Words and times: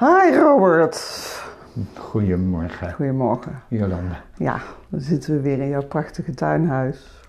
Hi 0.00 0.36
Robert. 0.36 0.96
Goedemorgen, 1.96 2.92
Goedemorgen. 2.92 3.62
Jolanda. 3.68 4.22
Ja, 4.36 4.60
dan 4.88 5.00
zitten 5.00 5.34
we 5.34 5.40
weer 5.40 5.58
in 5.58 5.68
jouw 5.68 5.82
prachtige 5.82 6.34
tuinhuis. 6.34 7.20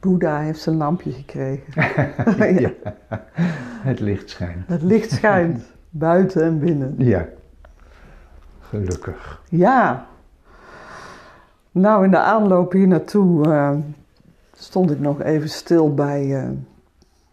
Boeddha 0.00 0.38
heeft 0.38 0.60
zijn 0.60 0.76
lampje 0.76 1.12
gekregen. 1.12 1.72
ja. 2.62 2.70
Het 3.82 4.00
licht 4.00 4.30
schijnt. 4.30 4.68
Het 4.68 4.82
licht 4.82 5.10
schijnt, 5.10 5.62
buiten 5.90 6.42
en 6.42 6.58
binnen. 6.58 6.94
Ja, 6.98 7.26
gelukkig. 8.60 9.42
Ja. 9.48 10.06
Nou, 11.70 12.04
in 12.04 12.10
de 12.10 12.18
aanloop 12.18 12.72
hier 12.72 12.88
naartoe 12.88 13.52
eh, 13.52 13.76
stond 14.52 14.90
ik 14.90 15.00
nog 15.00 15.22
even 15.22 15.48
stil 15.48 15.94
bij 15.94 16.36
eh, 16.42 16.48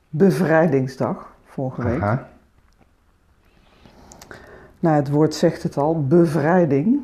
Bevrijdingsdag 0.10 1.34
vorige 1.46 1.84
week. 1.84 2.20
Nou, 4.88 5.00
het 5.00 5.10
woord 5.10 5.36
zegt 5.36 5.64
het 5.64 5.78
al, 5.78 6.06
bevrijding. 6.08 7.00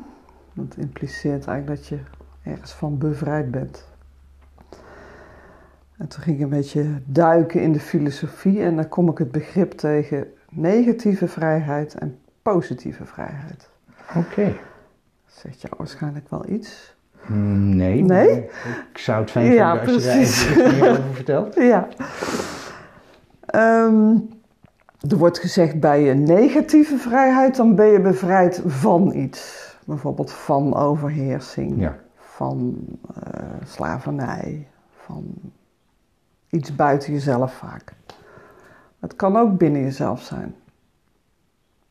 Dat 0.52 0.74
impliceert 0.76 1.46
eigenlijk 1.46 1.78
dat 1.80 1.88
je 1.88 1.98
ergens 2.42 2.72
van 2.72 2.98
bevrijd 2.98 3.50
bent. 3.50 3.88
En 5.96 6.08
toen 6.08 6.22
ging 6.22 6.36
ik 6.36 6.42
een 6.42 6.48
beetje 6.48 6.86
duiken 7.04 7.60
in 7.62 7.72
de 7.72 7.80
filosofie 7.80 8.62
en 8.62 8.76
dan 8.76 8.88
kom 8.88 9.08
ik 9.08 9.18
het 9.18 9.32
begrip 9.32 9.72
tegen 9.72 10.26
negatieve 10.50 11.28
vrijheid 11.28 11.94
en 11.94 12.18
positieve 12.42 13.04
vrijheid. 13.04 13.68
Oké. 14.16 14.44
Dat 15.24 15.34
zegt 15.34 15.60
jou 15.60 15.74
waarschijnlijk 15.78 16.30
wel 16.30 16.48
iets. 16.48 16.96
Mm, 17.26 17.76
Nee. 17.76 18.02
Nee? 18.02 18.44
Ik 18.92 18.98
zou 18.98 19.20
het 19.20 19.30
fijn 19.30 19.52
Ja, 19.52 19.76
vinden 19.76 19.94
als 19.94 20.02
je 20.04 20.08
daar 20.08 20.16
precies. 20.18 20.50
iets 20.50 20.56
meer 20.80 20.90
over 20.90 21.14
vertelt. 21.14 21.54
Ja. 21.74 21.88
Ehm, 23.46 24.16
er 25.08 25.16
wordt 25.16 25.38
gezegd 25.38 25.80
bij 25.80 26.02
je 26.02 26.14
negatieve 26.14 26.96
vrijheid, 26.96 27.56
dan 27.56 27.74
ben 27.74 27.86
je 27.86 28.00
bevrijd 28.00 28.62
van 28.66 29.14
iets. 29.14 29.72
Bijvoorbeeld 29.84 30.32
van 30.32 30.74
overheersing, 30.76 31.80
Ja. 31.80 31.96
van 32.16 32.76
eh, 33.22 33.42
slavernij, 33.64 34.68
van 34.96 35.24
iets 36.50 36.74
buiten 36.74 37.12
jezelf 37.12 37.54
vaak. 37.54 37.92
Het 39.00 39.16
kan 39.16 39.36
ook 39.36 39.58
binnen 39.58 39.80
jezelf 39.82 40.22
zijn. 40.22 40.54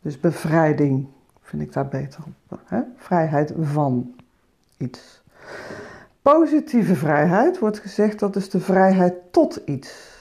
Dus 0.01 0.19
bevrijding 0.19 1.07
vind 1.41 1.61
ik 1.61 1.73
daar 1.73 1.87
beter 1.87 2.23
op. 2.49 2.59
Hè? 2.65 2.81
Vrijheid 2.97 3.53
van 3.61 4.15
iets. 4.77 5.21
Positieve 6.21 6.95
vrijheid 6.95 7.59
wordt 7.59 7.79
gezegd 7.79 8.19
dat 8.19 8.35
is 8.35 8.49
de 8.49 8.59
vrijheid 8.59 9.13
tot 9.31 9.61
iets. 9.65 10.12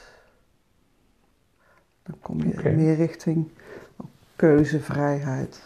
Dan 2.03 2.15
kom 2.21 2.39
je 2.43 2.73
meer 2.77 2.95
richting 2.95 3.49
keuzevrijheid. 4.37 5.63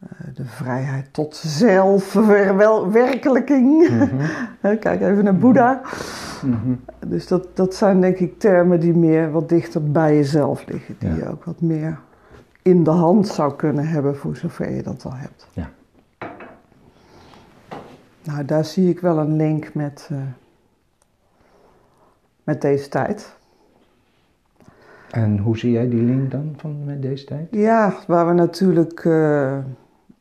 Eh, 0.00 0.08
de 0.34 0.44
vrijheid 0.44 1.12
tot 1.12 1.36
zelfverwerkelijking. 1.36 3.88
Hè, 4.60 4.76
Kijk 4.76 5.00
even 5.00 5.24
naar 5.24 5.36
Boeddha. 5.36 5.80
Mhm. 6.42 6.74
Dus 7.06 7.26
dat, 7.26 7.56
dat 7.56 7.74
zijn 7.74 8.00
denk 8.00 8.18
ik 8.18 8.38
termen 8.38 8.80
die 8.80 8.94
meer 8.94 9.30
wat 9.30 9.48
dichter 9.48 9.90
bij 9.90 10.16
jezelf 10.16 10.66
liggen. 10.66 10.96
Die 10.98 11.08
Ja. 11.08 11.14
je 11.16 11.28
ook 11.28 11.44
wat 11.44 11.60
meer 11.60 11.98
in 12.62 12.84
de 12.84 12.90
hand 12.90 13.28
zou 13.28 13.54
kunnen 13.54 13.88
hebben 13.88 14.16
voor 14.16 14.36
zover 14.36 14.70
je 14.70 14.82
dat 14.82 15.04
al 15.04 15.14
hebt. 15.14 15.46
Ja. 15.52 15.70
Nou, 18.24 18.44
daar 18.44 18.64
zie 18.64 18.88
ik 18.90 19.00
wel 19.00 19.18
een 19.18 19.36
link 19.36 19.74
met, 19.74 20.08
eh, 20.10 20.16
met 22.44 22.60
deze 22.60 22.88
tijd. 22.88 23.34
En 25.10 25.38
hoe 25.38 25.58
zie 25.58 25.70
jij 25.72 25.88
die 25.88 26.02
link 26.02 26.30
dan 26.30 26.54
van 26.56 26.84
met 26.84 27.02
deze 27.02 27.24
tijd? 27.24 27.48
Ja, 27.50 27.94
waar 28.06 28.26
we 28.26 28.32
natuurlijk 28.32 29.04
eh, 29.04 29.58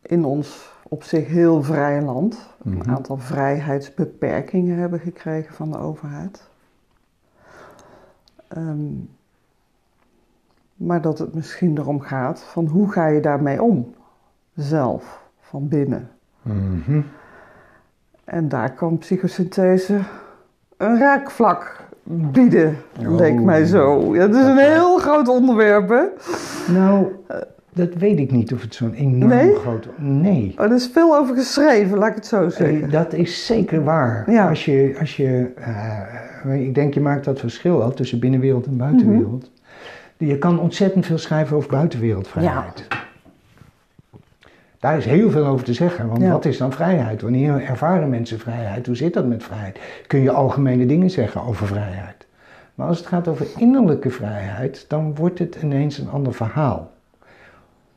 in 0.02 0.26
ons 0.26 0.72
op 0.88 1.04
zich 1.04 1.28
heel 1.28 1.64
vrije 1.64 2.02
land 2.02 2.50
een 2.64 2.72
Mhm. 2.78 2.90
aantal 2.90 3.18
vrijheidsbeperkingen 3.18 4.78
hebben 4.78 5.00
gekregen 5.00 5.54
van 5.56 5.72
de 5.72 5.78
overheid. 5.78 6.50
Ehm, 8.48 8.88
maar 10.76 11.02
dat 11.02 11.20
het 11.20 11.34
misschien 11.34 11.78
erom 11.78 12.00
gaat 12.00 12.42
van 12.42 12.66
hoe 12.68 12.92
ga 12.92 13.08
je 13.08 13.20
daarmee 13.22 13.62
om? 13.62 13.94
Zelf, 14.56 15.24
van 15.40 15.68
binnen. 15.68 16.10
Mhm. 16.42 17.02
En 18.24 18.50
daar 18.50 18.74
kan 18.74 18.98
psychosynthese 18.98 20.00
een 20.78 20.98
raakvlak 21.00 21.88
bieden, 22.12 22.78
Oh. 23.08 23.16
leek 23.16 23.40
mij 23.42 23.66
zo. 23.66 24.16
Ja, 24.16 24.22
het 24.22 24.36
is 24.36 24.44
een 24.46 24.58
heel 24.58 24.98
groot 24.98 25.28
onderwerp, 25.28 25.90
hè? 25.90 26.04
Nou, 26.74 27.06
dat 27.74 27.94
weet 27.94 28.20
ik 28.20 28.32
niet 28.32 28.54
of 28.54 28.62
het 28.62 28.76
zo'n 28.76 28.94
enorm 28.94 29.28
Nee? 29.32 29.56
groot... 29.56 29.88
Nee. 29.98 30.56
Oh, 30.58 30.66
er 30.66 30.74
is 30.74 30.90
veel 30.94 31.18
over 31.18 31.36
geschreven, 31.36 31.98
laat 31.98 32.10
ik 32.10 32.16
het 32.16 32.26
zo 32.26 32.50
zeggen. 32.50 32.84
Eh, 32.84 32.92
Dat 32.92 33.14
is 33.14 33.46
zeker 33.46 33.84
waar. 33.84 34.32
Ja. 34.32 34.50
Als 34.50 34.66
je, 34.66 34.96
als 35.00 35.16
je 35.18 35.52
eh, 36.46 36.62
ik 36.66 36.76
denk 36.76 36.94
je 36.94 37.00
maakt 37.02 37.26
dat 37.26 37.40
verschil 37.40 37.84
al 37.84 37.94
tussen 37.94 38.20
binnenwereld 38.20 38.66
en 38.66 38.78
buitenwereld. 38.78 39.52
Mhm. 40.18 40.26
Je 40.30 40.38
kan 40.38 40.60
ontzettend 40.60 41.06
veel 41.06 41.18
schrijven 41.18 41.58
over 41.58 41.70
buitenwereldvrijheid. 41.70 42.88
Daar 44.80 44.98
is 44.98 45.06
heel 45.06 45.30
veel 45.32 45.46
over 45.46 45.66
te 45.66 45.74
zeggen, 45.74 46.08
want 46.08 46.22
Ja. 46.22 46.32
wat 46.32 46.46
is 46.46 46.58
dan 46.58 46.72
vrijheid? 46.72 47.22
Wanneer 47.22 47.62
ervaren 47.64 48.10
mensen 48.10 48.40
vrijheid? 48.40 48.86
Hoe 48.86 48.96
zit 48.96 49.14
dat 49.14 49.26
met 49.28 49.44
vrijheid? 49.44 49.80
Kun 50.08 50.20
je 50.20 50.32
algemene 50.32 50.86
dingen 50.86 51.10
zeggen 51.10 51.44
over 51.44 51.68
vrijheid? 51.68 52.28
Maar 52.76 52.88
als 52.88 52.98
het 52.98 53.08
gaat 53.08 53.28
over 53.28 53.46
innerlijke 53.58 54.10
vrijheid, 54.10 54.86
dan 54.88 55.16
wordt 55.16 55.40
het 55.40 55.58
ineens 55.64 55.98
een 55.98 56.10
ander 56.10 56.34
verhaal. 56.34 56.92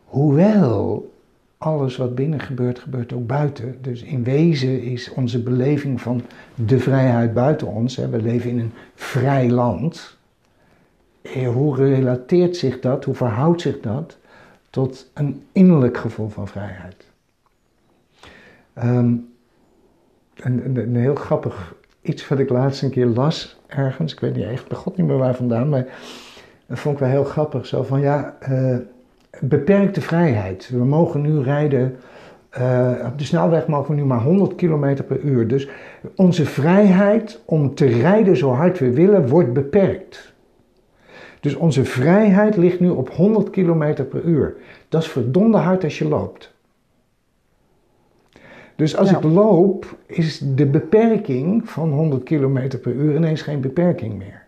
Hoewel 0.04 1.10
alles 1.58 1.96
wat 1.96 2.14
binnen 2.14 2.40
gebeurt, 2.40 2.78
gebeurt 2.78 3.12
ook 3.12 3.26
buiten. 3.26 3.78
Dus 3.80 4.02
in 4.02 4.24
wezen 4.24 4.82
is 4.82 5.12
onze 5.12 5.42
beleving 5.42 6.00
van 6.00 6.22
de 6.54 6.78
vrijheid 6.78 7.34
buiten 7.34 7.66
ons. 7.66 7.96
Hè, 7.96 8.08
we 8.08 8.22
leven 8.22 8.50
in 8.50 8.58
een 8.58 8.72
vrij 8.94 9.50
land. 9.50 10.16
Eh, 11.22 11.48
Hoe 11.48 11.76
relateert 11.76 12.56
zich 12.56 12.80
dat, 12.80 13.04
hoe 13.04 13.14
verhoudt 13.14 13.60
zich 13.60 13.80
dat 13.80 14.16
tot 14.72 15.10
een 15.14 15.42
innerlijk 15.52 15.96
gevoel 15.96 16.28
van 16.28 16.48
vrijheid? 16.48 17.06
Een, 18.74 19.34
een, 20.36 20.76
een 20.76 20.96
heel 20.96 21.14
grappig 21.14 21.74
iets 22.02 22.28
wat 22.28 22.38
ik 22.38 22.48
laatst 22.48 22.82
een 22.82 22.90
keer 22.90 23.06
las 23.06 23.60
ergens. 23.66 24.12
Ik 24.12 24.20
weet 24.20 24.34
niet 24.34 24.44
echt, 24.44 24.72
god 24.72 24.96
niet 24.96 25.06
meer 25.06 25.16
waar 25.18 25.34
vandaan, 25.34 25.68
maar 25.68 25.86
dat 26.66 26.78
vond 26.78 26.94
ik 26.94 27.00
wel 27.00 27.10
heel 27.10 27.24
grappig. 27.24 27.66
Zo 27.66 27.82
van 27.82 28.00
ja, 28.00 28.36
eh, 28.40 28.76
beperkte 29.40 30.00
vrijheid. 30.00 30.68
We 30.68 30.84
mogen 30.84 31.20
nu 31.20 31.40
rijden, 31.40 31.96
eh, 32.50 32.92
op 33.06 33.18
de 33.18 33.24
snelweg 33.24 33.66
mogen 33.66 33.94
we 33.94 34.00
nu 34.00 34.06
maar 34.06 34.22
100 34.22 34.54
km 34.54 35.02
per 35.06 35.20
uur. 35.20 35.48
Dus 35.48 35.68
onze 36.16 36.44
vrijheid 36.44 37.42
om 37.44 37.74
te 37.74 37.86
rijden 37.86 38.36
zo 38.36 38.50
hard 38.50 38.78
we 38.78 38.92
willen 38.92 39.28
wordt 39.28 39.52
beperkt. 39.52 40.31
Dus 41.42 41.54
onze 41.54 41.84
vrijheid 41.84 42.56
ligt 42.56 42.80
nu 42.80 42.88
op 42.88 43.10
100 43.10 43.50
km 43.50 44.04
per 44.10 44.22
uur. 44.24 44.54
Dat 44.88 45.02
is 45.02 45.08
verdomde 45.08 45.56
hard 45.58 45.84
als 45.84 45.98
je 45.98 46.08
loopt. 46.08 46.54
Dus 48.76 48.96
als 48.96 49.10
Ja. 49.10 49.16
ik 49.16 49.22
loop, 49.24 49.96
is 50.06 50.38
de 50.54 50.66
beperking 50.66 51.68
van 51.70 51.90
100 51.92 52.22
km 52.22 52.78
per 52.82 52.92
uur 52.92 53.16
ineens 53.16 53.42
geen 53.42 53.60
beperking 53.60 54.18
meer. 54.18 54.42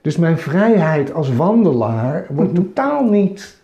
Dus 0.00 0.16
mijn 0.16 0.38
vrijheid 0.38 1.12
als 1.12 1.36
wandelaar 1.36 2.26
wordt 2.30 2.52
Mhm. 2.52 2.62
totaal 2.62 3.04
niet. 3.04 3.62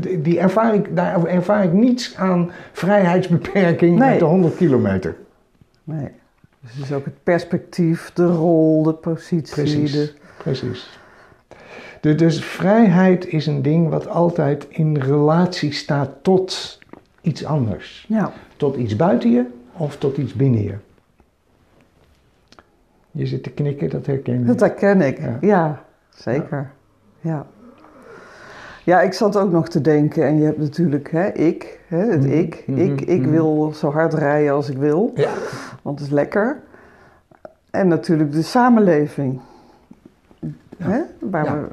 die- 0.00 0.20
Die 0.22 0.38
ervaar 0.38 0.74
ik, 0.74 0.96
daar 0.96 1.24
ervaar 1.26 1.64
ik 1.64 1.72
niets 1.72 2.16
aan 2.16 2.50
vrijheidsbeperking 2.72 3.98
Nee. 3.98 4.10
met 4.10 4.18
de 4.18 4.24
100 4.24 4.56
kilometer. 4.56 5.16
Nee. 5.84 6.08
Dus 6.60 6.72
het 6.74 6.84
is 6.84 6.92
ook 6.92 7.04
het 7.04 7.22
perspectief, 7.22 8.12
de 8.12 8.26
rol, 8.26 8.82
de 8.82 8.92
positie. 8.92 9.54
Precies. 9.54 9.92
De... 9.92 10.12
Precies. 10.42 11.00
Dus, 12.00 12.16
dus 12.16 12.44
vrijheid 12.44 13.26
is 13.26 13.46
een 13.46 13.62
ding 13.62 13.88
wat 13.88 14.08
altijd 14.08 14.66
in 14.68 14.96
relatie 14.96 15.72
staat 15.72 16.10
tot 16.22 16.78
iets 17.20 17.44
anders. 17.44 18.06
Ja. 18.08 18.32
Tot 18.56 18.76
iets 18.76 18.96
buiten 18.96 19.30
je 19.30 19.44
of 19.72 19.96
tot 19.96 20.16
iets 20.16 20.32
binnen 20.34 20.62
je. 20.62 20.74
Je 23.10 23.26
zit 23.26 23.42
te 23.42 23.50
knikken, 23.50 23.90
dat 23.90 24.06
herken 24.06 24.38
je. 24.38 24.44
Dat 24.44 24.60
herken 24.60 25.00
ik. 25.00 25.18
Ja. 25.18 25.38
Ja, 25.40 25.84
zeker. 26.10 26.70
Ja. 27.20 27.46
ja, 28.84 29.00
ik 29.00 29.12
zat 29.12 29.36
ook 29.36 29.50
nog 29.50 29.68
te 29.68 29.80
denken, 29.80 30.26
en 30.26 30.38
je 30.38 30.44
hebt 30.44 30.58
natuurlijk 30.58 31.10
hè, 31.10 31.28
ik, 31.28 31.80
hè, 31.86 32.10
het 32.10 32.20
Mhm, 32.22 32.32
ik. 32.32 32.64
mhm, 32.66 32.78
ik. 32.80 33.00
Ik 33.00 33.20
mhm. 33.20 33.30
wil 33.30 33.72
zo 33.74 33.90
hard 33.90 34.14
rijden 34.14 34.52
als 34.52 34.68
ik 34.70 34.76
wil, 34.76 35.12
Ja. 35.14 35.30
want 35.82 35.98
het 35.98 36.08
is 36.08 36.14
lekker. 36.14 36.60
En 37.70 37.88
natuurlijk 37.88 38.32
de 38.32 38.42
samenleving. 38.42 39.40
Ja. 40.82 40.90
Hè, 40.90 41.00
waar 41.30 41.44
Ja. 41.44 41.60
we, 41.60 41.68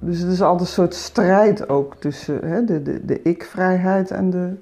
dus 0.00 0.18
het 0.18 0.32
is 0.32 0.42
altijd 0.42 0.60
een 0.68 0.74
soort 0.74 0.94
strijd 0.94 1.68
ook 1.68 1.96
tussen 1.96 2.48
hè, 2.48 2.64
de, 2.64 2.82
de, 2.82 3.04
de 3.04 3.22
ik-vrijheid 3.22 4.10
en 4.10 4.30
de, 4.30 4.52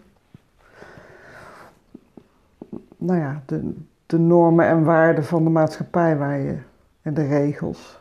nou 2.97 3.19
ja, 3.19 3.43
de, 3.47 3.73
de 4.07 4.19
normen 4.19 4.67
en 4.67 4.85
waarden 4.85 5.25
van 5.25 5.45
de 5.45 5.51
maatschappij 5.51 6.17
waar 6.17 6.39
je, 6.39 6.55
en 7.03 7.15
de 7.15 7.27
regels 7.27 8.01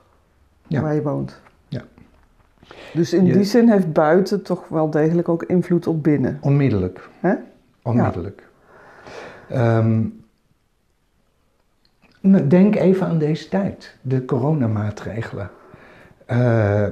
Ja. 0.67 0.81
waar 0.81 0.93
je 0.95 1.01
woont. 1.01 1.41
Dus 2.93 3.13
in 3.13 3.25
Je- 3.25 3.33
die 3.33 3.43
zin 3.43 3.69
heeft 3.69 3.93
buiten 3.93 4.43
toch 4.43 4.67
wel 4.67 4.89
degelijk 4.89 5.29
ook 5.29 5.43
invloed 5.43 5.87
op 5.87 6.03
binnen. 6.03 6.37
Onmiddellijk. 6.41 7.09
Hè? 7.19 7.33
Onmiddellijk. 7.81 8.43
Ehm, 9.49 10.05
denk 12.47 12.75
even 12.75 13.07
aan 13.07 13.17
deze 13.17 13.49
tijd, 13.49 13.97
de 14.01 14.25
coronamaatregelen. 14.25 15.49
Eh, 16.25 16.85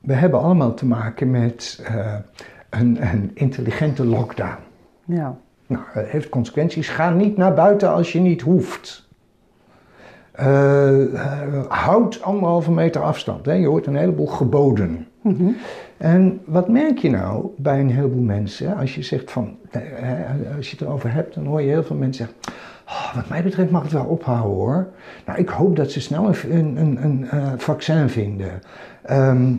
we 0.00 0.12
hebben 0.12 0.40
allemaal 0.40 0.74
te 0.74 0.86
maken 0.86 1.30
met 1.30 1.80
eh, 1.84 2.14
een, 2.70 2.98
een 3.12 3.30
intelligente 3.34 4.04
lockdown. 4.04 4.58
Ja, 5.04 5.36
Nou, 5.66 5.82
het 5.88 6.08
heeft 6.08 6.28
consequenties. 6.28 6.88
Ga 6.88 7.10
niet 7.10 7.36
naar 7.36 7.54
buiten 7.54 7.92
als 7.92 8.12
je 8.12 8.20
niet 8.20 8.40
hoeft. 8.40 9.08
Eh, 10.32 11.04
houd 11.68 12.22
anderhalve 12.22 12.70
meter 12.72 13.02
afstand. 13.02 13.46
Hè? 13.46 13.52
Je 13.52 13.66
hoort 13.66 13.86
een 13.86 13.96
heleboel 13.96 14.26
geboden. 14.26 15.06
Mhm. 15.20 15.48
En 15.96 16.40
wat 16.44 16.68
merk 16.68 16.98
je 16.98 17.10
nou 17.10 17.46
bij 17.56 17.80
een 17.80 17.90
heleboel 17.90 18.22
mensen? 18.22 18.76
Als 18.76 18.94
je 18.94 19.02
zegt 19.02 19.30
van, 19.30 19.56
als 20.56 20.70
je 20.70 20.76
het 20.76 20.80
erover 20.80 21.12
hebt, 21.12 21.34
dan 21.34 21.46
hoor 21.46 21.62
je 21.62 21.68
heel 21.68 21.84
veel 21.84 21.96
mensen 21.96 22.26
zeggen. 22.26 22.59
"Oh, 22.90 23.14
wat 23.14 23.28
mij 23.28 23.42
betreft 23.42 23.70
mag 23.70 23.82
het 23.82 23.92
wel 23.92 24.04
ophouden 24.04 24.56
hoor. 24.56 24.88
Nou, 25.26 25.38
ik 25.38 25.48
hoop 25.48 25.76
dat 25.76 25.90
ze 25.90 26.00
snel 26.00 26.26
een, 26.28 26.56
een, 26.56 26.76
een, 26.76 27.04
een 27.04 27.28
eh, 27.28 27.52
vaccin 27.56 28.08
vinden. 28.08 28.60
Ehm, 29.02 29.54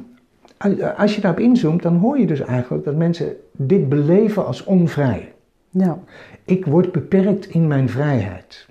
als 0.97 1.15
je 1.15 1.21
daarop 1.21 1.39
inzoomt, 1.39 1.81
dan 1.81 1.95
hoor 1.97 2.19
je 2.19 2.27
dus 2.27 2.39
eigenlijk 2.39 2.83
dat 2.83 2.95
mensen 2.95 3.35
dit 3.51 3.89
beleven 3.89 4.45
als 4.45 4.63
onvrij. 4.63 5.33
ja, 5.69 5.99
Ik 6.45 6.65
word 6.65 6.91
beperkt 6.91 7.45
in 7.45 7.67
mijn 7.67 7.89
vrijheid. 7.89 8.67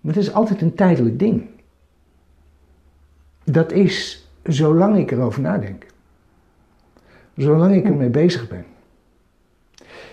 Maar 0.00 0.14
het 0.14 0.22
is 0.22 0.32
altijd 0.32 0.60
een 0.60 0.74
tijdelijk 0.74 1.18
ding. 1.18 1.48
Dat 3.44 3.72
is 3.72 4.26
zolang 4.42 4.96
ik 4.96 5.10
erover 5.10 5.40
nadenk. 5.40 5.86
Zolang 7.36 7.74
ik 7.74 7.84
ermee 7.84 8.08
bezig 8.08 8.48
ben. 8.48 8.64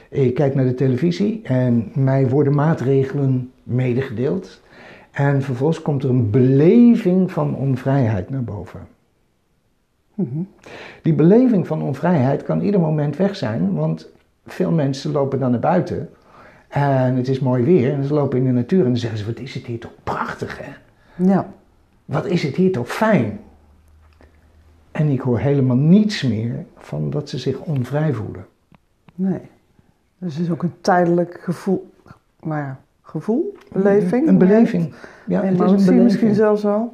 Ik 0.10 0.34
kijk 0.34 0.56
naar 0.56 0.66
de 0.66 0.74
televisie 0.74 1.42
en 1.44 1.92
mij 1.94 2.30
worden 2.30 2.56
maatregelen 2.56 3.52
medegedeeld. 3.64 4.62
En 5.12 5.42
vervolgens 5.42 5.82
komt 5.82 6.04
er 6.04 6.10
een 6.10 6.30
beleving 6.30 7.32
van 7.32 7.56
onvrijheid 7.56 8.30
naar 8.30 8.44
boven. 8.44 8.88
Mhm. 10.14 10.42
Die 11.02 11.14
beleving 11.14 11.68
van 11.68 11.82
onvrijheid 11.82 12.44
kan 12.44 12.62
ieder 12.62 12.80
moment 12.80 13.18
weg 13.18 13.36
zijn, 13.36 13.74
want 13.74 14.10
veel 14.46 14.72
mensen 14.72 15.12
lopen 15.12 15.40
dan 15.40 15.52
naar 15.52 15.60
buiten 15.60 16.10
en 16.68 17.16
het 17.16 17.28
is 17.28 17.40
mooi 17.40 17.64
weer 17.64 17.94
en 17.94 18.04
ze 18.04 18.14
lopen 18.14 18.38
in 18.38 18.44
de 18.44 18.52
natuur 18.52 18.80
en 18.80 18.86
dan 18.86 18.98
zeggen 18.98 19.20
ze: 19.20 19.26
Wat 19.26 19.40
is 19.40 19.54
het 19.54 19.66
hier 19.66 19.80
toch 19.80 19.94
prachtig, 20.04 20.60
hè? 20.60 20.72
ja, 21.30 21.54
Wat 22.06 22.26
is 22.26 22.44
het 22.44 22.56
hier 22.56 22.72
toch 22.72 22.88
fijn? 22.88 23.40
En 24.92 25.08
ik 25.08 25.20
hoor 25.20 25.40
helemaal 25.40 25.76
niets 25.76 26.24
meer 26.24 26.66
van 26.78 27.10
dat 27.10 27.30
ze 27.30 27.38
zich 27.38 27.60
onvrij 27.60 28.14
voelen. 28.14 28.46
nee. 29.16 29.40
Dus 30.20 30.36
het 30.36 30.46
is 30.46 30.52
ook 30.52 30.64
een 30.64 30.74
tijdelijk 30.82 31.40
gevoel, 31.42 31.92
nou 32.40 32.62
ja, 32.62 32.80
gevoel, 33.02 33.58
beleving. 33.72 34.28
Een 34.28 34.38
beleving. 34.38 34.94
Ja, 35.28 35.42
het 35.42 35.54
is 35.54 35.60
emotie 35.60 35.78
een 35.78 35.86
beleving. 35.86 36.04
misschien 36.04 36.36
zelfs 36.36 36.66
al. 36.66 36.94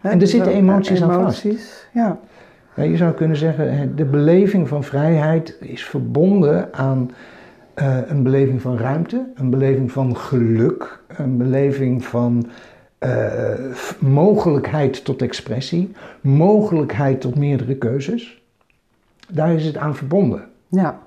En 0.00 0.10
er 0.10 0.18
dus 0.18 0.30
zitten 0.30 0.52
emoties 0.52 1.02
aan 1.02 1.12
vast. 1.12 1.44
emoties, 1.44 1.88
Ja, 1.92 2.18
Ja, 2.74 2.82
je 2.82 2.96
zou 2.96 3.12
kunnen 3.12 3.36
zeggen, 3.36 3.96
de 3.96 4.04
beleving 4.04 4.68
van 4.68 4.84
vrijheid 4.84 5.56
is 5.60 5.84
verbonden 5.84 6.74
aan 6.74 7.10
eh, 7.74 7.98
een 8.06 8.22
beleving 8.22 8.60
van 8.60 8.76
ruimte, 8.76 9.26
een 9.34 9.50
beleving 9.50 9.92
van 9.92 10.16
geluk, 10.16 11.00
een 11.16 11.36
beleving 11.36 12.04
van 12.04 12.46
eh, 12.98 13.54
mogelijkheid 13.98 15.04
tot 15.04 15.22
expressie, 15.22 15.92
mogelijkheid 16.20 17.20
tot 17.20 17.38
meerdere 17.38 17.76
keuzes. 17.76 18.42
Daar 19.28 19.54
is 19.54 19.64
het 19.64 19.76
aan 19.76 19.96
verbonden. 19.96 20.44
ja, 20.68 20.98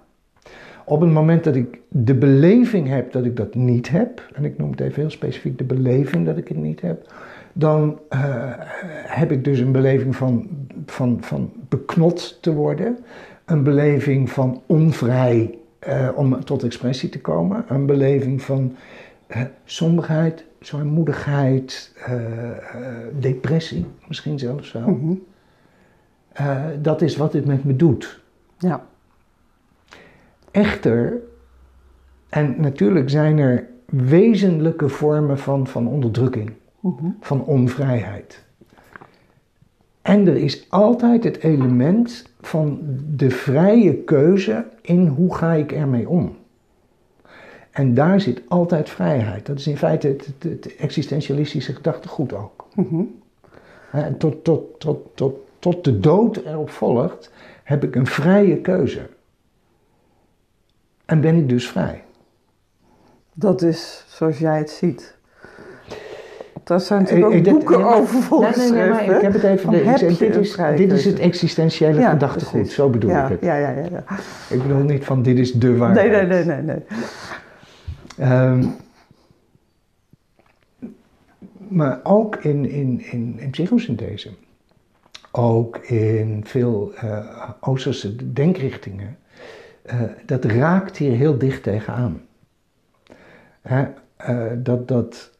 Op 0.89 1.01
het 1.01 1.11
moment 1.11 1.43
dat 1.43 1.55
ik 1.55 1.79
de 1.87 2.15
beleving 2.15 2.87
heb 2.87 3.11
dat 3.11 3.25
ik 3.25 3.35
dat 3.35 3.55
niet 3.55 3.89
heb, 3.89 4.29
en 4.33 4.45
ik 4.45 4.57
noem 4.57 4.71
het 4.71 4.79
even 4.79 5.01
heel 5.01 5.09
specifiek 5.09 5.57
de 5.57 5.63
beleving 5.63 6.25
dat 6.25 6.37
ik 6.37 6.47
het 6.47 6.57
niet 6.57 6.81
heb, 6.81 7.13
dan 7.53 7.99
eh, 8.09 8.19
heb 9.05 9.31
ik 9.31 9.43
dus 9.43 9.59
een 9.59 9.71
beleving 9.71 10.15
van, 10.15 10.47
van, 10.85 11.17
van 11.21 11.51
beknot 11.69 12.41
te 12.41 12.53
worden, 12.53 12.97
een 13.45 13.63
beleving 13.63 14.29
van 14.29 14.61
onvrij 14.65 15.57
eh, 15.79 16.09
om 16.15 16.43
tot 16.43 16.63
expressie 16.63 17.09
te 17.09 17.21
komen, 17.21 17.65
een 17.67 17.85
beleving 17.85 18.41
van 18.41 18.75
eh, 19.27 19.41
somberheid, 19.65 20.45
zwaarmoedigheid, 20.59 21.93
depressie 23.19 23.85
misschien 24.07 24.39
zelfs 24.39 24.71
wel. 24.71 24.87
mhm. 24.87 25.13
Dat 26.81 27.01
is 27.01 27.17
wat 27.17 27.31
dit 27.31 27.45
met 27.45 27.63
me 27.63 27.75
doet. 27.75 28.21
ja, 28.57 28.85
Echter, 30.57 31.21
en 32.29 32.55
natuurlijk 32.57 33.09
zijn 33.09 33.37
er 33.37 33.67
wezenlijke 33.85 34.89
vormen 34.89 35.37
van, 35.39 35.67
van 35.67 35.87
onderdrukking, 35.87 36.51
mhm. 36.79 37.05
van 37.19 37.45
onvrijheid. 37.45 38.45
En 40.01 40.27
er 40.27 40.35
is 40.35 40.65
altijd 40.69 41.23
het 41.23 41.37
element 41.37 42.29
van 42.41 42.79
de 43.15 43.29
vrije 43.29 43.95
keuze 43.95 44.65
in 44.81 45.07
hoe 45.07 45.35
ga 45.35 45.53
ik 45.53 45.71
ermee 45.71 46.09
om. 46.09 46.35
En 47.71 47.93
daar 47.93 48.21
zit 48.21 48.41
altijd 48.47 48.89
vrijheid. 48.89 49.45
Dat 49.45 49.59
is 49.59 49.67
in 49.67 49.77
feite 49.77 50.07
het, 50.07 50.25
het, 50.25 50.43
het 50.43 50.75
existentialistische 50.75 51.73
gedachtegoed 51.73 52.33
ook. 52.33 52.67
En 53.91 54.17
tot, 54.17 54.43
tot, 54.43 54.79
tot, 54.79 55.15
tot, 55.15 55.35
tot 55.59 55.83
de 55.83 55.99
dood 55.99 56.37
erop 56.37 56.69
volgt, 56.69 57.31
heb 57.63 57.83
ik 57.83 57.95
een 57.95 58.07
vrije 58.07 58.57
keuze. 58.61 59.15
En 61.07 61.21
ben 61.21 61.35
ik 61.35 61.49
dus 61.49 61.67
vrij. 61.69 62.03
Dat 63.33 63.61
is 63.61 64.05
zoals 64.07 64.37
jij 64.37 64.57
het 64.57 64.69
ziet. 64.69 65.15
Daar 66.63 66.79
zijn 66.79 67.01
natuurlijk 67.01 67.27
ook 67.27 67.33
Ik- 67.33 67.45
ik- 67.45 67.51
boeken 67.53 67.83
over 67.85 68.21
volgeschreven. 68.21 68.75
Nee, 68.75 68.81
nee, 68.89 68.97
nee, 68.97 69.07
maar 69.07 69.15
ik 69.15 69.21
heb 69.21 69.33
het 69.33 69.43
even. 69.43 69.59
Van, 69.59 69.71
de- 69.73 69.77
heb 69.77 69.97
dit, 69.99 70.35
is, 70.35 70.55
dit 70.75 70.91
is 70.91 71.05
het 71.05 71.19
existentiële 71.19 71.99
Ja, 71.99 72.09
gedachtegoed, 72.09 72.51
precies. 72.59 72.75
zo 72.75 72.89
bedoel 72.89 73.09
ja, 73.09 73.23
ik 73.23 73.29
het. 73.29 73.41
Ja, 73.41 73.55
ja, 73.55 73.69
ja. 73.69 73.85
ja. 73.91 74.03
Ik 74.49 74.61
bedoel 74.61 74.83
niet 74.83 75.05
van 75.05 75.21
dit 75.23 75.37
is 75.37 75.51
de 75.53 75.67
Nee, 75.67 75.77
waarheid. 75.77 76.11
nee, 76.11 76.43
nee, 76.43 76.43
nee, 76.43 76.61
nee. 76.61 76.83
Ehm, 78.17 78.65
maar 81.67 81.99
ook 82.03 82.35
in, 82.35 82.69
in, 82.69 83.01
in, 83.11 83.35
in 83.39 83.49
psychosynthese, 83.49 84.29
ook 85.31 85.77
in 85.77 86.41
veel 86.45 86.91
eh, 86.95 87.49
Oosterse 87.59 88.33
denkrichtingen, 88.33 89.17
eh, 89.87 90.01
dat 90.25 90.45
raakt 90.45 90.97
hier 90.97 91.11
heel 91.11 91.37
dicht 91.37 91.63
tegenaan. 91.63 92.21
Hè, 93.61 93.87
eh, 94.15 94.45
dat, 94.57 94.87
dat 94.87 95.31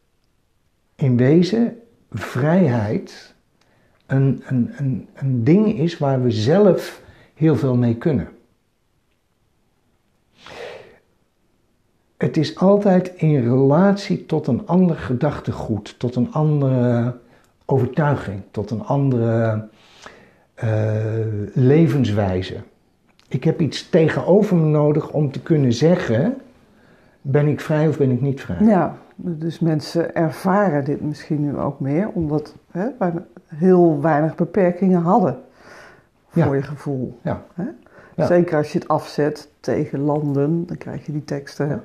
in 0.95 1.17
wezen 1.17 1.77
vrijheid 2.11 3.35
een, 4.05 4.43
een, 4.45 4.71
een, 4.77 5.07
een 5.13 5.43
ding 5.43 5.79
is 5.79 5.97
waar 5.97 6.23
we 6.23 6.31
zelf 6.31 7.01
heel 7.33 7.55
veel 7.55 7.75
mee 7.75 7.95
kunnen. 7.95 8.29
Het 12.17 12.37
is 12.37 12.57
altijd 12.57 13.13
in 13.15 13.41
relatie 13.43 14.25
tot 14.25 14.47
een 14.47 14.67
ander 14.67 14.95
gedachtegoed, 14.95 15.99
tot 15.99 16.15
een 16.15 16.31
andere 16.31 17.15
overtuiging, 17.65 18.41
tot 18.51 18.71
een 18.71 18.83
andere 18.83 19.67
eh, 20.53 21.25
levenswijze. 21.53 22.55
Ik 23.27 23.43
heb 23.43 23.61
iets 23.61 23.89
tegenover 23.89 24.55
me 24.55 24.65
nodig 24.65 25.11
om 25.11 25.31
te 25.31 25.41
kunnen 25.41 25.73
zeggen: 25.73 26.35
ben 27.21 27.47
ik 27.47 27.59
vrij 27.59 27.87
of 27.87 27.97
ben 27.97 28.11
ik 28.11 28.21
niet 28.21 28.41
vrij? 28.41 28.57
Ja, 28.61 28.97
dus 29.15 29.59
mensen 29.59 30.15
ervaren 30.15 30.83
dit 30.83 31.01
misschien 31.01 31.41
nu 31.41 31.57
ook 31.57 31.79
meer, 31.79 32.09
omdat 32.09 32.55
hè, 32.71 32.87
wij 32.99 33.13
heel 33.45 34.01
weinig 34.01 34.35
beperkingen 34.35 35.01
hadden 35.01 35.37
voor 36.27 36.45
Ja. 36.45 36.53
je 36.53 36.61
gevoel. 36.61 37.19
Ja. 37.21 37.43
Hè? 37.53 37.65
Ja. 38.15 38.25
Zeker 38.25 38.57
als 38.57 38.71
je 38.71 38.79
het 38.79 38.87
afzet 38.87 39.49
tegen 39.59 39.99
landen, 39.99 40.65
dan 40.65 40.77
krijg 40.77 41.05
je 41.05 41.11
die 41.11 41.23
teksten. 41.23 41.81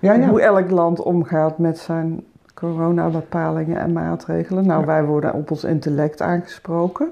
Ja, 0.00 0.12
ja. 0.12 0.28
Hoe 0.28 0.40
elk 0.40 0.70
land 0.70 1.02
omgaat 1.02 1.58
met 1.58 1.78
zijn 1.78 2.24
coronabepalingen 2.54 3.76
en 3.76 3.92
maatregelen. 3.92 4.66
Nou, 4.66 4.86
wij 4.86 5.04
worden 5.04 5.34
op 5.34 5.50
ons 5.50 5.64
intellect 5.64 6.22
aangesproken. 6.22 7.08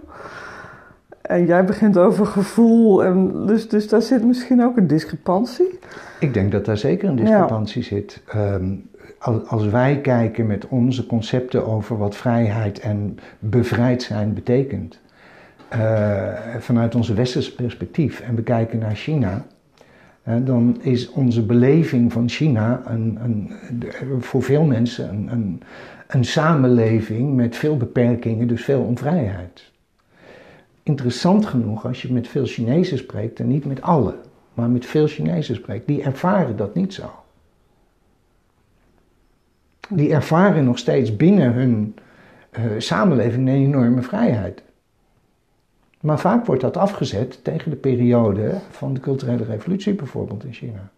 En 1.28 1.47
jij 1.47 1.64
begint 1.64 1.99
over 1.99 2.26
gevoel. 2.26 3.04
En 3.04 3.47
dus, 3.47 3.68
dus 3.68 3.88
daar 3.88 4.02
zit 4.02 4.25
misschien 4.25 4.62
ook 4.62 4.76
een 4.76 4.87
discrepantie. 4.87 5.78
Ik 6.20 6.35
denk 6.35 6.52
dat 6.52 6.64
daar 6.64 6.76
zeker 6.76 7.08
een 7.08 7.16
discrepantie 7.16 7.82
zit. 7.82 8.23
Ehm, 8.26 8.75
als, 9.18 9.47
als 9.47 9.66
wij 9.66 10.00
kijken 10.00 10.47
met 10.47 10.68
onze 10.68 11.06
concepten 11.06 11.66
over 11.66 11.99
wat 11.99 12.16
vrijheid 12.16 12.80
en 12.80 13.18
bevrijd 13.38 14.02
zijn 14.02 14.35
betekent, 14.35 15.00
eh, 15.68 16.32
vanuit 16.58 16.94
onze 16.94 17.14
westerse 17.14 17.54
perspectief 17.54 18.20
en 18.20 18.35
we 18.35 18.42
kijken 18.42 18.78
naar 18.78 18.94
China, 18.94 19.44
dan 20.25 20.76
is 20.80 21.11
onze 21.11 21.42
beleving 21.42 22.12
van 22.12 22.28
China 22.28 22.82
een, 22.87 23.18
een, 23.23 23.52
voor 24.18 24.42
veel 24.42 24.64
mensen 24.64 25.08
een, 25.08 25.28
een, 25.32 25.62
een 26.06 26.25
samenleving 26.25 27.35
met 27.35 27.56
veel 27.56 27.76
beperkingen, 27.76 28.49
dus 28.49 28.64
veel 28.64 28.82
onvrijheid. 28.82 29.70
Interessant 30.88 31.47
genoeg 31.47 31.87
als 31.87 32.02
je 32.02 32.12
met 32.12 32.28
veel 32.28 32.47
Chinezen 32.47 32.99
spreekt, 32.99 33.40
en 33.40 33.47
niet 33.47 33.64
met 33.64 33.83
alle, 33.83 34.14
maar 34.54 34.71
met 34.71 34.87
veel 34.87 35.07
Chinezen 35.07 35.54
spreekt, 35.54 35.87
die 35.87 36.02
ervaren 36.02 36.57
dat 36.57 36.75
niet 36.75 36.95
zo. 36.95 37.11
Die 39.88 40.12
ervaren 40.12 40.64
nog 40.64 40.78
steeds 40.78 41.16
binnen 41.16 41.52
hun 41.52 41.97
uh, 42.59 42.64
samenleving 42.78 43.49
een 43.49 43.54
enorme 43.54 44.02
vrijheid. 44.02 44.62
Maar 46.00 46.18
vaak 46.18 46.47
wordt 46.47 46.61
dat 46.61 46.76
afgezet 46.76 47.45
tegen 47.45 47.71
de 47.71 47.76
periode 47.76 48.54
van 48.71 48.95
de 48.95 49.00
culturele 49.00 49.45
revolutie, 49.45 49.95
bijvoorbeeld 49.95 50.45
in 50.45 50.52
China. 50.52 50.90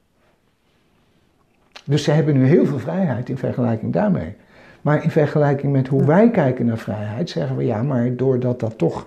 Dus 1.84 2.04
ze 2.04 2.10
hebben 2.10 2.34
nu 2.34 2.46
heel 2.46 2.66
veel 2.66 2.78
vrijheid 2.78 3.28
in 3.28 3.38
vergelijking 3.38 3.92
daarmee. 3.92 4.34
Maar 4.80 5.04
in 5.04 5.10
vergelijking 5.10 5.72
met 5.72 5.88
hoe 5.88 6.04
wij 6.04 6.30
kijken 6.30 6.66
naar 6.66 6.78
vrijheid, 6.78 7.30
zeggen 7.30 7.56
we 7.56 7.64
ja, 7.64 7.82
maar 7.82 8.16
doordat 8.16 8.60
dat 8.60 8.78
toch 8.78 9.06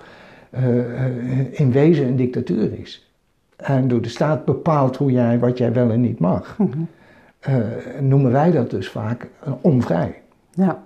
uh, 0.55 1.59
in 1.59 1.71
wezen 1.71 2.07
een 2.07 2.15
dictatuur 2.15 2.79
is. 2.79 3.11
En 3.55 3.87
door 3.87 4.01
de 4.01 4.09
staat 4.09 4.45
bepaalt 4.45 4.97
hoe 4.97 5.11
jij, 5.11 5.39
wat 5.39 5.57
jij 5.57 5.73
wel 5.73 5.91
en 5.91 6.01
niet 6.01 6.19
mag. 6.19 6.57
Mm 6.57 6.87
noemen 7.99 8.31
wij 8.31 8.51
dat 8.51 8.69
dus 8.69 8.89
vaak 8.89 9.27
onvrij. 9.61 10.21
Ja. 10.51 10.83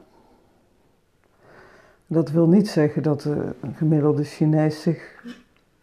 Dat 2.08 2.32
wil 2.32 2.48
niet 2.48 2.70
zeggen 2.70 3.04
dat 3.04 3.22
de 3.22 3.56
gemiddelde 3.76 4.24
Chinees 4.24 4.82
zich 4.82 5.24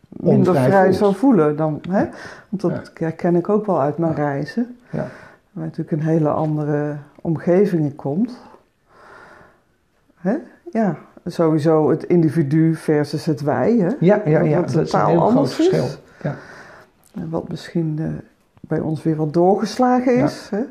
minder 0.08 0.54
vrij 0.54 0.92
zou 0.92 1.14
voelen 1.14 1.56
dan. 1.56 1.80
Hè? 1.88 2.06
Want 2.48 2.62
dat 2.62 2.90
herken 2.94 3.36
ik 3.36 3.48
ook 3.48 3.66
wel 3.66 3.80
uit 3.80 3.98
mijn 3.98 4.14
reizen. 4.14 4.76
Ja. 4.90 5.08
Waar 5.52 5.64
natuurlijk 5.64 5.90
een 5.90 6.08
hele 6.08 6.28
andere 6.28 6.96
omgeving 7.20 7.94
komt. 7.94 8.38
Hè? 10.14 10.36
Ja, 10.72 10.98
sowieso 11.24 11.90
het 11.90 12.04
individu 12.04 12.74
versus 12.74 13.24
het 13.24 13.40
wij. 13.40 13.76
Hè? 13.76 13.88
Ja, 14.00 14.22
ja, 14.24 14.40
ja. 14.40 14.60
dat 14.60 14.86
is 14.86 14.92
een 14.92 15.06
heel 15.06 15.26
groot 15.26 15.52
verschil. 15.52 15.86
Ja. 16.22 16.36
Wat 17.12 17.48
misschien 17.48 17.96
uh, 18.00 18.08
bij 18.60 18.80
ons 18.80 19.02
weer 19.02 19.16
wat 19.16 19.32
doorgeslagen 19.32 20.16
is. 20.16 20.48
Ja. 20.50 20.56
Hè? 20.56 20.64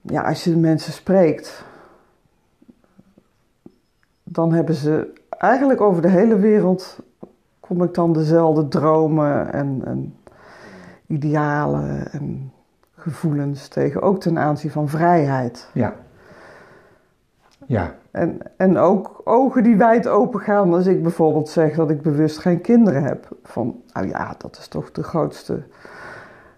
ja, 0.00 0.22
als 0.22 0.44
je 0.44 0.50
de 0.50 0.56
mensen 0.56 0.92
spreekt, 0.92 1.64
dan 4.22 4.52
hebben 4.52 4.74
ze 4.74 5.12
eigenlijk 5.28 5.80
over 5.80 6.02
de 6.02 6.08
hele 6.08 6.38
wereld 6.38 6.98
kom 7.60 7.82
ik 7.82 7.94
dan 7.94 8.12
dezelfde 8.12 8.68
dromen 8.68 9.52
en, 9.52 9.82
en 9.84 10.16
idealen 11.06 12.12
en 12.12 12.52
gevoelens 12.94 13.68
tegen, 13.68 14.02
ook 14.02 14.20
ten 14.20 14.38
aanzien 14.38 14.70
van 14.70 14.88
vrijheid. 14.88 15.70
Ja. 15.72 15.94
Ja. 17.66 17.94
En, 18.18 18.38
en 18.56 18.78
ook 18.78 19.20
ogen 19.24 19.62
die 19.62 19.76
wijd 19.76 20.08
open 20.08 20.40
gaan 20.40 20.74
als 20.74 20.86
ik 20.86 21.02
bijvoorbeeld 21.02 21.48
zeg 21.48 21.74
dat 21.74 21.90
ik 21.90 22.02
bewust 22.02 22.38
geen 22.38 22.60
kinderen 22.60 23.02
heb. 23.02 23.28
Van, 23.42 23.82
nou 23.92 24.08
ja, 24.08 24.34
dat 24.38 24.56
is 24.58 24.68
toch 24.68 24.92
de 24.92 25.02
grootste 25.02 25.62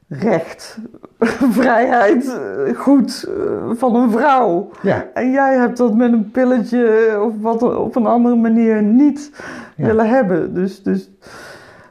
recht, 0.08 0.78
vrijheid, 1.60 2.40
goed 2.76 3.24
eh, 3.28 3.70
van 3.72 3.94
een 3.94 4.10
vrouw. 4.10 4.70
Ja. 4.82 5.06
En 5.14 5.30
jij 5.30 5.56
hebt 5.56 5.76
dat 5.76 5.94
met 5.94 6.12
een 6.12 6.30
pilletje 6.30 7.16
of 7.22 7.32
wat 7.40 7.62
op 7.62 7.96
een 7.96 8.06
andere 8.06 8.36
manier 8.36 8.82
niet 8.82 9.32
willen 9.76 10.08
hebben. 10.08 10.54
Dus, 10.54 10.82
dus, 10.82 11.10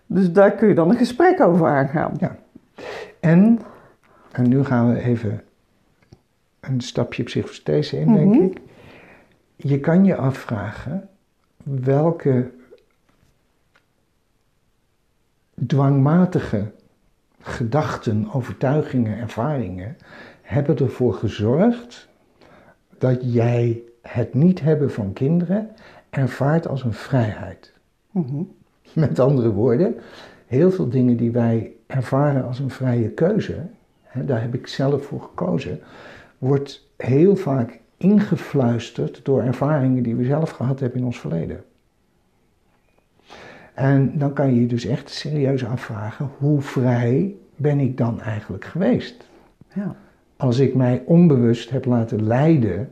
dus 0.05 0.31
daar 0.31 0.51
kun 0.51 0.67
je 0.67 0.75
dan 0.75 0.89
een 0.89 0.97
gesprek 0.97 1.41
over 1.41 1.67
aangaan. 1.67 2.13
Ja. 2.19 2.35
En, 3.19 3.59
en 4.31 4.49
nu 4.49 4.63
gaan 4.63 4.93
we 4.93 5.01
even 5.01 5.41
een 6.59 6.81
stapje 6.81 7.23
psychosynthese 7.23 7.99
in, 7.99 8.13
denk 8.13 8.35
mhm. 8.35 8.43
ik. 8.43 8.57
Je 9.62 9.80
kan 9.80 10.06
je 10.06 10.16
afvragen 10.16 11.10
welke 11.63 12.51
dwangmatige 15.68 16.72
gedachten, 17.42 18.32
overtuigingen, 18.34 19.18
ervaringen 19.18 19.98
hebben 20.42 20.78
ervoor 20.78 21.13
gezorgd 21.13 22.08
dat 22.98 23.34
jij 23.34 23.82
het 24.01 24.34
niet 24.34 24.62
hebben 24.62 24.92
van 24.92 25.13
kinderen 25.13 25.70
ervaart 26.10 26.68
als 26.68 26.84
een 26.84 26.94
vrijheid. 26.94 27.74
Mhm. 28.12 28.44
Met 28.94 29.20
andere 29.20 29.51
woorden, 29.51 29.96
heel 30.46 30.72
veel 30.72 30.89
dingen 30.89 31.18
die 31.18 31.32
wij 31.32 31.74
ervaren 31.88 32.46
als 32.46 32.60
een 32.60 32.72
vrije 32.72 33.10
keuze, 33.10 33.66
hè, 34.04 34.25
daar 34.25 34.42
heb 34.42 34.54
ik 34.54 34.68
zelf 34.68 35.06
voor 35.06 35.22
gekozen, 35.22 35.80
wordt 36.38 36.88
heel 36.98 37.36
vaak 37.36 37.80
ingefluisterd 38.00 39.25
door 39.25 39.41
ervaringen 39.41 40.03
die 40.03 40.15
we 40.15 40.25
zelf 40.25 40.50
gehad 40.50 40.79
hebben 40.79 41.00
in 41.00 41.06
ons 41.06 41.20
verleden. 41.20 41.63
En 43.74 44.18
dan 44.18 44.34
kan 44.34 44.53
je 44.53 44.62
je 44.62 44.68
dus 44.68 44.86
echt 44.86 45.10
serieus 45.10 45.65
afvragen, 45.65 46.29
hoe 46.38 46.62
vrij 46.62 47.36
ben 47.56 47.79
ik 47.79 47.98
dan 47.98 48.22
eigenlijk 48.22 48.65
geweest? 48.65 49.27
Ja. 49.74 49.96
Als 50.38 50.60
ik 50.60 50.75
mij 50.75 51.03
onbewust 51.06 51.70
heb 51.70 51.86
laten 51.86 52.24
leiden 52.24 52.89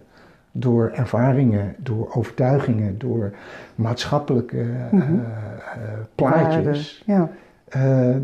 door 0.51 0.89
ervaringen, 0.89 1.75
door 1.77 2.13
overtuigingen, 2.13 2.97
door 2.97 3.33
maatschappelijke 3.75 4.65
mm 4.91 5.25
plaatjes. 6.15 7.03
Ja. 7.05 7.29
Uh, 7.75 8.15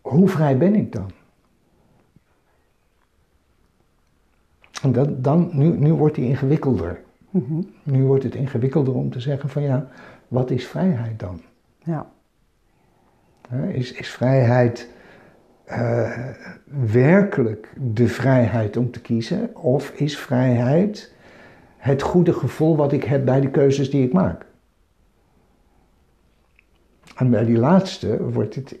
hoe 0.00 0.28
vrij 0.28 0.58
ben 0.58 0.74
ik 0.74 0.92
dan? 0.92 1.10
Dat, 4.82 5.24
dan, 5.24 5.50
nu, 5.52 5.78
nu 5.78 5.92
wordt 5.92 6.14
die 6.14 6.28
ingewikkelder. 6.28 7.00
Mhm. 7.30 7.62
Nu 7.82 8.04
wordt 8.04 8.24
het 8.24 8.34
ingewikkelder 8.34 8.94
om 8.94 9.10
te 9.10 9.20
zeggen 9.20 9.48
van 9.48 9.62
ja, 9.62 9.88
wat 10.28 10.50
is 10.50 10.66
vrijheid 10.66 11.18
dan? 11.18 11.40
Ja. 11.78 12.06
Is, 13.72 13.92
is 13.92 14.08
vrijheid 14.08 14.88
uh, 15.68 16.28
werkelijk 16.90 17.72
de 17.94 18.08
vrijheid 18.08 18.76
om 18.76 18.90
te 18.90 19.00
kiezen? 19.00 19.56
Of 19.56 19.90
is 19.90 20.18
vrijheid 20.18 21.14
het 21.76 22.02
goede 22.02 22.32
gevoel 22.32 22.76
wat 22.76 22.92
ik 22.92 23.04
heb 23.04 23.24
bij 23.24 23.40
de 23.40 23.50
keuzes 23.50 23.90
die 23.90 24.04
ik 24.04 24.12
maak? 24.12 24.46
En 27.16 27.30
bij 27.30 27.44
die 27.44 27.58
laatste 27.58 28.30
wordt 28.30 28.54
het, 28.54 28.76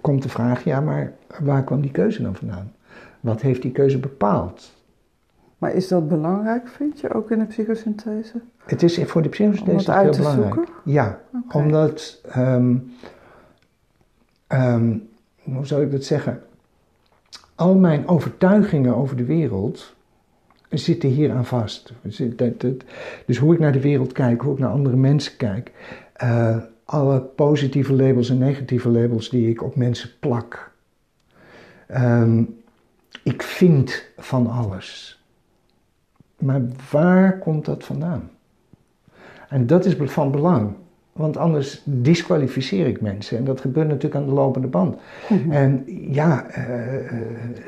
komt 0.00 0.22
de 0.22 0.28
vraag, 0.28 0.64
ja, 0.64 0.80
maar 0.80 1.12
waar 1.40 1.64
kwam 1.64 1.80
die 1.80 1.90
keuze 1.90 2.22
dan 2.22 2.34
vandaan? 2.34 2.72
Wat 3.20 3.40
heeft 3.40 3.62
die 3.62 3.72
keuze 3.72 3.98
bepaald? 3.98 4.81
Maar 5.62 5.74
is 5.74 5.88
dat 5.88 6.08
belangrijk, 6.08 6.68
vind 6.68 7.00
je, 7.00 7.14
ook 7.14 7.30
in 7.30 7.38
de 7.38 7.44
psychosynthese? 7.44 8.40
Het 8.64 8.82
is 8.82 8.98
voor 9.04 9.22
de 9.22 9.28
psychosynthese 9.28 9.92
heel 9.92 10.10
belangrijk. 10.10 10.54
Zoeken? 10.54 10.74
Ja, 10.84 11.20
omdat, 11.52 12.20
um, 12.36 12.92
um, 14.48 15.08
hoe 15.42 15.66
zou 15.66 15.82
ik 15.82 15.90
dat 15.90 16.04
zeggen? 16.04 16.42
Al 17.54 17.74
mijn 17.74 18.08
overtuigingen 18.08 18.96
over 18.96 19.16
de 19.16 19.24
wereld 19.24 19.94
zitten 20.68 21.08
hier 21.08 21.32
aan 21.32 21.44
vast. 21.44 21.92
Dus 23.26 23.38
hoe 23.38 23.54
ik 23.54 23.60
naar 23.60 23.72
de 23.72 23.80
wereld 23.80 24.12
kijk, 24.12 24.40
hoe 24.40 24.52
ik 24.52 24.58
naar 24.58 24.70
andere 24.70 24.96
mensen 24.96 25.36
kijk, 25.36 25.72
uh, 26.22 26.56
alle 26.84 27.20
positieve 27.20 27.92
labels 27.92 28.30
en 28.30 28.38
negatieve 28.38 28.88
labels 28.88 29.30
die 29.30 29.50
ik 29.50 29.62
op 29.62 29.76
mensen 29.76 30.10
plak. 30.20 30.70
Um, 31.90 32.62
ik 33.22 33.42
vind 33.42 34.04
van 34.16 34.46
alles. 34.46 35.21
Maar 36.42 36.60
waar 36.90 37.38
komt 37.38 37.64
dat 37.64 37.84
vandaan? 37.84 38.30
En 39.48 39.66
dat 39.66 39.84
is 39.84 39.94
van 39.98 40.30
belang. 40.30 40.72
Want 41.12 41.36
anders 41.36 41.82
disqualificeer 41.84 42.86
ik 42.86 43.00
mensen. 43.00 43.38
En 43.38 43.44
dat 43.44 43.60
gebeurt 43.60 43.88
natuurlijk 43.88 44.14
aan 44.14 44.26
de 44.26 44.34
lopende 44.34 44.68
band. 44.68 44.96
Mhm. 45.28 45.50
En 45.50 45.84
ja, 46.10 46.46
uh, 46.58 46.64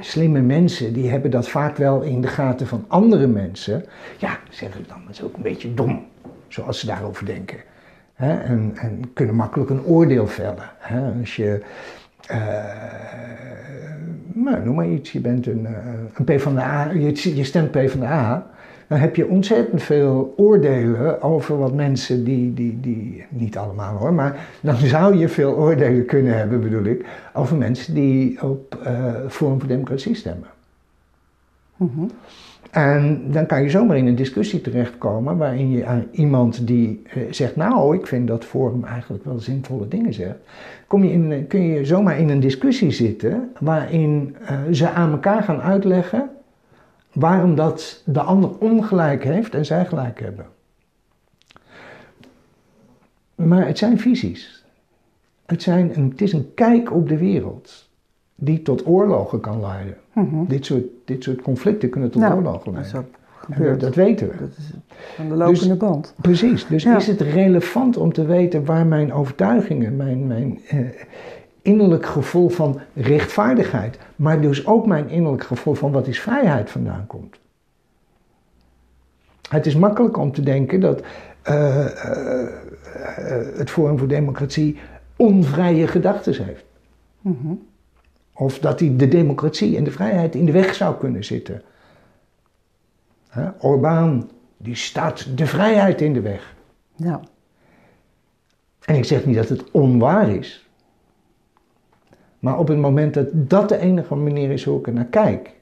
slimme 0.00 0.40
mensen 0.40 0.93
die 0.93 1.11
hebben 1.11 1.31
dat 1.31 1.49
vaak 1.49 1.76
wel 1.76 2.02
in 2.02 2.21
de 2.21 2.28
gaten 2.28 2.66
van 2.66 2.85
andere 2.88 3.26
mensen. 3.26 3.85
Ja, 4.19 4.38
zeggen 4.50 4.85
dan, 4.88 4.99
dat 5.07 5.14
is 5.14 5.23
ook 5.23 5.37
een 5.37 5.43
beetje 5.43 5.75
dom. 5.75 6.04
Zoals 6.49 6.81
ze 6.81 6.87
daarover 6.87 7.26
denken. 7.26 7.59
Hè? 8.14 8.40
En, 8.40 8.73
en, 8.75 9.12
kunnen 9.12 9.35
makkelijk 9.35 9.71
een 9.71 9.85
oordeel 9.85 10.26
vellen. 10.26 10.71
Hè? 10.78 11.12
Als 11.21 11.37
je, 11.37 11.62
uh, 12.31 12.37
nou, 14.33 14.64
noem 14.64 14.75
maar 14.75 14.88
iets, 14.88 15.12
je 15.12 15.21
bent 15.21 15.47
een, 15.47 15.66
een 16.14 16.25
P 16.25 16.40
van 16.40 16.54
de 16.54 16.61
A, 16.61 16.90
je, 16.90 17.37
je 17.37 17.45
stemt 17.45 17.71
P 17.71 17.90
van 17.90 18.00
de 18.00 18.07
A 18.07 18.47
dan 18.88 18.98
heb 18.98 19.16
je 19.16 19.28
ontzettend 19.28 19.82
veel 19.82 20.34
oordelen 20.36 21.22
over 21.22 21.58
wat 21.58 21.74
mensen 21.74 22.24
die, 22.24 22.54
die, 22.54 22.80
die, 22.80 23.24
niet 23.28 23.56
allemaal 23.56 23.96
hoor, 23.96 24.12
maar 24.12 24.46
dan 24.60 24.76
zou 24.96 25.16
je 25.16 25.28
veel 25.28 25.52
oordelen 25.52 26.06
kunnen 26.06 26.36
hebben, 26.36 26.60
bedoel 26.60 26.84
ik, 26.84 27.04
over 27.32 27.56
mensen 27.56 27.94
die 27.94 28.42
op 28.42 28.78
uh, 28.86 29.12
Forum 29.28 29.58
voor 29.58 29.68
Democratie 29.68 30.14
stemmen. 30.14 30.48
Mhm. 31.76 32.04
En 32.70 33.22
dan 33.30 33.46
kan 33.46 33.62
je 33.62 33.70
zomaar 33.70 33.96
in 33.96 34.06
een 34.06 34.14
discussie 34.14 34.60
terechtkomen 34.60 35.36
waarin 35.36 35.70
je 35.70 35.84
aan 35.84 36.06
iemand 36.10 36.66
die 36.66 37.02
uh, 37.16 37.22
zegt, 37.30 37.56
nou, 37.56 37.96
ik 37.96 38.06
vind 38.06 38.28
dat 38.28 38.44
Forum 38.44 38.84
eigenlijk 38.84 39.24
wel 39.24 39.38
zinvolle 39.38 39.88
dingen 39.88 40.14
zegt, 40.14 40.36
kom 40.86 41.04
je 41.04 41.12
in, 41.12 41.46
kun 41.46 41.62
je 41.62 41.84
zomaar 41.84 42.18
in 42.18 42.28
een 42.28 42.40
discussie 42.40 42.90
zitten 42.90 43.50
waarin 43.60 44.36
uh, 44.42 44.58
ze 44.72 44.90
aan 44.90 45.10
elkaar 45.10 45.42
gaan 45.42 45.60
uitleggen 45.60 46.30
waarom 47.14 47.54
dat 47.54 48.02
de 48.04 48.21
ander 48.21 48.50
ongelijk 48.59 49.25
heeft 49.25 49.54
en 49.54 49.64
zij 49.66 49.87
gelijk 49.87 50.21
hebben. 50.21 50.47
maar 53.35 53.66
het 53.66 53.78
zijn 53.78 53.99
visies. 53.99 54.64
Het, 55.47 55.62
zijn 55.62 55.97
een, 55.97 56.09
het 56.11 56.21
is 56.21 56.33
een 56.33 56.54
kijk 56.54 56.92
op 56.92 57.09
de 57.09 57.18
wereld 57.18 57.88
die 58.35 58.62
tot 58.62 58.87
oorlogen 58.87 59.40
kan 59.40 59.61
leiden. 59.61 59.97
Mhm. 60.12 60.44
Dit, 60.47 60.66
soort, 60.66 60.83
dit 61.04 61.23
soort 61.23 61.42
conflicten 61.42 61.88
kunnen 61.90 62.11
tot 62.11 62.21
Nou, 62.21 62.35
oorlogen 62.35 62.73
Dat 62.75 62.85
is 62.85 62.92
leiden. 62.92 63.12
ook 63.14 63.18
En 63.49 63.54
gebeurd. 63.54 63.80
dat, 63.80 63.94
dat 63.94 64.04
weten 64.04 64.28
we. 64.28 64.35
Dat 64.38 64.49
is 64.59 64.66
de 65.28 65.35
lopende 65.37 65.68
Dus- 65.68 65.76
band. 65.76 66.14
Precies. 66.21 66.66
Dus 66.66 66.83
Ja. 66.83 66.97
is 66.97 67.06
het 67.06 67.21
relevant 67.21 67.97
om 67.97 68.12
te 68.12 68.25
weten 68.26 68.64
waar 68.64 68.87
mijn 68.87 69.12
overtuigingen, 69.12 69.97
mijn, 69.97 70.26
mijn 70.26 70.61
eh, 70.68 70.78
innerlijk 71.64 72.06
gevoel 72.06 72.49
van 72.49 72.80
rechtvaardigheid, 72.94 73.99
maar 74.16 74.40
dus 74.40 74.66
ook 74.66 74.87
mijn 74.87 75.09
innerlijk 75.09 75.44
gevoel 75.44 75.75
van 75.75 75.92
wat 75.92 76.06
is 76.06 76.21
vrijheid 76.21 76.71
vandaan 76.71 77.06
komt? 77.06 77.37
Het 79.49 79.66
is 79.66 79.75
makkelijk 79.75 80.16
om 80.16 80.33
te 80.33 80.42
denken 80.42 80.80
dat 80.80 81.02
eh, 81.42 81.87
eh, 81.87 82.42
eh, 82.42 83.56
het 83.56 83.71
Forum 83.71 83.99
voor 83.99 84.09
Democratie 84.09 84.78
onvrije 85.16 85.87
gedachten 85.87 86.44
heeft. 86.44 86.64
Mhm. 87.21 87.54
Of 88.33 88.59
dat 88.59 88.80
hij 88.80 88.97
de 88.97 89.09
democratie 89.09 89.76
en 89.76 89.85
de 89.85 89.90
vrijheid 89.90 90.35
in 90.35 90.44
de 90.44 90.52
weg 90.52 90.75
zou 90.75 90.97
kunnen 90.97 91.25
zitten. 91.25 91.62
Hè, 93.28 93.49
Orbán, 93.59 94.30
die 94.56 94.75
staat 94.75 95.38
de 95.38 95.47
vrijheid 95.47 96.00
in 96.00 96.12
de 96.12 96.21
weg. 96.21 96.54
Ja. 96.97 97.21
En 98.85 98.94
ik 98.94 99.04
zeg 99.04 99.26
niet 99.26 99.37
dat 99.37 99.49
het 99.49 99.71
onwaar 99.71 100.28
is. 100.28 100.63
Maar 102.44 102.58
op 102.58 102.68
het 102.68 102.78
moment 102.78 103.14
dat 103.14 103.26
dat 103.32 103.68
de 103.68 103.78
enige 103.78 104.14
manier 104.14 104.50
is 104.50 104.64
hoe 104.64 104.78
ik 104.78 104.86
er 104.86 104.92
naar 104.92 105.04
kijk. 105.04 105.54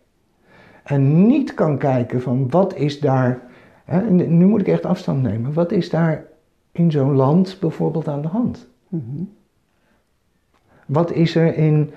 En 0.82 1.26
niet 1.26 1.54
kan 1.54 1.78
kijken 1.78 2.22
van 2.22 2.50
wat 2.50 2.74
is 2.74 3.00
daar. 3.00 3.40
Hè, 3.84 4.10
nu 4.10 4.46
moet 4.46 4.60
ik 4.60 4.68
echt 4.68 4.84
afstand 4.84 5.22
nemen. 5.22 5.52
Wat 5.52 5.72
is 5.72 5.90
daar 5.90 6.24
in 6.72 6.90
zo'n 6.90 7.14
land 7.14 7.56
bijvoorbeeld 7.60 8.08
aan 8.08 8.22
de 8.22 8.28
hand? 8.28 8.66
Mhm. 8.88 9.22
Wat 10.86 11.12
is 11.12 11.34
er 11.34 11.56
in 11.56 11.90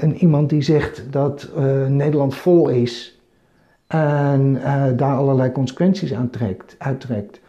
een 0.00 0.16
iemand 0.16 0.50
die 0.50 0.62
zegt 0.62 1.12
dat 1.12 1.50
Nederland 1.88 2.34
vol 2.34 2.68
is 2.68 3.20
en 3.86 4.52
daar 4.96 5.16
allerlei 5.16 5.52
consequenties 5.52 6.14
aan 6.14 6.30
trekt, 6.30 6.74
uittrekt? 6.78 7.40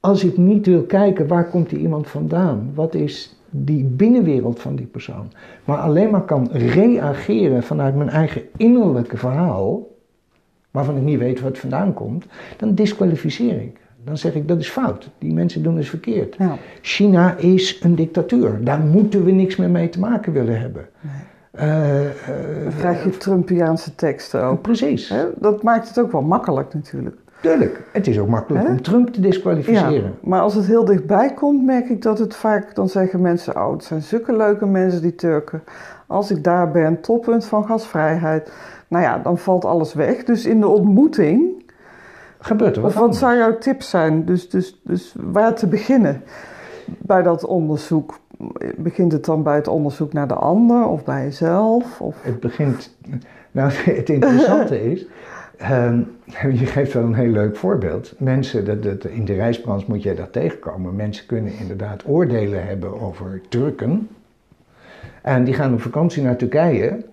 Als 0.00 0.24
ik 0.24 0.36
niet 0.36 0.66
wil 0.66 0.82
kijken 0.82 1.26
waar 1.26 1.48
komt 1.48 1.70
die 1.70 1.78
iemand 1.78 2.08
vandaan, 2.08 2.70
wat 2.74 2.94
is 2.94 3.36
die 3.56 3.84
binnenwereld 3.84 4.60
van 4.60 4.76
die 4.76 4.86
persoon, 4.86 5.32
maar 5.64 5.78
alleen 5.78 6.10
maar 6.10 6.24
kan 6.24 6.48
reageren 6.52 7.62
vanuit 7.62 7.94
mijn 7.94 8.08
eigen 8.08 8.42
innerlijke 8.56 9.16
verhaal, 9.16 9.86
waarvan 10.70 10.96
ik 10.96 11.02
niet 11.02 11.18
weet 11.18 11.40
waar 11.40 11.50
het 11.50 11.58
vandaan 11.58 11.94
komt, 11.94 12.26
dan 12.56 12.74
disqualificeer 12.74 13.60
ik. 13.60 13.76
Dan 14.04 14.18
zeg 14.18 14.34
ik 14.34 14.48
dat 14.48 14.58
is 14.58 14.68
fout. 14.68 15.10
Die 15.18 15.32
mensen 15.32 15.62
doen 15.62 15.76
het 15.76 15.86
verkeerd. 15.86 16.34
Ja. 16.38 16.56
China 16.80 17.36
is 17.36 17.80
een 17.82 17.94
dictatuur. 17.94 18.64
Daar 18.64 18.80
moeten 18.80 19.24
we 19.24 19.30
niks 19.30 19.56
meer 19.56 19.70
mee 19.70 19.88
te 19.88 19.98
maken 20.00 20.32
willen 20.32 20.60
hebben. 20.60 20.88
Eh, 21.50 22.06
eh, 22.06 22.12
Dan 22.64 22.72
krijg 22.78 23.04
je 23.04 23.10
Trumpiaanse 23.16 23.94
teksten 23.94 24.42
ook. 24.44 24.62
precies. 24.62 25.08
Hè? 25.08 25.24
Dat 25.36 25.62
maakt 25.62 25.88
het 25.88 26.00
ook 26.00 26.12
wel 26.12 26.22
makkelijk 26.22 26.74
natuurlijk. 26.74 27.16
Tuurlijk. 27.44 27.80
Het 27.92 28.06
is 28.06 28.18
ook 28.18 28.28
makkelijk 28.28 28.64
Hè? 28.64 28.70
om 28.70 28.82
Trump 28.82 29.08
te 29.08 29.20
Ja, 29.20 29.26
disqualificeren. 29.26 30.14
maar 30.22 30.40
als 30.40 30.54
het 30.54 30.66
heel 30.66 30.84
dichtbij 30.84 31.34
komt, 31.34 31.64
merk 31.64 31.88
ik 31.88 32.02
dat 32.02 32.18
het 32.18 32.34
vaak, 32.36 32.74
dan 32.74 32.88
zeggen 32.88 33.20
mensen, 33.20 33.56
oh, 33.56 33.72
het 33.72 33.84
zijn 33.84 34.02
zulke 34.02 34.36
leuke 34.36 34.66
mensen, 34.66 35.02
die 35.02 35.14
Turken. 35.14 35.62
Als 36.06 36.30
ik 36.30 36.44
daar 36.44 36.70
ben, 36.70 37.00
toppunt 37.00 37.44
van 37.44 37.64
gasvrijheid. 37.66 38.52
Nou 38.88 39.04
ja, 39.04 39.18
dan 39.18 39.38
valt 39.38 39.64
alles 39.64 39.94
weg. 39.94 40.24
Dus 40.24 40.46
in 40.46 40.60
de 40.60 40.68
ontmoeting, 40.68 41.62
Gebeurt 42.38 42.76
er 42.76 42.82
wat 42.82 42.90
of 42.90 42.98
wat 42.98 43.16
zou 43.16 43.36
jouw 43.36 43.58
tip 43.58 43.82
zijn? 43.82 44.24
Dus, 44.24 44.48
dus, 44.48 44.80
dus 44.84 45.14
waar 45.20 45.54
te 45.54 45.66
beginnen 45.66 46.22
bij 46.98 47.22
dat 47.22 47.44
onderzoek? 47.44 48.18
Begint 48.76 49.12
het 49.12 49.24
dan 49.24 49.42
bij 49.42 49.54
het 49.54 49.68
onderzoek 49.68 50.12
naar 50.12 50.28
de 50.28 50.34
ander 50.34 50.86
of 50.86 51.04
bij 51.04 51.22
jezelf? 51.22 52.00
Of... 52.00 52.16
Het 52.22 52.40
begint. 52.40 52.96
Nou, 53.50 53.70
het 54.00 54.08
interessante 54.08 54.92
is. 54.92 55.06
Ehm, 55.56 56.00
je 56.60 56.66
geeft 56.66 56.92
wel 56.92 57.02
een 57.02 57.14
heel 57.14 57.30
leuk 57.30 57.56
voorbeeld. 57.56 58.12
Mensen, 58.18 58.64
dat, 58.64 58.82
dat, 58.82 59.04
in 59.04 59.24
de 59.24 59.34
reisbranche 59.34 59.84
moet 59.88 60.02
je 60.02 60.14
dat 60.14 60.32
tegenkomen. 60.32 60.96
Mensen 60.96 61.26
kunnen 61.26 61.52
inderdaad 61.58 62.02
oordelen 62.06 62.66
hebben 62.66 63.00
over 63.00 63.40
Turken. 63.48 64.08
En 65.22 65.44
die 65.44 65.54
gaan 65.54 65.72
op 65.72 65.80
vakantie 65.80 66.22
naar 66.22 66.36
Turkije. 66.36 67.04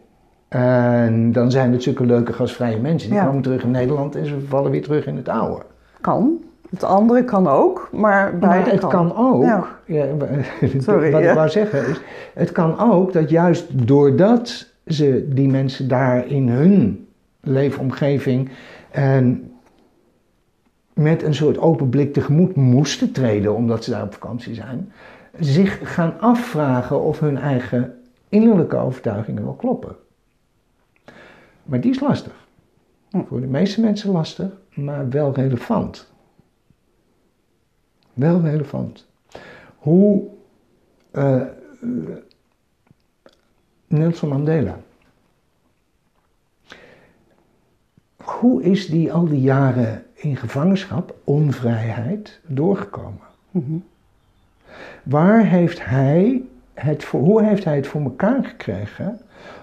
En 0.48 1.32
dan 1.32 1.52
zijn 1.52 1.72
het 1.72 1.84
zulke 1.84 2.06
leuke 2.06 2.34
gastvrije 2.34 2.80
mensen. 2.80 3.10
Die 3.10 3.18
Ja. 3.20 3.26
komen 3.26 3.42
terug 3.42 3.64
in 3.64 3.72
Nederland 3.72 4.16
en 4.16 4.26
ze 4.26 4.40
vallen 4.48 4.72
weer 4.72 4.82
terug 4.84 5.06
in 5.06 5.16
het 5.16 5.30
oude. 5.30 5.62
Kan. 6.02 6.38
Het 6.70 6.84
andere 6.84 7.24
kan 7.24 7.48
ook, 7.48 7.90
maar 7.92 8.02
Maar 8.02 8.38
beide 8.38 8.70
het 8.70 8.88
kan 8.88 9.16
ook, 9.18 9.44
Ja. 9.44 9.66
ja, 9.86 10.06
Sorry, 10.78 11.12
wat 11.12 11.22
ik 11.22 11.34
wou 11.34 11.50
zeggen 11.50 11.88
is, 11.88 12.02
het 12.34 12.52
kan 12.52 12.80
ook 12.80 13.14
dat 13.14 13.30
juist 13.30 13.88
doordat 13.88 14.68
ze 14.86 15.26
die 15.30 15.50
mensen 15.50 15.88
daar 15.88 16.28
in 16.28 16.50
hun 16.50 17.08
leefomgeving 17.42 18.50
en 18.92 19.52
met 20.94 21.24
een 21.24 21.36
soort 21.36 21.58
open 21.58 21.90
blik 21.90 22.14
tegemoet 22.14 22.56
moesten 22.56 23.12
treden 23.12 23.56
omdat 23.56 23.84
ze 23.84 23.92
daar 23.92 24.04
op 24.04 24.14
vakantie 24.14 24.54
zijn, 24.54 24.92
zich 25.40 25.94
gaan 25.94 26.20
afvragen 26.20 27.02
of 27.02 27.20
hun 27.20 27.38
eigen 27.38 28.00
innerlijke 28.30 28.76
overtuigingen 28.76 29.44
wel 29.44 29.54
kloppen. 29.54 29.96
Maar 31.64 31.82
die 31.82 31.92
is 31.92 32.00
lastig. 32.00 32.48
Hm. 33.10 33.24
Voor 33.24 33.42
de 33.42 33.48
meeste 33.48 33.82
mensen 33.82 34.12
lastig, 34.12 34.52
maar 34.74 35.10
wel 35.10 35.34
relevant. 35.34 36.12
Wel 38.14 38.42
relevant. 38.42 39.08
Hoe 39.78 40.28
eh, 41.12 41.42
Nelson 43.88 44.30
Mandela. 44.30 44.80
Hoe 48.40 48.64
is 48.64 48.88
die 48.88 49.14
al 49.14 49.26
die 49.26 49.42
jaren 49.42 50.04
in 50.14 50.36
gevangenschap, 50.36 51.16
onvrijheid, 51.24 52.40
doorgekomen? 52.48 53.28
Mhm. 53.52 53.78
Waar 55.04 55.46
heeft 55.46 55.86
hij 55.86 56.44
het 56.74 57.04
voor, 57.04 57.20
hoe 57.20 57.44
heeft 57.44 57.64
hij 57.64 57.76
het 57.76 57.88
voor 57.88 58.02
elkaar 58.02 58.44
gekregen 58.44 59.20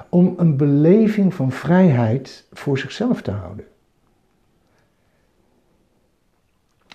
om 0.08 0.34
een 0.36 0.56
beleving 0.56 1.34
van 1.34 1.52
vrijheid 1.52 2.46
voor 2.52 2.78
zichzelf 2.78 3.22
te 3.22 3.30
houden? 3.30 3.64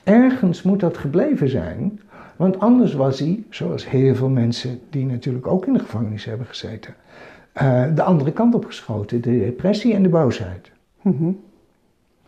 Ergens 0.03 0.61
moet 0.61 0.79
dat 0.79 0.97
gebleven 0.97 1.49
zijn, 1.49 1.99
want 2.35 2.59
anders 2.59 2.93
was 2.93 3.19
hij, 3.19 3.43
zoals 3.49 3.89
heel 3.89 4.15
veel 4.15 4.29
mensen 4.29 4.79
die 4.89 5.05
natuurlijk 5.05 5.47
ook 5.47 5.65
in 5.65 5.73
de 5.73 5.79
gevangenis 5.79 6.25
hebben 6.25 6.47
gezeten, 6.47 6.95
eh, 7.53 7.83
de 7.95 8.03
andere 8.03 8.31
kant 8.31 8.55
op 8.55 8.65
geschoten, 8.65 9.21
de 9.21 9.39
depressie 9.39 9.93
en 9.93 10.03
de 10.03 10.09
boosheid. 10.09 10.71
Mhm. 11.01 11.31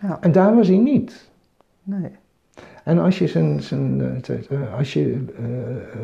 Ja, 0.01 0.17
En 0.21 0.31
daar 0.31 0.55
was 0.55 0.67
hij 0.67 0.77
niet. 0.77 1.29
nee. 1.83 2.11
En 2.83 2.99
als 2.99 3.19
je, 3.19 3.27
zijn, 3.27 3.61
zijn, 3.61 4.01
eh, 4.49 4.77
als 4.77 4.93
je 4.93 5.25
eh, 5.37 5.45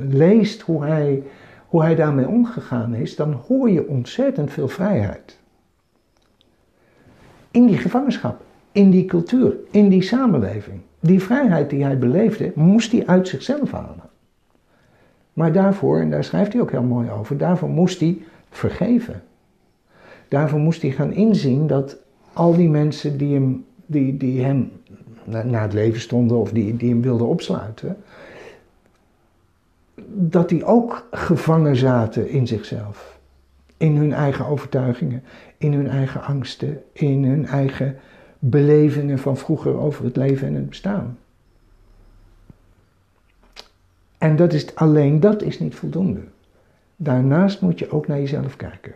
leest 0.10 0.62
hoe 0.62 0.84
hij, 0.84 1.23
hoe 1.67 1.82
hij 1.82 1.95
daarmee 1.95 2.27
omgegaan 2.27 2.93
is, 2.93 3.15
dan 3.15 3.34
hoor 3.34 3.69
je 3.69 3.88
ontzettend 3.88 4.51
veel 4.51 4.67
vrijheid. 4.67 5.39
In 7.51 7.65
die 7.65 7.77
gevangenschap, 7.77 8.41
in 8.71 8.89
die 8.89 9.06
cultuur, 9.06 9.56
in 9.71 9.89
die 9.89 10.01
samenleving. 10.01 10.82
Die 10.99 11.21
vrijheid 11.21 11.69
die 11.69 11.84
hij 11.84 11.97
beleefde, 11.97 12.51
moest 12.56 12.91
hij 12.91 13.08
uit 13.08 13.27
zichzelf 13.27 13.71
halen. 13.71 14.10
Maar 15.34 15.51
daarvoor, 15.51 15.99
en 15.99 16.10
daar 16.10 16.23
schrijft 16.23 16.54
hij 16.54 16.62
ook 16.62 16.71
heel 16.71 16.84
mooi 16.84 17.10
over, 17.10 17.38
daarvoor 17.38 17.69
moest 17.69 17.99
hij 17.99 18.21
vergeven. 18.49 19.23
Daarvoor 20.27 20.60
moest 20.60 20.82
hij 20.82 20.91
gaan 20.91 21.13
inzien 21.13 21.67
dat 21.67 21.97
al 22.34 22.56
die 22.56 22.69
mensen 22.69 23.17
die 23.17 23.34
hem, 23.34 23.65
die, 23.91 24.17
die 24.17 24.43
hem 24.43 24.71
na, 25.23 25.62
het 25.62 25.73
leven 25.73 26.01
stonden 26.01 26.38
of 26.38 26.51
die, 26.51 26.77
die 26.77 26.89
hem 26.89 27.01
wilden 27.01 27.27
opsluiten, 27.27 27.97
dat 30.06 30.49
die 30.49 30.65
ook 30.65 31.08
gevangen 31.12 31.75
zaten 31.75 32.30
in 32.30 32.47
zichzelf. 32.47 33.19
In 33.77 33.95
hun 33.95 34.13
eigen 34.13 34.45
overtuigingen, 34.45 35.23
in 35.58 35.73
hun 35.73 35.88
eigen 35.88 36.21
angsten, 36.21 36.82
in 36.91 37.23
hun 37.23 37.45
eigen 37.45 37.97
belevingen 38.39 39.19
van 39.19 39.38
vroeger 39.38 39.77
over 39.77 40.04
het 40.04 40.15
leven 40.15 40.47
en 40.47 40.54
het 40.54 40.69
bestaan. 40.69 41.17
En 44.17 44.36
dat 44.36 44.54
is, 44.54 44.75
alleen 44.75 45.19
dat 45.19 45.41
is 45.41 45.60
niet 45.60 45.75
voldoende. 45.75 46.21
Daarnaast 46.95 47.62
moet 47.62 47.80
je 47.80 47.91
ook 47.91 48.08
naar 48.08 48.19
jezelf 48.19 48.56
kijken. 48.56 48.95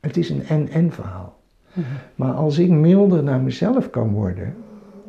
Het 0.00 0.16
is 0.16 0.30
een 0.30 0.46
en-en 0.46 0.92
verhaal. 0.92 1.38
Maar 2.14 2.32
als 2.32 2.58
ik 2.58 2.70
milder 2.70 3.22
naar 3.22 3.40
mezelf 3.40 3.90
kan 3.90 4.12
worden 4.12 4.54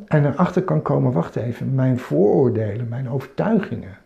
en 0.06 0.24
erachter 0.24 0.62
kan 0.62 0.82
komen, 0.82 1.12
wacht 1.12 1.36
even, 1.36 1.74
mijn 1.74 1.98
vooroordelen, 1.98 2.88
mijn 2.88 3.08
overtuigingen, 3.08 3.98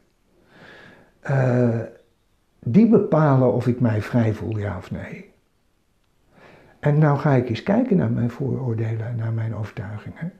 eh, 1.21 1.79
die 2.59 2.89
bepalen 2.89 3.53
of 3.53 3.67
ik 3.67 3.81
mij 3.81 4.03
vrij 4.03 4.33
voel, 4.33 4.59
ja 4.59 4.77
of 4.77 4.91
nee. 4.91 5.29
En 6.81 6.99
nou 6.99 7.19
ga 7.19 7.35
ik 7.35 7.49
eens 7.49 7.63
kijken 7.63 7.97
naar 7.97 8.11
mijn 8.11 8.31
vooroordelen 8.31 9.07
en 9.07 9.17
naar 9.17 9.33
mijn 9.33 9.55
overtuigingen. 9.55 10.33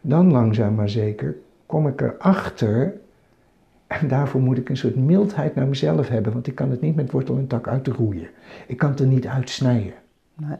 Dan 0.00 0.30
langzaam 0.30 0.74
maar 0.74 0.88
zeker 0.88 1.36
kom 1.66 1.88
ik 1.88 2.00
erachter. 2.00 2.94
En 3.86 4.08
daarvoor 4.08 4.40
moet 4.40 4.58
ik 4.58 4.68
een 4.68 4.76
soort 4.76 4.96
mildheid 4.96 5.54
naar 5.54 5.66
mezelf 5.66 6.08
hebben, 6.08 6.32
want 6.32 6.46
ik 6.46 6.54
kan 6.54 6.70
het 6.70 6.80
niet 6.80 6.96
met 6.96 7.10
wortel 7.10 7.36
en 7.36 7.46
tak 7.46 7.68
uitroeien. 7.68 8.28
Ik 8.66 8.76
kan 8.76 8.90
het 8.90 9.00
er 9.00 9.06
niet 9.06 9.26
uitsnijden. 9.26 9.94
Nee. 10.34 10.56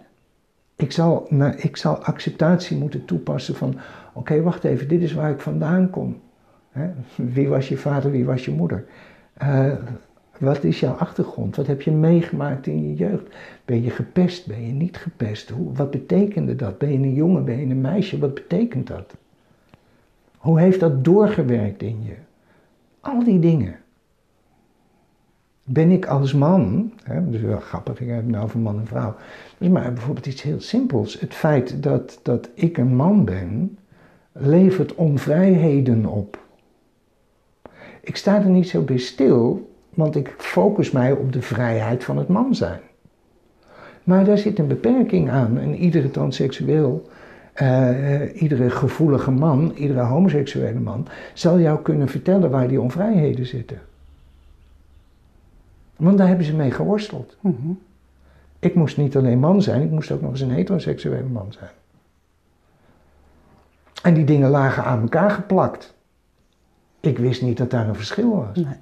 Ik 0.80 0.92
zal, 0.92 1.26
nou, 1.28 1.54
ik 1.56 1.76
zal 1.76 1.96
acceptatie 2.04 2.76
moeten 2.76 3.04
toepassen 3.04 3.54
van, 3.54 3.78
oké, 4.12 4.42
wacht 4.42 4.64
even, 4.64 4.88
dit 4.88 5.02
is 5.02 5.12
waar 5.12 5.30
ik 5.30 5.40
vandaan 5.40 5.90
kom. 5.90 6.20
Hè? 6.70 6.90
Wie 7.14 7.48
was 7.48 7.68
je 7.68 7.76
vader, 7.76 8.10
wie 8.10 8.24
was 8.24 8.44
je 8.44 8.50
moeder? 8.50 8.84
Uh, 9.42 9.72
wat 10.38 10.64
is 10.64 10.80
jouw 10.80 10.92
achtergrond? 10.92 11.56
Wat 11.56 11.66
heb 11.66 11.82
je 11.82 11.90
meegemaakt 11.90 12.66
in 12.66 12.88
je 12.88 12.94
jeugd? 12.94 13.34
Ben 13.64 13.82
je 13.82 13.90
gepest? 13.90 14.46
Ben 14.46 14.66
je 14.66 14.72
niet 14.72 14.96
gepest? 14.96 15.50
Hoe, 15.50 15.72
wat 15.72 15.90
betekende 15.90 16.56
dat? 16.56 16.78
Ben 16.78 16.92
je 16.92 16.98
een 16.98 17.14
jongen? 17.14 17.44
Ben 17.44 17.58
je 17.58 17.66
een 17.66 17.80
meisje? 17.80 18.18
Wat 18.18 18.34
betekent 18.34 18.86
dat? 18.86 19.14
Hoe 20.36 20.60
heeft 20.60 20.80
dat 20.80 21.04
doorgewerkt 21.04 21.82
in 21.82 22.02
je? 22.02 22.14
Al 23.00 23.24
die 23.24 23.38
dingen. 23.38 23.79
Ben 25.72 25.90
ik 25.90 26.06
als 26.06 26.33
man, 26.33 26.92
hè, 27.02 27.20
is 27.30 27.40
wel 27.40 27.61
grappig, 27.61 28.00
ik 28.00 28.09
heb 28.09 28.16
het 28.16 28.28
nou 28.28 28.44
over 28.44 28.59
man 28.59 28.78
en 28.78 28.87
vrouw. 28.87 29.14
Dus 29.59 29.68
maar 29.68 29.92
bijvoorbeeld 29.92 30.26
iets 30.26 30.42
heel 30.42 30.61
simpels. 30.61 31.20
Het 31.20 31.35
feit 31.35 31.83
dat, 31.83 32.20
dat 32.22 32.48
ik 32.54 32.78
een 32.78 32.96
man 32.96 33.24
ben, 33.24 33.78
levert 34.33 34.94
onvrijheden 34.94 36.06
op. 36.06 36.38
Ik 38.00 38.16
sta 38.16 38.42
er 38.42 38.48
niet 38.48 38.68
zo 38.68 38.83
bij 38.83 38.98
stil 38.98 39.70
want 39.94 40.16
ik 40.16 40.35
focus 40.38 40.90
mij 40.90 41.12
op 41.12 41.33
de 41.33 41.42
vrijheid 41.42 42.04
van 42.04 42.18
het 42.18 42.28
man 42.28 42.54
zijn. 42.54 42.80
Maar 44.04 44.24
daar 44.24 44.38
zit 44.38 44.59
een 44.59 44.66
beperking 44.66 45.30
aan. 45.30 45.59
En 45.59 45.74
iedere 45.74 46.11
transseksueel, 46.11 47.09
uh, 47.62 48.42
iedere 48.42 48.70
gevoelige 48.70 49.30
man, 49.30 49.72
iedere 49.74 50.00
homoseksuele 50.00 50.80
man, 50.80 51.06
zal 51.35 51.61
jou 51.61 51.83
kunnen 51.83 52.09
vertellen 52.09 52.50
waar 52.50 52.68
die 52.68 52.80
onvrijheden 52.80 53.46
zitten. 53.46 53.78
Want 56.00 56.18
daar 56.18 56.28
hebben 56.28 56.46
ze 56.46 56.54
mee 56.54 56.70
geworsteld. 56.70 57.36
Mhm. 57.40 57.72
Ik 58.58 58.74
moest 58.74 58.96
niet 58.96 59.16
alleen 59.16 59.38
man 59.38 59.62
zijn, 59.62 59.82
ik 59.82 59.90
moest 59.90 60.10
ook 60.10 60.20
nog 60.20 60.30
eens 60.30 60.40
een 60.40 60.50
heteroseksuele 60.50 61.28
man 61.28 61.52
zijn. 61.52 61.70
En 64.02 64.14
die 64.14 64.24
dingen 64.24 64.50
lagen 64.50 64.84
aan 64.84 65.00
elkaar 65.00 65.30
geplakt. 65.30 65.94
Ik 67.00 67.18
wist 67.18 67.42
niet 67.42 67.56
dat 67.56 67.70
daar 67.70 67.88
een 67.88 67.94
verschil 67.94 68.36
was. 68.36 68.56
Nee. 68.56 68.76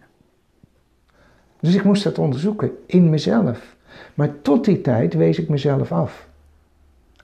Dus 1.61 1.75
ik 1.75 1.85
moest 1.85 2.05
dat 2.05 2.19
onderzoeken 2.19 2.71
in 2.87 3.11
mezelf. 3.11 3.77
Maar 4.15 4.43
tot 4.43 4.65
die 4.65 4.81
tijd 4.81 5.15
wees 5.15 5.39
ik 5.39 5.49
mezelf 5.49 5.93
af. 5.93 6.29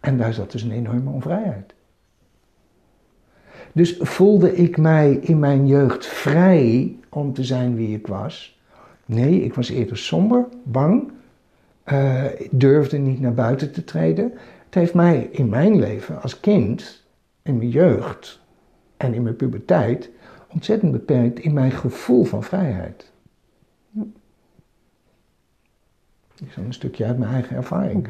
En 0.00 0.16
daar 0.16 0.32
zat 0.32 0.52
dus 0.52 0.62
een 0.62 0.72
enorme 0.72 1.10
onvrijheid. 1.10 1.74
Dus 3.72 3.96
voelde 4.00 4.56
ik 4.56 4.76
mij 4.76 5.12
in 5.12 5.38
mijn 5.38 5.66
jeugd 5.66 6.06
vrij 6.06 6.96
om 7.08 7.32
te 7.32 7.44
zijn 7.44 7.74
wie 7.74 7.96
ik 7.96 8.06
was? 8.06 8.58
Nee, 9.06 9.40
ik 9.40 9.54
was 9.54 9.68
eerder 9.68 9.96
somber, 9.96 10.46
bang, 10.62 11.12
uh, 11.92 12.24
durfde 12.50 12.98
niet 12.98 13.20
naar 13.20 13.34
buiten 13.34 13.72
te 13.72 13.84
treden. 13.84 14.32
Het 14.64 14.74
heeft 14.74 14.94
mij 14.94 15.28
in 15.32 15.48
mijn 15.48 15.78
leven 15.78 16.22
als 16.22 16.40
kind, 16.40 17.04
in 17.42 17.56
mijn 17.56 17.70
jeugd 17.70 18.40
en 18.96 19.14
in 19.14 19.22
mijn 19.22 19.36
puberteit 19.36 20.10
ontzettend 20.52 20.92
beperkt 20.92 21.38
in 21.38 21.52
mijn 21.52 21.70
gevoel 21.70 22.24
van 22.24 22.42
vrijheid. 22.42 23.12
Dat 26.34 26.48
is 26.48 26.56
een 26.56 26.72
stukje 26.72 27.04
uit 27.04 27.18
mijn 27.18 27.32
eigen 27.32 27.56
ervaring. 27.56 28.08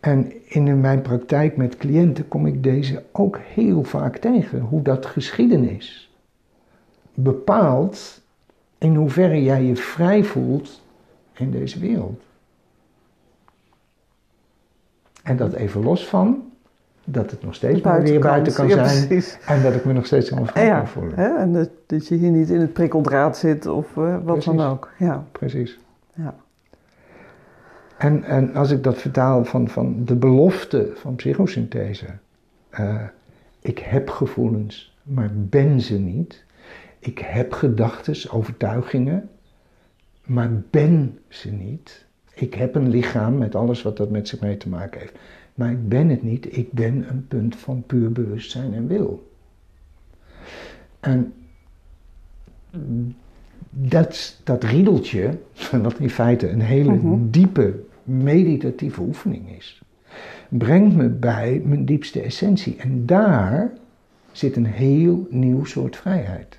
En 0.00 0.32
in 0.48 0.80
mijn 0.80 1.02
praktijk 1.02 1.56
met 1.56 1.76
cliënten 1.76 2.28
kom 2.28 2.46
ik 2.46 2.62
deze 2.62 3.02
ook 3.12 3.38
heel 3.38 3.84
vaak 3.84 4.16
tegen. 4.16 4.60
Hoe 4.60 4.82
dat 4.82 5.06
geschiedenis 5.06 6.10
bepaalt 7.14 8.19
in 8.80 8.94
hoeverre 8.94 9.42
jij 9.42 9.64
je 9.64 9.76
vrij 9.76 10.24
voelt 10.24 10.82
in 11.32 11.50
deze 11.50 11.78
wereld. 11.78 12.22
En 15.22 15.36
dat 15.36 15.52
even 15.52 15.82
los 15.82 16.06
van 16.08 16.42
dat 17.04 17.30
het 17.30 17.42
nog 17.42 17.54
steeds 17.54 17.80
maar 17.80 18.02
weer 18.02 18.20
buiten 18.20 18.52
kan 18.52 18.68
ja, 18.68 18.88
zijn. 18.88 19.06
Precies. 19.06 19.38
En 19.46 19.62
dat 19.62 19.74
ik 19.74 19.84
me 19.84 19.92
nog 19.92 20.06
steeds 20.06 20.30
onvrij 20.30 20.66
Ja, 20.66 20.76
kan 20.78 20.88
voelen. 20.88 21.14
hè, 21.18 21.36
en 21.36 21.52
dat, 21.52 21.70
dat 21.86 22.08
je 22.08 22.14
hier 22.14 22.30
niet 22.30 22.50
in 22.50 22.60
het 22.60 22.72
prikkeldraad 22.72 23.36
zit 23.36 23.66
of 23.66 23.96
eh, 23.96 24.12
wat 24.12 24.24
Precies. 24.24 24.44
dan 24.44 24.60
ook. 24.60 24.90
Ja, 24.98 25.24
Precies. 25.32 25.78
ja. 26.14 26.34
En, 27.98 28.24
en 28.24 28.54
als 28.54 28.70
ik 28.70 28.82
dat 28.82 28.98
vertaal 28.98 29.44
van, 29.44 29.68
van 29.68 30.04
de 30.04 30.14
belofte 30.16 30.90
van 30.94 31.14
psychosynthese. 31.14 32.06
eh, 32.70 33.02
ik 33.60 33.78
heb 33.78 34.08
gevoelens, 34.10 34.96
maar 35.02 35.30
ben 35.34 35.80
ze 35.80 35.98
niet. 35.98 36.44
Ik 37.00 37.18
heb 37.18 37.52
gedachten, 37.52 38.30
overtuigingen, 38.30 39.28
maar 40.26 40.50
ben 40.70 41.18
ze 41.28 41.50
niet. 41.50 42.06
Ik 42.34 42.54
heb 42.54 42.74
een 42.74 42.88
lichaam 42.88 43.38
met 43.38 43.54
alles 43.54 43.82
wat 43.82 43.96
dat 43.96 44.10
met 44.10 44.28
zich 44.28 44.40
mee 44.40 44.56
te 44.56 44.68
maken 44.68 45.00
heeft. 45.00 45.18
Maar 45.54 45.70
ik 45.70 45.88
ben 45.88 46.08
het 46.08 46.22
niet. 46.22 46.56
Ik 46.56 46.72
ben 46.72 47.08
een 47.10 47.26
punt 47.28 47.56
van 47.56 47.82
puur 47.86 48.12
bewustzijn 48.12 48.74
en 48.74 48.86
wil. 48.86 49.30
En 51.00 51.32
dat, 53.70 54.40
dat 54.44 54.64
riedeltje, 54.64 55.38
wat 55.82 55.98
in 55.98 56.10
feite 56.10 56.48
een 56.50 56.60
hele 56.60 56.92
Mhm. 56.92 57.30
diepe 57.30 57.80
meditatieve 58.04 59.00
oefening 59.00 59.56
is, 59.56 59.82
brengt 60.48 60.96
me 60.96 61.08
bij 61.08 61.62
mijn 61.64 61.84
diepste 61.84 62.20
essentie. 62.20 62.76
En 62.76 63.06
daar 63.06 63.72
zit 64.32 64.56
een 64.56 64.66
heel 64.66 65.26
nieuw 65.30 65.64
soort 65.64 65.96
vrijheid. 65.96 66.58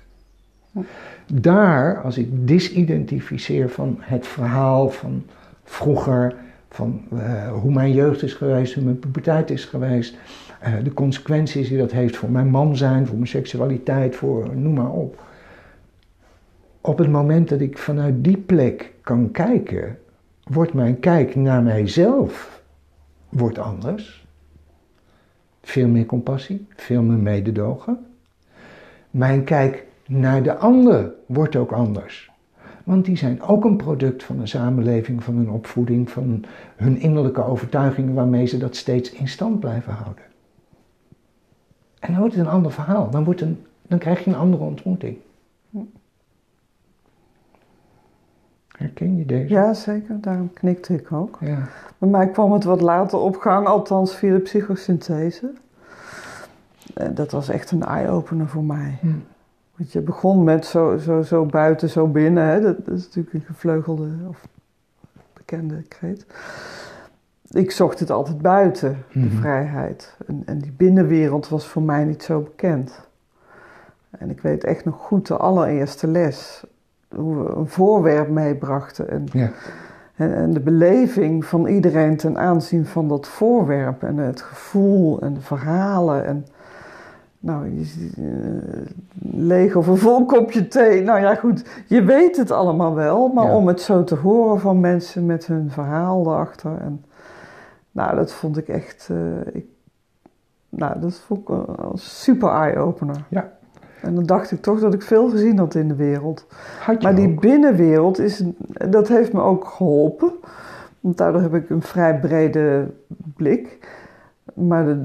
Daar, 1.32 2.02
als 2.02 2.18
ik 2.18 2.46
disidentificeer 2.46 3.70
van 3.70 3.96
het 4.00 4.26
verhaal 4.26 4.90
van 4.90 5.24
vroeger, 5.64 6.34
van 6.68 7.02
eh, 7.16 7.52
hoe 7.52 7.72
mijn 7.72 7.92
jeugd 7.92 8.22
is 8.22 8.34
geweest, 8.34 8.74
hoe 8.74 8.84
mijn 8.84 8.98
puberteit 8.98 9.50
is 9.50 9.64
geweest, 9.64 10.16
eh, 10.60 10.72
de 10.84 10.94
consequenties 10.94 11.68
die 11.68 11.78
dat 11.78 11.92
heeft 11.92 12.16
voor 12.16 12.30
mijn 12.30 12.50
man 12.50 12.76
zijn, 12.76 13.06
voor 13.06 13.16
mijn 13.16 13.28
seksualiteit, 13.28 14.16
voor 14.16 14.56
noem 14.56 14.74
maar 14.74 14.90
op. 14.90 15.22
Op 16.80 16.98
het 16.98 17.10
moment 17.10 17.48
dat 17.48 17.60
ik 17.60 17.78
vanuit 17.78 18.24
die 18.24 18.36
plek 18.36 18.92
kan 19.00 19.30
kijken, 19.30 19.98
wordt 20.42 20.74
mijn 20.74 21.00
kijk 21.00 21.34
naar 21.34 21.62
mijzelf 21.62 22.62
wordt 23.28 23.58
anders. 23.58 24.26
Veel 25.62 25.88
meer 25.88 26.06
compassie, 26.06 26.66
veel 26.76 27.02
meer 27.02 27.18
mededogen. 27.18 28.06
Mijn 29.10 29.44
kijk 29.44 29.86
naar 30.18 30.42
de 30.42 30.56
ander 30.56 31.12
wordt 31.26 31.56
ook 31.56 31.72
anders. 31.72 32.30
Want 32.84 33.04
die 33.04 33.16
zijn 33.16 33.42
ook 33.42 33.64
een 33.64 33.76
product 33.76 34.24
van 34.24 34.40
een 34.40 34.48
samenleving, 34.48 35.24
van 35.24 35.36
een 35.36 35.50
opvoeding, 35.50 36.10
van 36.10 36.44
hun 36.76 37.00
innerlijke 37.00 37.44
overtuigingen 37.44 38.14
waarmee 38.14 38.46
ze 38.46 38.58
dat 38.58 38.76
steeds 38.76 39.12
in 39.12 39.28
stand 39.28 39.60
blijven 39.60 39.92
houden. 39.92 40.24
En 41.98 42.08
dan 42.10 42.18
wordt 42.18 42.34
het 42.34 42.46
een 42.46 42.52
ander 42.52 42.72
verhaal. 42.72 43.10
Dan, 43.10 43.24
wordt 43.24 43.40
een, 43.40 43.64
dan 43.82 43.98
krijg 43.98 44.24
je 44.24 44.30
een 44.30 44.36
andere 44.36 44.64
ontmoeting. 44.64 45.16
Herken 48.68 49.16
je 49.16 49.26
deze? 49.26 49.54
ja, 49.54 49.74
zeker. 49.74 50.20
Daarom 50.20 50.52
knikte 50.52 50.94
ik 50.94 51.12
ook. 51.12 51.38
Ja. 51.40 51.68
Bij 51.98 52.08
mij 52.08 52.28
kwam 52.28 52.52
het 52.52 52.64
wat 52.64 52.80
later 52.80 53.18
op 53.18 53.36
gang, 53.36 53.66
althans 53.66 54.14
via 54.14 54.32
de 54.32 54.40
psychosynthese. 54.40 55.52
Eh, 56.94 57.08
Dat 57.14 57.30
was 57.30 57.48
echt 57.48 57.70
een 57.70 57.82
eye-opener 57.82 58.48
voor 58.48 58.64
mij. 58.64 58.98
Hm. 59.00 59.08
Want 59.82 59.94
je 59.94 60.00
begon 60.00 60.44
met 60.44 60.66
zo, 60.66 60.96
zo, 60.98 61.22
zo 61.22 61.44
buiten, 61.46 61.88
zo 61.88 62.06
binnen. 62.06 62.44
Hè? 62.44 62.60
Dat, 62.60 62.86
dat 62.86 62.94
is 62.94 63.04
natuurlijk 63.04 63.34
een 63.34 63.40
gevleugelde 63.54 64.08
of 64.28 64.46
bekende 65.32 65.82
kreet. 65.82 66.26
Ik 67.50 67.70
zocht 67.70 67.98
het 67.98 68.10
altijd 68.10 68.42
buiten, 68.42 68.96
de 69.12 69.18
Mhm. 69.18 69.36
vrijheid. 69.36 70.16
En, 70.26 70.42
en 70.46 70.58
die 70.58 70.72
binnenwereld 70.72 71.48
was 71.48 71.66
voor 71.66 71.82
mij 71.82 72.04
niet 72.04 72.22
zo 72.22 72.40
bekend. 72.40 73.08
En 74.10 74.30
ik 74.30 74.40
weet 74.40 74.64
echt 74.64 74.84
nog 74.84 74.96
goed 74.96 75.26
de 75.26 75.36
allereerste 75.36 76.06
les. 76.06 76.64
Hoe 77.14 77.44
we 77.44 77.50
een 77.54 77.68
voorwerp 77.68 78.28
meebrachten. 78.28 79.10
En 79.10 79.26
Ja. 79.32 79.50
en, 80.16 80.34
en 80.34 80.52
de 80.52 80.60
beleving 80.60 81.44
van 81.44 81.66
iedereen 81.66 82.16
ten 82.16 82.38
aanzien 82.38 82.86
van 82.86 83.08
dat 83.08 83.28
voorwerp 83.28 84.02
en 84.02 84.16
het 84.16 84.40
gevoel 84.42 85.20
en 85.20 85.34
de 85.34 85.40
verhalen 85.40 86.24
en 86.26 86.46
nou, 87.42 87.74
je, 87.78 87.84
ziet, 87.84 88.14
eh, 88.16 88.90
leeg 89.32 89.76
of 89.76 89.86
een 89.86 89.96
vol 89.96 90.24
kopje 90.24 90.68
thee. 90.68 91.02
Nou 91.02 91.20
ja, 91.20 91.34
goed, 91.34 91.64
je 91.86 92.02
weet 92.02 92.36
het 92.36 92.50
allemaal 92.50 92.94
wel, 92.94 93.28
maar 93.28 93.46
Ja. 93.46 93.56
om 93.56 93.66
het 93.66 93.80
zo 93.80 94.04
te 94.04 94.14
horen 94.14 94.60
van 94.60 94.80
mensen 94.80 95.26
met 95.26 95.46
hun 95.46 95.70
verhaal 95.70 96.26
erachter 96.26 96.70
en 96.80 97.04
nou, 97.92 98.16
dat 98.16 98.32
vond 98.32 98.56
ik 98.56 98.68
echt, 98.68 99.08
eh, 99.10 99.54
ik, 99.54 99.64
nou, 100.68 101.00
dat 101.00 101.14
vond 101.14 101.40
ik 101.40 101.48
een, 101.48 101.64
een 101.78 101.98
super 101.98 102.48
eye-opener. 102.48 103.24
Ja. 103.28 103.52
En 104.02 104.14
dan 104.14 104.24
dacht 104.24 104.50
ik 104.50 104.62
toch 104.62 104.80
dat 104.80 104.94
ik 104.94 105.02
veel 105.02 105.28
gezien 105.28 105.58
had 105.58 105.74
in 105.74 105.88
de 105.88 105.94
wereld. 105.94 106.46
Maar 107.00 107.14
die 107.14 107.34
binnenwereld, 107.34 108.18
is, 108.18 108.42
dat 108.90 109.08
heeft 109.08 109.32
me 109.32 109.40
ook 109.40 109.64
geholpen. 109.64 110.32
Want 111.00 111.16
daardoor 111.16 111.40
heb 111.40 111.54
ik 111.54 111.70
een 111.70 111.82
vrij 111.82 112.18
brede 112.20 112.86
blik. 113.36 113.78
Maar 114.54 114.84
de, 114.84 115.04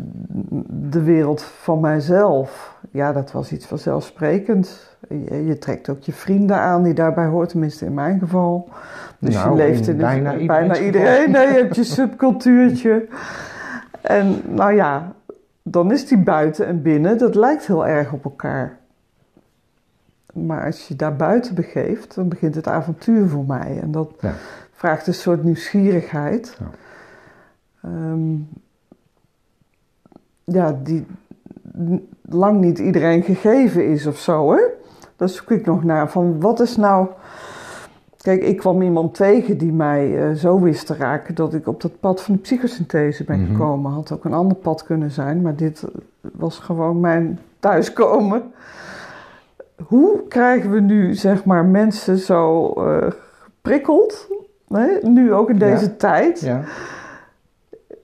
de 0.89 1.03
wereld 1.03 1.41
van 1.41 1.79
mijzelf, 1.79 2.77
ja, 2.91 3.13
dat 3.13 3.31
was 3.31 3.51
iets 3.51 3.65
vanzelfsprekend. 3.65 4.95
Je, 5.09 5.45
je 5.45 5.57
trekt 5.57 5.89
ook 5.89 6.01
je 6.01 6.13
vrienden 6.13 6.57
aan 6.57 6.83
die 6.83 6.93
daarbij 6.93 7.25
hoort, 7.25 7.49
tenminste 7.49 7.85
in 7.85 7.93
mijn 7.93 8.19
geval. 8.19 8.69
Dus 9.19 9.33
Nou, 9.33 9.49
je 9.49 9.55
leeft 9.55 9.87
in 9.87 9.97
bijna 9.97 10.45
bijna 10.45 10.79
iedereen. 10.79 11.31
Nee, 11.31 11.47
je 11.47 11.53
hebt 11.53 11.75
je 11.75 11.83
subcultuurtje. 11.99 13.07
En 14.01 14.41
nou 14.47 14.73
ja, 14.73 15.13
dan 15.63 15.91
is 15.91 16.07
die 16.07 16.17
buiten 16.17 16.65
en 16.65 16.81
binnen, 16.81 17.17
dat 17.17 17.35
lijkt 17.35 17.67
heel 17.67 17.87
erg 17.87 18.11
op 18.13 18.23
elkaar. 18.23 18.77
Maar 20.33 20.65
als 20.65 20.87
je 20.87 20.95
daar 20.95 21.15
buiten 21.15 21.55
begeeft, 21.55 22.15
dan 22.15 22.27
begint 22.29 22.55
het 22.55 22.67
avontuur 22.67 23.27
voor 23.27 23.45
mij. 23.45 23.79
En 23.81 23.91
dat 23.91 24.11
Ja. 24.19 24.33
vraagt 24.71 25.07
een 25.07 25.13
soort 25.13 25.43
nieuwsgierigheid. 25.43 26.57
Ja. 26.59 26.65
Ehm, 27.89 28.35
ja, 30.51 30.79
die 30.83 31.05
lang 32.29 32.59
niet 32.61 32.79
iedereen 32.79 33.23
gegeven 33.23 33.87
is 33.87 34.05
of 34.07 34.17
zo, 34.17 34.51
hè? 34.51 34.59
Daar 35.15 35.29
zoek 35.29 35.51
ik 35.51 35.65
nog 35.65 35.83
naar. 35.83 36.09
Van 36.09 36.39
wat 36.39 36.59
is 36.59 36.75
nou. 36.77 37.07
Kijk, 38.21 38.41
ik 38.43 38.57
kwam 38.57 38.81
iemand 38.81 39.13
tegen 39.15 39.57
die 39.57 39.71
mij 39.73 40.29
eh, 40.29 40.33
zo 40.35 40.59
wist 40.59 40.85
te 40.87 40.95
raken 40.95 41.35
dat 41.35 41.53
ik 41.53 41.67
op 41.67 41.81
dat 41.81 41.99
pad 41.99 42.21
van 42.21 42.33
de 42.33 42.39
psychosynthese 42.41 43.23
ben 43.23 43.41
Mhm. 43.41 43.51
gekomen. 43.51 43.91
Had 43.91 44.11
ook 44.11 44.25
een 44.25 44.33
ander 44.33 44.57
pad 44.57 44.83
kunnen 44.83 45.11
zijn, 45.11 45.41
maar 45.41 45.55
dit 45.55 45.83
eh, 45.83 45.89
was 46.33 46.59
gewoon 46.59 46.99
mijn 46.99 47.39
thuiskomen. 47.59 48.43
Hoe 49.83 50.27
krijgen 50.27 50.71
we 50.71 50.79
nu, 50.79 51.13
zeg 51.13 51.45
maar, 51.45 51.65
mensen 51.65 52.17
zo 52.17 52.71
eh 52.71 53.11
geprikkeld? 53.43 54.27
Hè? 54.69 54.87
Nu 55.01 55.33
ook 55.33 55.49
in 55.49 55.57
deze 55.59 55.85
Ja. 55.85 55.91
tijd. 55.97 56.39
Ja. 56.39 56.61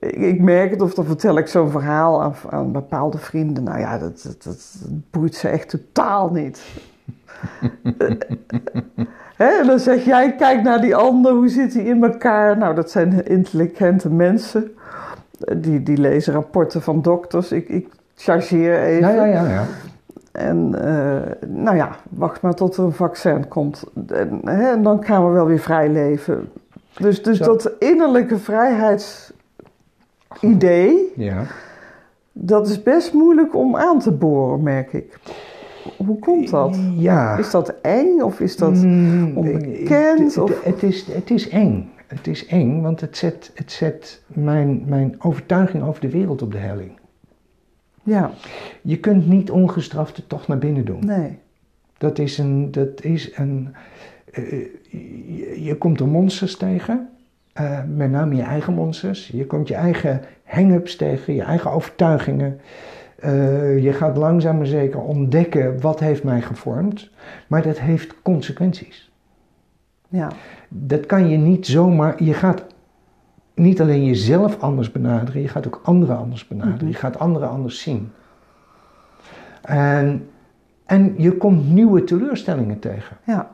Ik, 0.06 0.16
ik 0.16 0.40
merk 0.40 0.70
het, 0.70 0.80
of 0.80 0.94
dan 0.94 1.04
vertel 1.04 1.38
ik 1.38 1.46
zo'n 1.46 1.70
verhaal 1.70 2.22
aan, 2.22 2.34
aan 2.50 2.72
bepaalde 2.72 3.18
vrienden. 3.18 3.64
Nou 3.64 3.78
ja, 3.78 3.98
dat, 3.98 4.22
dat, 4.22 4.42
dat 4.42 4.90
boeit 5.10 5.34
ze 5.34 5.48
echt 5.48 5.68
totaal 5.68 6.30
niet. 6.30 6.62
Hè, 9.36 9.46
en 9.46 9.66
dan 9.66 9.78
zeg 9.78 10.04
jij, 10.04 10.34
kijk 10.34 10.62
naar 10.62 10.80
die 10.80 10.96
ander, 10.96 11.32
hoe 11.32 11.48
zit 11.48 11.72
die 11.72 11.84
in 11.84 12.04
elkaar? 12.04 12.58
Nou, 12.58 12.74
dat 12.74 12.90
zijn 12.90 13.26
intelligente 13.26 14.10
mensen. 14.10 14.74
Die, 15.56 15.82
die 15.82 15.98
lezen 15.98 16.32
rapporten 16.32 16.82
van 16.82 17.02
dokters. 17.02 17.52
Ik, 17.52 17.68
ik 17.68 17.88
chargeer 18.16 18.82
even. 18.82 19.14
Ja, 19.14 19.24
ja, 19.24 19.24
ja, 19.24 19.48
ja. 19.48 19.64
En 20.32 20.74
eh, 20.84 21.48
nou 21.48 21.76
ja, 21.76 21.96
wacht 22.10 22.40
maar 22.40 22.54
tot 22.54 22.76
er 22.76 22.84
een 22.84 22.92
vaccin 22.92 23.48
komt. 23.48 23.84
En, 24.06 24.40
hè, 24.44 24.70
en 24.70 24.82
dan 24.82 25.04
gaan 25.04 25.26
we 25.26 25.32
wel 25.32 25.46
weer 25.46 25.58
vrij 25.58 25.88
leven. 25.88 26.48
Dus, 26.98 27.22
dus 27.22 27.38
Zo. 27.38 27.44
dat 27.44 27.70
innerlijke 27.78 28.38
vrijheidsidee, 30.38 31.12
ja. 31.16 31.46
dat 32.32 32.68
is 32.68 32.82
best 32.82 33.12
moeilijk 33.12 33.54
om 33.54 33.76
aan 33.76 33.98
te 33.98 34.12
boren, 34.12 34.62
merk 34.62 34.92
ik. 34.92 35.18
Hoe 35.96 36.18
komt 36.18 36.50
dat? 36.50 36.78
Ja. 36.96 37.36
Is 37.36 37.50
dat 37.50 37.74
eng 37.80 38.20
of 38.20 38.40
is 38.40 38.56
dat... 38.56 38.74
Mm, 38.74 39.36
onbekend, 39.36 40.34
Het, 40.34 40.64
het, 40.64 40.82
is, 40.82 41.06
het 41.06 41.30
is 41.30 41.48
eng. 41.48 41.90
Het 42.06 42.26
is 42.26 42.46
eng, 42.46 42.82
want 42.82 43.00
het 43.00 43.16
zet, 43.16 43.50
het 43.54 43.72
zet 43.72 44.22
mijn, 44.26 44.84
mijn 44.86 45.14
overtuiging 45.18 45.84
over 45.84 46.00
de 46.00 46.10
wereld 46.10 46.42
op 46.42 46.52
de 46.52 46.58
helling. 46.58 46.90
Ja, 48.02 48.30
Je 48.82 48.98
kunt 49.00 49.28
niet 49.28 49.50
ongestraft 49.50 50.16
het 50.16 50.28
toch 50.28 50.46
naar 50.46 50.58
binnen 50.58 50.84
doen. 50.84 51.06
nee. 51.06 51.38
Dat 51.98 52.18
is 52.18 52.38
een. 52.38 52.70
Dat 52.70 53.02
is 53.02 53.36
een 53.36 53.74
eh, 54.30 54.50
je, 55.36 55.62
je 55.62 55.76
komt 55.78 56.00
er 56.00 56.06
monsters 56.08 56.56
tegen, 56.56 57.08
eh, 57.54 57.78
met 57.94 58.10
name 58.10 58.34
je 58.34 58.42
eigen 58.42 58.74
monsters. 58.74 59.28
Je 59.28 59.46
komt 59.46 59.68
je 59.68 59.74
eigen 59.74 60.20
hang-ups 60.44 60.96
tegen, 60.96 61.34
je 61.34 61.42
eigen 61.42 61.70
overtuigingen. 61.70 62.60
Eh, 63.18 63.82
je 63.82 63.92
gaat 63.92 64.16
langzaam 64.16 64.56
maar 64.56 64.66
zeker 64.66 65.00
ontdekken 65.00 65.80
wat 65.80 66.00
heeft 66.00 66.24
mij 66.24 66.42
gevormd. 66.42 67.10
Maar 67.46 67.62
dat 67.62 67.78
heeft 67.78 68.22
consequenties. 68.22 69.12
Ja, 70.08 70.30
Dat 70.68 71.06
kan 71.06 71.28
je 71.28 71.36
niet 71.36 71.66
zomaar. 71.66 72.22
Je 72.22 72.34
gaat 72.34 72.64
niet 73.54 73.80
alleen 73.80 74.04
jezelf 74.04 74.60
anders 74.60 74.92
benaderen, 74.92 75.42
je 75.42 75.48
gaat 75.48 75.66
ook 75.66 75.80
anderen 75.84 76.16
anders 76.16 76.48
benaderen. 76.48 76.78
Mhm. 76.78 76.88
Je 76.88 76.94
gaat 76.94 77.18
anderen 77.18 77.48
anders 77.48 77.80
zien. 77.80 78.12
En, 79.62 80.28
en 80.86 81.14
je 81.16 81.36
komt 81.36 81.68
nieuwe 81.72 82.04
teleurstellingen 82.04 82.78
tegen. 82.78 83.16
ja, 83.24 83.50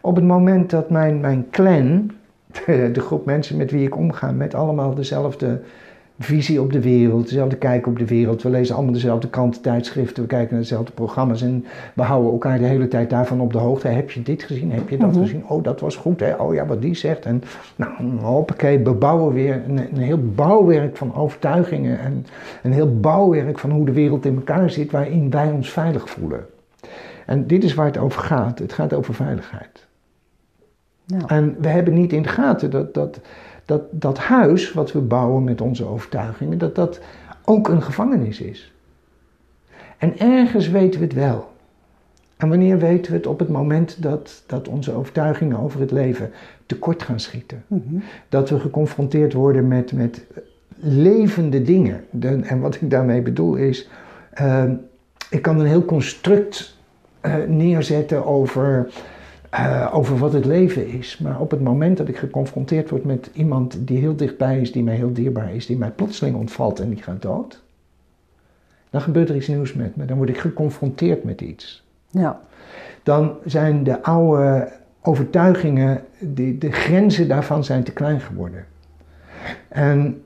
Op 0.00 0.16
het 0.16 0.24
moment 0.24 0.70
dat 0.70 0.90
mijn, 0.90 1.20
mijn 1.20 1.50
clan, 1.50 2.10
de, 2.52 2.90
de 2.92 3.00
groep 3.00 3.24
mensen 3.24 3.56
met 3.56 3.70
wie 3.70 3.86
ik 3.86 3.96
omga, 3.96 4.32
met 4.32 4.54
allemaal 4.54 4.94
dezelfde 4.94 5.60
visie 6.20 6.60
op 6.60 6.72
de 6.72 6.80
wereld, 6.80 7.28
dezelfde 7.28 7.56
kijk 7.56 7.86
op 7.86 7.98
de 7.98 8.04
wereld. 8.06 8.42
We 8.42 8.50
lezen 8.50 8.74
allemaal 8.74 8.92
dezelfde 8.92 9.28
kranten, 9.28 9.62
tijdschriften, 9.62 10.22
we 10.22 10.28
kijken 10.28 10.52
naar 10.52 10.60
dezelfde 10.62 10.92
programma's 10.92 11.42
en 11.42 11.64
we 11.94 12.02
houden 12.02 12.32
elkaar 12.32 12.58
de 12.58 12.64
hele 12.64 12.88
tijd 12.88 13.10
daarvan 13.10 13.40
op 13.40 13.52
de 13.52 13.58
hoogte. 13.58 13.88
Heb 13.88 14.10
je 14.10 14.22
dit 14.22 14.42
gezien? 14.42 14.72
Heb 14.72 14.88
je 14.88 14.96
dat 14.96 15.10
Mhm. 15.10 15.20
gezien? 15.20 15.44
Oh, 15.48 15.62
dat 15.64 15.80
was 15.80 15.96
goed, 15.96 16.20
hè? 16.20 16.34
Oh 16.34 16.54
ja, 16.54 16.66
wat 16.66 16.82
die 16.82 16.94
zegt. 16.94 17.24
En 17.24 17.42
nou, 17.76 17.92
hoppakee, 18.20 18.78
we 18.78 18.92
bouwen 18.92 19.32
weer 19.34 19.62
een, 19.68 19.78
een 19.78 20.02
heel 20.02 20.20
bouwwerk 20.34 20.96
van 20.96 21.14
overtuigingen 21.14 21.98
en 21.98 22.26
een 22.62 22.72
heel 22.72 23.00
bouwwerk 23.00 23.58
van 23.58 23.70
hoe 23.70 23.86
de 23.86 23.92
wereld 23.92 24.24
in 24.26 24.34
elkaar 24.36 24.70
zit, 24.70 24.90
waarin 24.90 25.30
wij 25.30 25.50
ons 25.50 25.70
veilig 25.70 26.10
voelen. 26.10 26.46
En 27.26 27.46
dit 27.46 27.64
is 27.64 27.74
waar 27.74 27.86
het 27.86 27.98
over 27.98 28.22
gaat. 28.22 28.58
Het 28.58 28.72
gaat 28.72 28.94
over 28.94 29.14
veiligheid. 29.14 29.86
Ja. 31.08 31.26
En 31.26 31.56
we 31.60 31.68
hebben 31.68 31.94
niet 31.94 32.12
in 32.12 32.22
de 32.22 32.28
gaten 32.28 32.70
dat 32.70 32.94
dat, 32.94 33.20
dat 33.64 33.82
dat 33.90 34.18
huis 34.18 34.72
wat 34.72 34.92
we 34.92 35.00
bouwen 35.00 35.44
met 35.44 35.60
onze 35.60 35.84
overtuigingen, 35.84 36.58
dat 36.58 36.74
dat 36.74 37.00
ook 37.44 37.68
een 37.68 37.82
gevangenis 37.82 38.40
is. 38.40 38.72
En 39.98 40.18
ergens 40.18 40.68
weten 40.68 41.00
we 41.00 41.06
het 41.06 41.14
wel. 41.14 41.56
En 42.36 42.48
wanneer 42.48 42.78
weten 42.78 43.12
we 43.12 43.16
het 43.16 43.26
op 43.26 43.38
het 43.38 43.48
moment 43.48 44.02
dat, 44.02 44.42
dat 44.46 44.68
onze 44.68 44.92
overtuigingen 44.92 45.58
over 45.58 45.80
het 45.80 45.90
leven 45.90 46.30
tekort 46.66 47.02
gaan 47.02 47.20
schieten? 47.20 47.64
Mhm. 47.66 47.94
Dat 48.28 48.50
we 48.50 48.60
geconfronteerd 48.60 49.32
worden 49.32 49.68
met, 49.68 49.92
met 49.92 50.26
levende 50.76 51.62
dingen. 51.62 52.04
De- 52.10 52.40
en 52.42 52.60
wat 52.60 52.74
ik 52.74 52.90
daarmee 52.90 53.22
bedoel 53.22 53.54
is, 53.54 53.88
eh, 54.30 54.64
ik 55.30 55.42
kan 55.42 55.60
een 55.60 55.66
heel 55.66 55.84
construct 55.84 56.76
eh, 57.20 57.34
neerzetten 57.46 58.26
over, 58.26 58.90
eh, 59.50 59.90
over 59.92 60.18
wat 60.18 60.32
het 60.32 60.44
leven 60.44 60.88
is. 60.88 61.18
Maar 61.18 61.40
op 61.40 61.50
het 61.50 61.60
moment 61.60 61.96
dat 61.96 62.08
ik 62.08 62.16
geconfronteerd 62.16 62.90
word 62.90 63.04
met 63.04 63.30
iemand 63.32 63.78
die 63.80 63.98
heel 63.98 64.16
dichtbij 64.16 64.60
is, 64.60 64.72
die 64.72 64.82
mij 64.82 64.94
heel 64.94 65.12
dierbaar 65.12 65.54
is, 65.54 65.66
die 65.66 65.76
mij 65.76 65.90
plotseling 65.90 66.36
ontvalt 66.36 66.80
en 66.80 66.88
die 66.90 67.02
gaat 67.02 67.22
dood, 67.22 67.62
dan 68.90 69.00
gebeurt 69.00 69.28
er 69.28 69.36
iets 69.36 69.48
nieuws 69.48 69.74
met 69.74 69.96
me. 69.96 70.04
Dan 70.04 70.16
word 70.16 70.28
ik 70.28 70.38
geconfronteerd 70.38 71.24
met 71.24 71.40
iets 71.40 71.86
ja, 72.10 72.40
dan 73.02 73.36
zijn 73.44 73.84
de 73.84 74.02
oude 74.02 74.72
overtuigingen, 75.02 76.04
die, 76.18 76.58
de 76.58 76.72
grenzen 76.72 77.28
daarvan 77.28 77.64
zijn 77.64 77.82
te 77.82 77.92
klein 77.92 78.20
geworden. 78.20 78.66
En, 79.68 80.22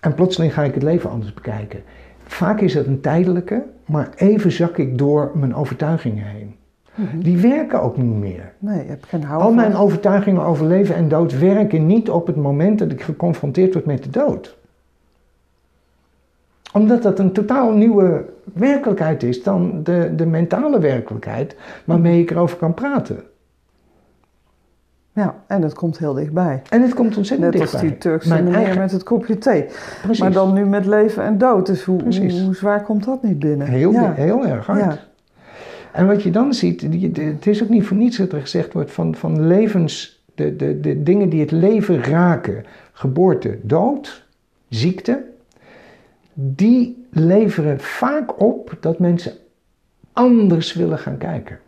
en 0.00 0.14
plotseling 0.14 0.54
ga 0.54 0.62
ik 0.62 0.74
het 0.74 0.82
leven 0.82 1.10
anders 1.10 1.34
bekijken. 1.34 1.82
Vaak 2.24 2.60
is 2.60 2.74
het 2.74 2.86
een 2.86 3.00
tijdelijke, 3.00 3.64
maar 3.84 4.10
even 4.16 4.52
zak 4.52 4.78
ik 4.78 4.98
door 4.98 5.30
mijn 5.34 5.54
overtuigingen 5.54 6.24
heen. 6.24 6.56
Mhm. 6.96 7.18
Die 7.18 7.38
werken 7.38 7.82
ook 7.82 7.96
niet 7.96 8.14
meer. 8.18 8.52
nee, 8.58 8.82
je 8.82 8.88
hebt 8.88 9.06
geen 9.06 9.22
Al 9.22 9.28
houvast. 9.28 9.54
mijn 9.54 9.74
overtuigingen 9.76 10.42
over 10.42 10.66
leven 10.66 10.94
en 10.94 11.08
dood 11.08 11.38
werken 11.38 11.86
niet 11.86 12.10
op 12.10 12.26
het 12.26 12.36
moment 12.36 12.78
dat 12.78 12.90
ik 12.92 13.02
geconfronteerd 13.02 13.72
word 13.72 13.86
met 13.86 14.02
de 14.02 14.10
dood. 14.10 14.56
Omdat 16.72 17.02
dat 17.02 17.18
een 17.18 17.32
totaal 17.32 17.70
nieuwe 17.72 18.24
werkelijkheid 18.52 19.22
is 19.22 19.42
dan 19.42 19.82
de, 19.82 20.12
de 20.16 20.26
mentale 20.26 20.78
werkelijkheid 20.80 21.56
waarmee 21.84 22.20
ik 22.20 22.30
erover 22.30 22.56
kan 22.56 22.74
praten. 22.74 23.20
Ja, 25.12 25.34
en 25.46 25.62
het 25.62 25.74
komt 25.74 25.98
heel 25.98 26.12
dichtbij. 26.14 26.62
En 26.70 26.82
het 26.82 26.94
komt 26.94 27.16
ontzettend 27.16 27.52
Net 27.52 27.60
als 27.60 27.70
dichtbij. 27.70 27.90
die 27.90 27.98
Turkse 28.00 28.28
Mijn 28.28 28.44
meneer 28.44 28.58
eigen- 28.58 28.78
met 28.78 28.90
het 28.92 29.02
kopje 29.02 29.38
thee. 29.38 29.64
Precies. 30.02 30.20
Maar 30.20 30.32
dan 30.32 30.52
nu 30.52 30.64
met 30.66 30.86
leven 30.86 31.22
en 31.22 31.38
dood. 31.38 31.66
Dus 31.66 31.84
hoe, 31.84 32.02
hoe, 32.02 32.40
hoe 32.42 32.54
zwaar 32.54 32.82
komt 32.82 33.04
dat 33.04 33.22
niet 33.22 33.38
binnen? 33.38 33.66
Heel, 33.66 33.92
ja. 33.92 34.12
heel 34.12 34.46
erg 34.46 34.66
hard. 34.66 34.78
Ja. 34.80 34.98
En 35.96 36.06
wat 36.06 36.22
je 36.22 36.30
dan 36.30 36.54
ziet, 36.54 36.82
het 37.16 37.46
is 37.46 37.62
ook 37.62 37.68
niet 37.68 37.86
voor 37.86 37.96
niets 37.96 38.16
dat 38.16 38.32
er 38.32 38.40
gezegd 38.40 38.72
wordt 38.72 38.90
van, 38.90 39.14
van 39.14 39.46
levens, 39.46 40.22
de, 40.34 40.56
de, 40.56 40.80
de 40.80 41.02
dingen 41.02 41.28
die 41.28 41.40
het 41.40 41.50
leven 41.50 42.02
raken, 42.02 42.64
geboorte, 42.92 43.58
dood, 43.62 44.26
ziekte, 44.68 45.24
die 46.32 47.06
leveren 47.10 47.80
vaak 47.80 48.40
op 48.40 48.76
dat 48.80 48.98
mensen 48.98 49.32
anders 50.12 50.74
willen 50.74 50.98
gaan 50.98 51.18
kijken. 51.18 51.58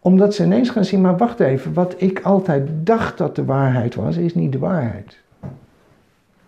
Omdat 0.00 0.34
ze 0.34 0.44
ineens 0.44 0.70
gaan 0.70 0.84
zien, 0.84 1.00
maar 1.00 1.16
wacht 1.16 1.40
even, 1.40 1.72
wat 1.72 1.94
ik 1.98 2.20
altijd 2.20 2.68
dacht 2.86 3.18
dat 3.18 3.36
de 3.36 3.44
waarheid 3.44 3.94
was, 3.94 4.16
is 4.16 4.34
niet 4.34 4.52
de 4.52 4.58
waarheid. 4.58 5.18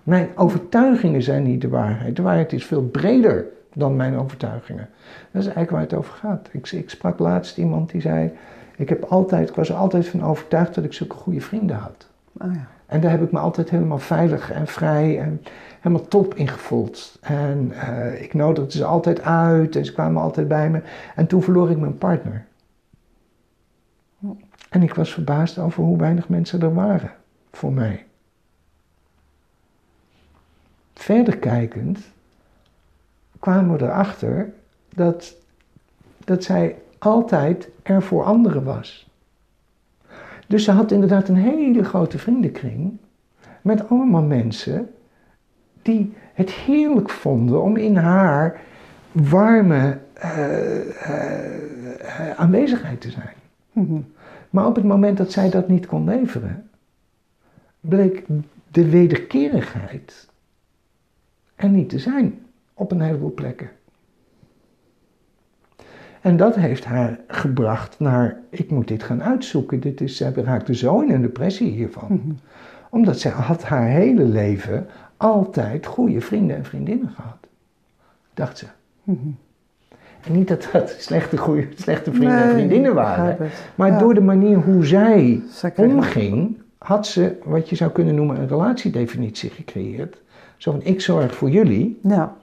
Mijn 0.03 0.29
overtuigingen 0.35 1.23
zijn 1.23 1.43
niet 1.43 1.61
de 1.61 1.69
waarheid. 1.69 2.17
De 2.17 2.23
waarheid 2.23 2.53
is 2.53 2.65
veel 2.65 2.83
breder 2.83 3.47
dan 3.75 3.97
mijn 3.97 4.17
overtuigingen. 4.17 4.89
Dat 5.31 5.43
is 5.43 5.47
eigenlijk 5.47 5.71
waar 5.71 5.81
het 5.81 5.95
over 5.95 6.15
gaat. 6.15 6.49
Ik, 6.53 6.71
ik 6.71 6.91
sprak 6.91 7.19
laatst 7.19 7.59
iemand 7.59 7.91
die 7.91 8.01
zei: 8.01 8.33
ik, 8.77 8.89
heb 8.89 9.03
altijd, 9.03 9.49
ik 9.49 9.55
was 9.55 9.69
er 9.69 9.75
altijd 9.75 10.09
van 10.09 10.25
overtuigd 10.25 10.75
dat 10.75 10.85
ik 10.85 10.93
zulke 10.93 11.17
goede 11.17 11.41
vrienden 11.41 11.77
had. 11.77 12.09
Oh 12.39 12.55
ja. 12.55 12.67
En 12.87 13.01
daar 13.01 13.11
heb 13.11 13.23
ik 13.23 13.33
me 13.33 13.39
altijd 13.39 13.71
helemaal 13.71 13.99
veilig 13.99 14.51
en 14.51 14.67
vrij 14.67 15.21
en 15.21 15.43
helemaal 15.81 16.09
top 16.09 16.35
in 16.35 16.49
gevoeld. 16.49 17.19
En 17.21 17.73
uh, 17.75 18.23
ik 18.23 18.35
nodigde 18.35 18.79
ze 18.79 18.85
altijd 18.85 19.23
uit 19.23 19.77
en 19.77 19.85
ze 19.85 19.93
kwamen 19.93 20.23
altijd 20.23 20.49
bij 20.49 20.71
me. 20.71 20.83
En 21.15 21.27
toen 21.27 21.43
verloor 21.43 21.71
ik 21.71 21.79
mijn 21.79 21.99
partner. 21.99 22.47
En 24.71 24.83
ik 24.83 24.95
was 24.95 25.13
verbaasd 25.13 25.59
over 25.59 25.83
hoe 25.83 25.99
weinig 25.99 26.29
mensen 26.29 26.63
er 26.63 26.75
waren 26.75 27.11
voor 27.53 27.73
mij. 27.73 28.07
Verder 30.95 31.39
kijkend 31.39 31.99
kwamen 33.43 33.79
we 33.79 33.85
erachter 33.85 34.53
dat, 34.95 35.35
dat 36.25 36.45
zij 36.45 36.77
altijd 36.99 37.69
er 37.83 38.03
voor 38.03 38.25
anderen 38.25 38.65
was. 38.65 39.11
Dus 40.47 40.65
ze 40.65 40.71
had 40.71 40.91
inderdaad 40.91 41.29
een 41.29 41.37
hele 41.37 41.85
grote 41.85 42.19
vriendenkring 42.19 42.97
met 43.63 43.89
allemaal 43.89 44.23
mensen 44.23 44.91
die 45.83 46.15
het 46.35 46.51
heerlijk 46.51 47.11
vonden 47.11 47.63
om 47.63 47.77
in 47.77 47.97
haar 47.97 48.61
warme 49.13 49.99
uh, 50.25 50.87
uh, 50.87 52.31
aanwezigheid 52.37 53.01
te 53.01 53.11
zijn. 53.11 53.35
Mhm. 53.73 54.01
Maar 54.51 54.67
op 54.67 54.75
het 54.75 54.85
moment 54.85 55.17
dat 55.17 55.33
zij 55.33 55.51
dat 55.51 55.69
niet 55.69 55.87
kon 55.87 56.05
leveren, 56.05 56.71
bleek 57.81 58.25
de 58.69 58.89
wederkerigheid 58.89 60.29
er 61.55 61.69
niet 61.69 61.89
te 61.89 61.99
zijn 61.99 62.43
op 62.83 62.93
een 62.93 63.01
heleboel 63.01 63.33
plekken. 63.35 63.71
En 66.21 66.37
dat 66.37 66.55
heeft 66.55 66.85
haar 66.85 67.19
gebracht 67.27 67.99
naar, 67.99 68.37
ik 68.51 68.71
moet 68.71 68.89
dit 68.89 69.03
gaan 69.03 69.23
uitzoeken. 69.23 69.81
Dit 69.81 70.01
is, 70.01 70.17
zij 70.17 70.33
raakte 70.35 70.75
zo 70.75 71.01
in 71.01 71.11
een 71.11 71.23
depressie 71.23 71.71
hiervan. 71.71 72.07
Mhm. 72.09 72.35
Omdat 72.91 73.19
zij 73.19 73.31
had 73.31 73.63
haar 73.63 73.87
hele 73.87 74.25
leven 74.25 74.87
altijd 75.17 75.87
goede 75.87 76.21
vrienden 76.21 76.57
en 76.57 76.65
vriendinnen 76.65 77.09
gehad. 77.09 77.37
Dacht 78.35 78.59
ze. 78.59 78.67
Mhm. 79.05 79.19
En 80.27 80.33
niet 80.33 80.49
dat 80.49 80.69
dat 80.73 80.97
slechte, 80.99 81.37
goede, 81.37 81.69
slechte 81.75 82.13
vrienden 82.13 82.43
en 82.43 82.51
vriendinnen 82.51 82.95
waren. 82.95 83.51
Maar 83.75 83.99
door 83.99 84.15
de 84.15 84.21
manier 84.21 84.57
hoe 84.57 84.87
zij 84.87 85.43
omging, 85.77 86.59
had 86.79 87.07
ze 87.07 87.37
wat 87.45 87.69
je 87.69 87.77
zou 87.77 87.91
kunnen 87.91 88.15
noemen 88.15 88.41
een 88.41 88.49
relatiedefinitie 88.49 89.51
gecreëerd. 89.51 90.23
Zo 90.57 90.71
van, 90.71 90.83
ik 90.83 91.01
zorg 91.01 91.35
voor 91.35 91.51
jullie. 91.51 92.01
Ja. 92.03 92.37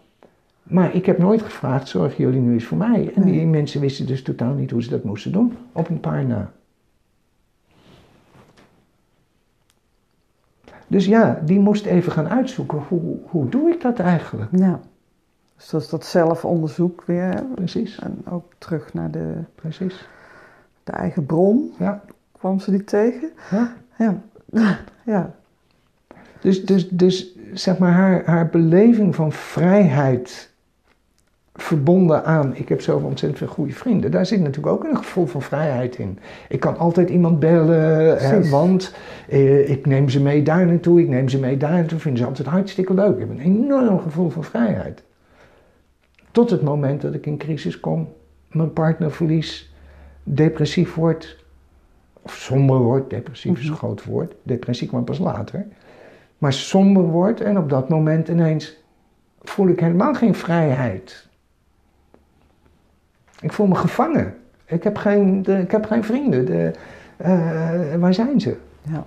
Maar 0.69 0.95
ik 0.95 1.05
heb 1.05 1.17
nooit 1.17 1.41
gevraagd, 1.41 1.87
zorgen 1.87 2.23
jullie 2.23 2.39
nu 2.39 2.53
eens 2.53 2.65
voor 2.65 2.77
mij? 2.77 3.11
En 3.15 3.21
die 3.21 3.45
mensen 3.45 3.81
wisten 3.81 4.05
dus 4.05 4.23
totaal 4.23 4.53
niet 4.53 4.71
hoe 4.71 4.83
ze 4.83 4.89
dat 4.89 5.03
moesten 5.03 5.31
doen, 5.31 5.57
op 5.71 5.89
een 5.89 5.99
paar 5.99 6.25
na. 6.25 6.51
Dus 10.87 11.05
ja, 11.05 11.41
die 11.45 11.59
moest 11.59 11.85
even 11.85 12.11
gaan 12.11 12.29
uitzoeken, 12.29 12.77
hoe, 12.87 13.17
hoe 13.23 13.49
doe 13.49 13.69
ik 13.69 13.81
dat 13.81 13.99
eigenlijk? 13.99 14.49
Ja, 14.51 14.79
dus 15.55 15.69
dat 15.69 15.81
is 15.81 15.89
dat 15.89 16.05
zelfonderzoek 16.05 17.03
weer. 17.05 17.43
Precies. 17.55 17.99
En 17.99 18.21
ook 18.29 18.53
terug 18.57 18.93
naar 18.93 19.11
de, 19.11 19.33
Precies. 19.55 20.07
de 20.83 20.91
eigen 20.91 21.25
bron. 21.25 21.73
Ja. 21.79 22.01
Kwam 22.31 22.59
ze 22.59 22.71
die 22.71 22.83
tegen? 22.83 23.31
Ja. 23.51 23.73
Ja. 23.97 24.21
ja. 25.13 25.35
Dus, 26.41 26.65
dus, 26.65 26.89
dus 26.89 27.37
zeg 27.53 27.77
maar 27.77 27.91
haar, 27.91 28.25
haar 28.25 28.49
beleving 28.49 29.15
van 29.15 29.31
vrijheid 29.31 30.48
verbonden 31.61 32.25
aan, 32.25 32.55
ik 32.55 32.69
heb 32.69 32.81
zoveel 32.81 33.07
ontzettend 33.07 33.39
veel 33.39 33.53
goede 33.53 33.73
vrienden. 33.73 34.11
Daar 34.11 34.25
zit 34.25 34.39
natuurlijk 34.39 34.73
ook 34.73 34.83
een 34.83 34.97
gevoel 34.97 35.25
van 35.25 35.41
vrijheid 35.41 35.97
in. 35.97 36.19
Ik 36.49 36.59
kan 36.59 36.77
altijd 36.77 37.09
iemand 37.09 37.39
bellen, 37.39 38.17
hè, 38.17 38.49
want 38.49 38.95
eh, 39.29 39.69
ik 39.69 39.85
neem 39.85 40.09
ze 40.09 40.21
mee 40.21 40.43
daar 40.43 40.65
naartoe, 40.65 41.01
ik 41.01 41.07
neem 41.07 41.29
ze 41.29 41.39
mee 41.39 41.57
daar 41.57 41.71
naartoe. 41.71 41.99
Vinden 41.99 42.21
ze 42.21 42.27
altijd 42.27 42.47
hartstikke 42.47 42.93
leuk. 42.93 43.13
Ik 43.13 43.19
heb 43.19 43.29
een 43.29 43.39
enorm 43.39 43.99
gevoel 43.99 44.29
van 44.29 44.43
vrijheid. 44.43 45.03
Tot 46.31 46.49
het 46.49 46.61
moment 46.61 47.01
dat 47.01 47.13
ik 47.13 47.25
in 47.25 47.37
crisis 47.37 47.79
kom, 47.79 48.09
mijn 48.51 48.73
partner 48.73 49.11
verlies, 49.11 49.73
depressief 50.23 50.95
word, 50.95 51.45
of 52.21 52.33
somber 52.33 52.77
wordt, 52.77 53.09
depressief 53.09 53.57
is 53.57 53.63
een 53.63 53.69
mhm. 53.69 53.77
groot 53.77 54.05
woord, 54.05 54.33
depressie 54.43 54.87
kwam 54.87 55.03
pas 55.03 55.19
later. 55.19 55.65
Maar 56.37 56.53
somber 56.53 57.03
wordt 57.03 57.41
en 57.41 57.57
op 57.57 57.69
dat 57.69 57.89
moment 57.89 58.27
ineens 58.27 58.77
voel 59.41 59.67
ik 59.67 59.79
helemaal 59.79 60.13
geen 60.13 60.35
vrijheid. 60.35 61.28
Ik 63.41 63.53
voel 63.53 63.67
me 63.67 63.75
gevangen. 63.75 64.37
Ik 64.65 64.83
heb 64.83 64.97
geen, 64.97 65.41
de, 65.41 65.59
ik 65.59 65.71
heb 65.71 65.85
geen 65.85 66.03
vrienden. 66.03 66.45
De, 66.45 66.73
uh, 67.21 67.95
waar 67.95 68.13
zijn 68.13 68.39
ze? 68.41 68.57
Ja. 68.81 69.05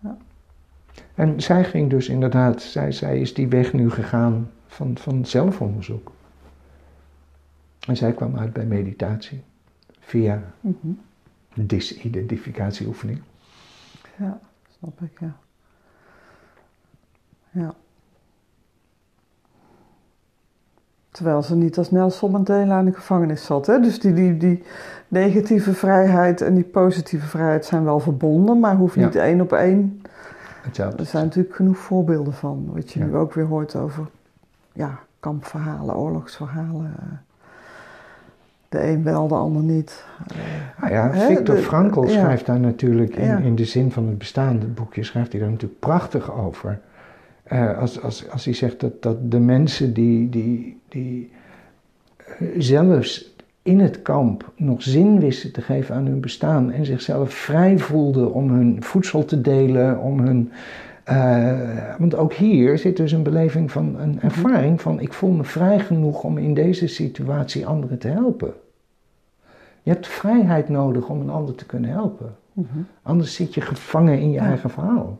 ja. 0.00 0.16
En 1.14 1.40
zij 1.40 1.64
ging 1.64 1.90
dus 1.90 2.08
inderdaad, 2.08 2.62
zij, 2.62 2.92
zij 2.92 3.20
is 3.20 3.34
die 3.34 3.48
weg 3.48 3.72
nu 3.72 3.90
gegaan 3.90 4.50
van, 4.66 4.98
van 4.98 5.26
zelfonderzoek. 5.26 6.12
En 7.86 7.96
zij 7.96 8.12
kwam 8.12 8.38
uit 8.38 8.52
bij 8.52 8.66
meditatie 8.66 9.42
via 10.00 10.42
mm 10.60 10.78
-hmm. 10.80 11.00
disidentificatieoefening. 11.54 13.22
Ja, 14.16 14.40
snap 14.78 15.02
ik, 15.02 15.20
ja. 15.20 15.36
Ja. 17.50 17.74
Terwijl 21.18 21.42
ze 21.42 21.56
niet 21.56 21.78
als 21.78 21.90
Nelson 21.90 22.30
Mandela 22.30 22.78
in 22.78 22.84
de 22.84 22.92
gevangenis 22.92 23.44
zat. 23.44 23.66
Hè? 23.66 23.80
Dus 23.80 24.00
die, 24.00 24.12
die, 24.12 24.36
die 24.36 24.62
negatieve 25.08 25.74
vrijheid 25.74 26.40
en 26.40 26.54
die 26.54 26.64
positieve 26.64 27.26
vrijheid 27.26 27.64
zijn 27.64 27.84
wel 27.84 28.00
verbonden, 28.00 28.60
maar 28.60 28.76
hoeft 28.76 28.96
niet 28.96 29.16
één 29.16 29.40
op 29.40 29.52
één. 29.52 30.02
Er 30.76 31.06
zijn 31.06 31.24
natuurlijk 31.24 31.54
genoeg 31.54 31.76
voorbeelden 31.76 32.32
van, 32.32 32.70
wat 32.72 32.92
je 32.92 33.04
nu 33.04 33.16
ook 33.16 33.34
weer 33.34 33.44
hoort 33.44 33.76
over 33.76 34.06
ja, 34.72 34.98
kampverhalen, 35.20 35.96
oorlogsverhalen. 35.96 36.94
De 38.68 38.82
een 38.82 39.02
wel, 39.02 39.28
de 39.28 39.34
ander 39.34 39.62
niet. 39.62 40.04
Nou 40.80 40.92
ja, 40.92 41.12
Victor 41.12 41.56
Frankl 41.56 42.06
schrijft 42.06 42.46
daar 42.46 42.60
natuurlijk 42.60 43.16
in, 43.16 43.42
in 43.42 43.54
de 43.54 43.64
zin 43.64 43.92
van 43.92 44.06
het 44.06 44.18
bestaande 44.18 44.66
boekje, 44.66 45.04
schrijft 45.04 45.32
hij 45.32 45.40
daar 45.40 45.50
natuurlijk 45.50 45.80
prachtig 45.80 46.32
over. 46.32 46.80
Uh, 47.52 47.78
als, 47.78 48.02
als, 48.02 48.30
als 48.30 48.44
hij 48.44 48.54
zegt 48.54 48.80
dat, 48.80 49.02
dat 49.02 49.30
de 49.30 49.38
mensen 49.38 49.92
die, 49.92 50.28
die, 50.28 50.80
die 50.88 51.30
uh, 52.40 52.48
zelfs 52.58 53.36
in 53.62 53.80
het 53.80 54.02
kamp 54.02 54.52
nog 54.56 54.82
zin 54.82 55.20
wisten 55.20 55.52
te 55.52 55.62
geven 55.62 55.94
aan 55.94 56.06
hun 56.06 56.20
bestaan 56.20 56.70
en 56.70 56.84
zichzelf 56.84 57.32
vrij 57.32 57.78
voelden 57.78 58.32
om 58.32 58.50
hun 58.50 58.82
voedsel 58.82 59.24
te 59.24 59.40
delen, 59.40 60.00
om 60.00 60.20
hun. 60.20 60.52
Uh, 61.10 61.94
want 61.98 62.14
ook 62.14 62.32
hier 62.32 62.78
zit 62.78 62.96
dus 62.96 63.12
een 63.12 63.22
beleving 63.22 63.70
van 63.70 63.98
een 63.98 64.10
mhm. 64.10 64.24
ervaring 64.24 64.80
van 64.80 65.00
ik 65.00 65.12
voel 65.12 65.30
me 65.30 65.44
vrij 65.44 65.78
genoeg 65.78 66.22
om 66.22 66.38
in 66.38 66.54
deze 66.54 66.86
situatie 66.86 67.66
anderen 67.66 67.98
te 67.98 68.08
helpen. 68.08 68.52
Je 69.82 69.90
hebt 69.90 70.06
vrijheid 70.06 70.68
nodig 70.68 71.08
om 71.08 71.20
een 71.20 71.30
ander 71.30 71.54
te 71.54 71.66
kunnen 71.66 71.90
helpen. 71.90 72.36
Mhm. 72.52 72.78
Anders 73.02 73.34
zit 73.34 73.54
je 73.54 73.60
gevangen 73.60 74.18
in 74.18 74.30
je 74.30 74.38
eigen 74.38 74.70
verhaal. 74.70 75.18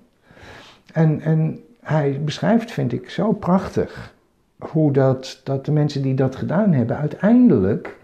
En, 0.92 1.20
en 1.20 1.60
hij 1.88 2.20
beschrijft, 2.24 2.70
vind 2.70 2.92
ik, 2.92 3.10
zo 3.10 3.32
prachtig 3.32 4.14
hoe 4.58 4.92
dat, 4.92 5.40
dat 5.44 5.64
de 5.64 5.72
mensen 5.72 6.02
die 6.02 6.14
dat 6.14 6.36
gedaan 6.36 6.72
hebben 6.72 6.96
uiteindelijk 6.96 7.96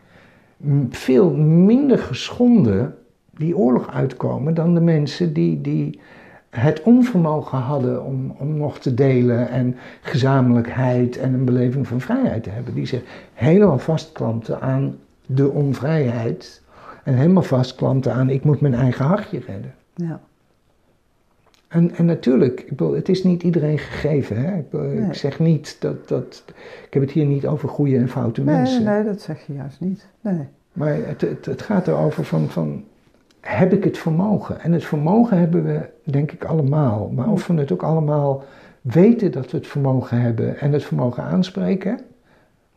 veel 0.90 1.31
minder 1.40 1.99
geschonden 1.99 2.94
die 3.31 3.57
oorlog 3.57 3.92
uitkomen 3.92 4.55
dan 4.55 4.75
de 4.75 4.81
mensen 4.81 5.33
die, 5.33 5.61
die 5.61 6.01
het 6.51 6.83
onvermogen 6.83 7.59
hadden 7.59 8.04
om, 8.04 8.35
om 8.38 8.56
nog 8.56 8.79
te 8.79 8.94
delen 8.94 9.48
en 9.48 9.77
gezamenlijkheid 10.00 11.17
en 11.17 11.35
een 11.35 11.44
beleving 11.44 11.87
van 11.87 12.00
vrijheid 12.00 12.42
te 12.42 12.50
hebben. 12.50 12.75
Die 12.75 12.87
zich 12.87 13.02
helemaal 13.35 13.79
vastklampen 13.79 14.61
aan 14.61 14.96
de 15.27 15.50
onvrijheid 15.50 16.63
en 17.04 17.15
helemaal 17.15 17.42
vastklampen 17.42 18.15
aan 18.15 18.31
ik 18.31 18.44
moet 18.44 18.61
mijn 18.61 18.75
eigen 18.75 19.04
hartje 19.04 19.38
redden. 19.46 19.75
Ja. 19.94 20.21
En, 21.75 21.94
en 21.94 22.04
natuurlijk, 22.04 22.60
ik 22.60 22.68
bedoel, 22.68 22.94
het 22.94 23.08
is 23.08 23.25
niet 23.25 23.42
iedereen 23.42 23.79
gegeven. 23.79 24.37
Hè? 24.44 24.58
Ik, 24.58 24.72
ik, 25.08 25.14
zeg 25.14 25.38
niet 25.38 25.77
dat, 25.81 26.08
dat. 26.08 26.42
Ik 26.87 26.92
heb 26.92 27.02
het 27.02 27.10
hier 27.10 27.27
niet 27.27 27.46
over 27.46 27.68
goede 27.68 27.96
en 27.96 28.08
foute 28.08 28.42
nee, 28.42 28.56
mensen. 28.56 28.85
Nee, 28.85 29.04
dat 29.04 29.20
zeg 29.20 29.46
je 29.46 29.52
juist 29.52 29.81
niet. 29.81 30.06
Nee. 30.20 30.46
Maar 30.72 30.94
het, 30.94 31.20
het, 31.20 31.46
het 31.46 31.62
gaat 31.62 31.88
erover 31.88 32.25
van, 32.25 32.48
van. 32.48 32.85
Heb 33.40 33.72
ik 33.72 33.85
het 33.85 33.98
vermogen? 33.98 34.60
En 34.60 34.72
het 34.72 34.85
vermogen 34.85 35.38
hebben 35.38 35.64
we, 35.64 35.88
denk 36.02 36.33
ik, 36.33 36.44
allemaal. 36.44 37.10
Maar 37.14 37.29
of 37.29 37.46
we 37.46 37.54
het 37.54 37.72
ook 37.72 37.83
allemaal 37.83 38.44
weten 38.81 39.33
dat 39.33 39.50
we 39.50 39.56
het 39.56 39.66
vermogen 39.66 40.20
hebben 40.20 40.58
en 40.58 40.72
het 40.72 40.85
vermogen 40.85 41.22
aanspreken, 41.22 42.00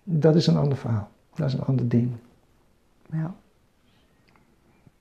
dat 0.04 0.36
is 0.36 0.48
een 0.48 0.58
ander 0.58 0.78
verhaal. 0.78 1.10
Dat 1.36 1.48
is 1.48 1.54
een 1.54 1.66
ander 1.66 1.88
ding. 1.88 2.12
Ja. 3.12 3.36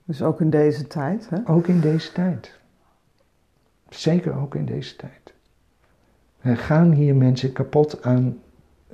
Dus 0.03 0.21
ook 0.21 0.41
in 0.41 0.49
deze 0.49 0.87
tijd, 0.87 1.29
hè? 1.29 1.37
Ook 1.45 1.67
in 1.67 1.79
deze 1.79 2.11
tijd. 2.11 2.56
Zeker 3.89 4.37
ook 4.37 4.55
in 4.55 4.65
deze 4.65 4.95
tijd. 4.95 5.33
Er 6.41 6.57
gaan 6.57 6.91
hier 6.91 7.15
mensen 7.15 7.51
kapot 7.51 8.03
aan. 8.03 8.37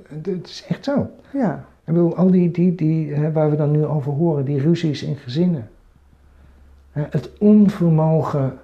Het 0.08 0.48
is 0.48 0.64
echt 0.68 0.84
zo. 0.84 1.10
Ja. 1.32 1.66
Ik 1.84 1.92
bedoel, 1.92 2.16
al 2.16 2.30
die, 2.30 2.50
die, 2.50 2.74
die 2.74 3.14
hè, 3.14 3.32
waar 3.32 3.50
we 3.50 3.56
dan 3.56 3.70
nu 3.70 3.84
over 3.84 4.12
horen, 4.12 4.44
die 4.44 4.60
ruzies 4.60 5.02
in 5.02 5.16
gezinnen. 5.16 5.68
Hè, 6.90 7.02
het 7.10 7.30
onvermogen 7.38 8.58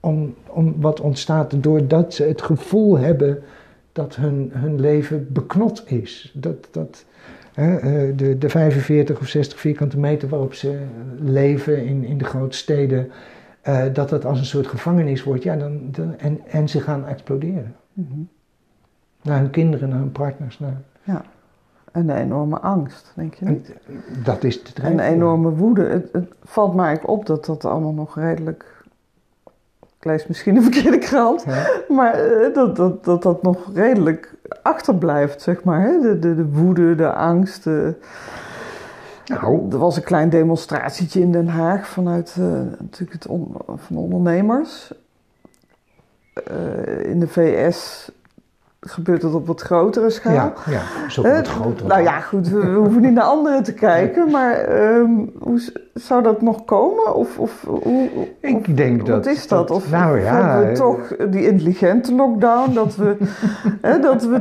om, 0.00 0.34
om 0.46 0.80
wat 0.80 1.00
ontstaat 1.00 1.62
doordat 1.62 2.14
ze 2.14 2.24
het 2.24 2.42
gevoel 2.42 2.98
hebben 2.98 3.42
dat 3.92 4.16
hun, 4.16 4.50
hun 4.52 4.80
leven 4.80 5.26
beknot 5.32 5.82
is. 5.86 6.32
Dat, 6.34 6.68
dat 6.70 7.04
hè, 7.52 7.76
eh, 7.76 8.16
de, 8.16 8.38
de 8.38 8.48
45 8.48 9.20
of 9.20 9.26
60 9.26 9.60
vierkante 9.60 9.98
meter 9.98 10.28
waarop 10.28 10.54
ze 10.54 10.78
leven 11.20 11.84
in, 11.84 12.04
in 12.04 12.18
de 12.18 12.24
grote 12.24 12.56
steden, 12.56 13.10
eh, 13.62 13.82
dat 13.92 14.08
dat 14.08 14.24
als 14.24 14.38
een 14.38 14.44
soort 14.44 14.66
gevangenis 14.66 15.22
wordt. 15.24 15.42
Ja, 15.42 15.56
dan, 15.56 15.78
dan, 15.90 16.18
en, 16.18 16.40
en 16.46 16.68
ze 16.68 16.80
gaan 16.80 17.06
exploderen. 17.06 17.74
Mhm. 17.92 18.18
Naar 19.22 19.38
hun 19.38 19.50
kinderen, 19.50 19.88
naar 19.88 19.98
hun 19.98 20.12
partners. 20.12 20.58
Naar, 20.58 20.80
Ja. 21.02 21.22
En 21.92 22.08
een 22.08 22.16
enorme 22.16 22.58
angst, 22.60 23.12
denk 23.16 23.34
je 23.34 23.44
en 23.44 23.52
niet? 23.52 23.72
dat 24.24 24.44
is 24.44 24.62
de 24.64 24.82
En 24.82 24.92
een 24.92 25.00
enorme 25.00 25.50
woede. 25.50 25.82
Het, 25.84 26.08
het 26.12 26.32
valt 26.44 26.74
mij 26.74 27.00
op 27.04 27.26
dat 27.26 27.44
dat 27.44 27.64
allemaal 27.64 27.92
nog 27.92 28.16
redelijk... 28.16 28.80
Ik 29.98 30.04
lees 30.08 30.26
misschien 30.26 30.56
een 30.56 30.62
verkeerde 30.72 30.98
krant. 30.98 31.42
Ja. 31.46 31.66
Maar 31.88 32.12
eh, 32.14 32.54
dat, 32.54 32.76
dat, 32.76 33.04
dat 33.04 33.22
dat 33.22 33.42
nog 33.42 33.74
redelijk 33.74 34.34
achterblijft, 34.62 35.42
zeg 35.42 35.64
maar. 35.64 35.80
Hè? 35.80 36.00
De, 36.00 36.18
de, 36.18 36.34
de 36.34 36.46
woede, 36.48 36.94
de 36.94 37.12
angst. 37.12 37.64
de- 37.64 37.94
Nou, 39.26 39.66
Er 39.70 39.78
was 39.78 39.96
een 39.96 40.02
klein 40.02 40.28
demonstratietje 40.28 41.20
in 41.20 41.32
Den 41.32 41.48
Haag 41.48 41.86
vanuit 41.88 42.36
eh, 42.38 42.44
natuurlijk 42.78 43.12
het 43.12 43.26
on- 43.26 43.54
van 43.66 43.96
de 43.96 43.98
ondernemers. 43.98 44.92
Eh, 46.34 47.04
in 47.10 47.20
de 47.20 47.28
VS 47.28 48.10
gebeurt 48.80 49.22
het 49.22 49.34
op 49.34 49.46
wat 49.46 49.60
grotere 49.60 50.10
schaal. 50.10 50.32
ja, 50.34 50.52
ja, 50.66 51.08
zo 51.08 51.22
Eh, 51.22 51.34
wat 51.36 51.48
groter. 51.48 51.86
nou 51.86 52.02
ja, 52.02 52.20
goed, 52.20 52.48
we, 52.48 52.58
we 52.58 52.76
hoeven 52.76 53.00
niet 53.02 53.12
naar 53.12 53.24
anderen 53.24 53.62
te 53.62 53.72
kijken, 53.74 54.30
maar 54.30 54.54
ehm, 54.54 55.10
hoe 55.38 55.62
zou 55.94 56.22
dat 56.22 56.42
nog 56.42 56.64
komen? 56.64 57.14
Of, 57.14 57.38
of 57.38 57.64
hoe, 57.68 58.08
Ik 58.40 58.76
denk 58.76 58.98
wat 58.98 59.06
dat... 59.06 59.26
is 59.26 59.48
dat? 59.48 59.70
Of, 59.70 59.90
nou 59.90 60.20
ja, 60.20 60.50
hebben 60.50 60.68
we 60.72 60.76
toch 60.78 61.16
die 61.30 61.46
intelligente 61.46 62.14
lockdown, 62.14 62.72
dat 62.74 62.96
we, 62.96 63.16
hè, 63.82 63.98
dat 63.98 64.24
we 64.24 64.40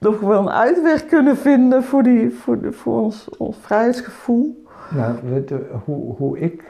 nog 0.00 0.20
wel 0.20 0.40
een 0.40 0.50
uitweg 0.50 1.06
kunnen 1.06 1.36
vinden 1.36 1.84
voor, 1.84 2.02
die, 2.02 2.30
voor, 2.30 2.60
de, 2.60 2.72
voor 2.72 3.00
ons, 3.00 3.28
ons 3.38 3.56
vrijheidsgevoel? 3.60 4.64
Nou, 4.90 5.44
hoe, 5.84 6.14
hoe, 6.16 6.38
ik, 6.38 6.62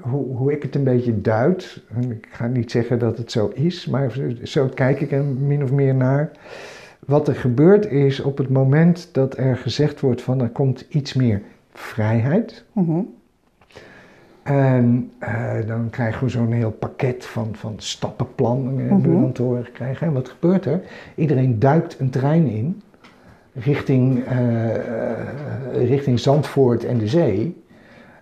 hoe, 0.00 0.36
hoe 0.36 0.52
ik 0.52 0.62
het 0.62 0.74
een 0.74 0.84
beetje 0.84 1.20
duid, 1.20 1.82
ik 2.08 2.28
ga 2.30 2.46
niet 2.46 2.70
zeggen 2.70 2.98
dat 2.98 3.18
het 3.18 3.30
zo 3.30 3.50
is, 3.54 3.86
maar 3.86 4.18
zo 4.42 4.68
kijk 4.74 5.00
ik 5.00 5.12
er 5.12 5.24
min 5.24 5.62
of 5.62 5.72
meer 5.72 5.94
naar. 5.94 6.30
Wat 7.06 7.28
er 7.28 7.34
gebeurt 7.34 7.86
is 7.86 8.20
op 8.20 8.38
het 8.38 8.48
moment 8.48 9.08
dat 9.12 9.36
er 9.36 9.56
gezegd 9.56 10.00
wordt 10.00 10.22
van 10.22 10.40
er 10.40 10.48
komt 10.48 10.86
iets 10.88 11.14
meer 11.14 11.42
vrijheid. 11.72 12.64
Mhm. 12.72 13.00
En 14.44 15.12
eh, 15.18 15.52
dan 15.66 15.90
krijgen 15.90 16.24
we 16.24 16.30
zo'n 16.30 16.52
heel 16.52 16.70
pakket 16.70 17.26
van, 17.26 17.48
van 17.52 17.74
stappenplan, 17.76 18.68
eh, 18.80 18.88
we 18.88 18.94
Mhm. 18.94 19.20
dan 19.20 19.32
te 19.32 19.42
horen 19.42 19.64
gekregen. 19.64 20.06
En 20.06 20.12
wat 20.12 20.28
gebeurt 20.28 20.64
er? 20.66 20.80
Iedereen 21.14 21.58
duikt 21.58 22.00
een 22.00 22.10
trein 22.10 22.46
in 22.46 22.82
richting, 23.52 24.24
eh, 24.24 25.86
richting 25.86 26.18
Zandvoort 26.20 26.84
en 26.84 26.98
de 26.98 27.08
zee. 27.08 27.62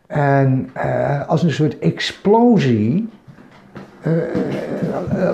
En 0.07 0.71
als 1.27 1.43
een 1.43 1.51
soort 1.53 1.79
explosie 1.79 3.09
eh, 4.03 4.13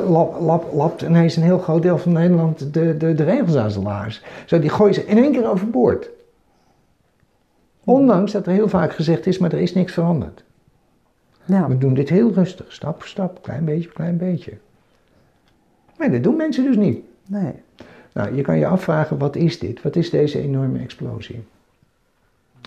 lap, 0.08 0.40
lap, 0.40 0.72
lapt 0.72 1.02
ineens 1.02 1.36
een 1.36 1.42
heel 1.42 1.58
groot 1.58 1.82
deel 1.82 1.98
van 1.98 2.12
Nederland 2.12 2.74
de, 2.74 2.96
de, 2.96 3.14
de 3.14 3.24
regels 3.24 3.56
aan 3.56 3.70
zijn 3.70 3.84
laars. 3.84 4.22
Zo, 4.46 4.58
die 4.58 4.70
gooien 4.70 4.94
ze 4.94 5.06
in 5.06 5.16
één 5.18 5.32
keer 5.32 5.50
overboord. 5.50 6.10
Ondanks 7.84 8.32
dat 8.32 8.46
er 8.46 8.52
heel 8.52 8.68
vaak 8.68 8.92
gezegd 8.92 9.26
is, 9.26 9.38
maar 9.38 9.52
er 9.52 9.60
is 9.60 9.74
niks 9.74 9.92
veranderd. 9.92 10.44
Ja. 11.48 11.68
We 11.68 11.78
doen 11.78 11.94
dit 11.94 12.08
heel 12.08 12.32
rustig, 12.32 12.72
stap 12.72 12.98
voor 13.00 13.08
stap, 13.08 13.42
klein 13.42 13.64
beetje, 13.64 13.88
klein 13.88 14.16
beetje. 14.16 14.52
Maar 15.98 16.10
dat 16.10 16.22
doen 16.22 16.36
mensen 16.36 16.64
dus 16.64 16.76
niet. 16.76 17.04
Nee. 17.26 17.52
Nou, 18.12 18.34
je 18.34 18.42
kan 18.42 18.58
je 18.58 18.66
afvragen, 18.66 19.18
wat 19.18 19.36
is 19.36 19.58
dit? 19.58 19.82
Wat 19.82 19.96
is 19.96 20.10
deze 20.10 20.40
enorme 20.40 20.78
explosie? 20.78 21.44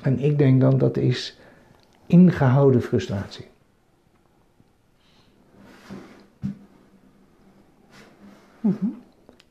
En 0.03 0.19
ik 0.19 0.37
denk 0.37 0.61
dan 0.61 0.77
dat 0.77 0.97
is 0.97 1.39
ingehouden 2.05 2.81
frustratie. 2.81 3.45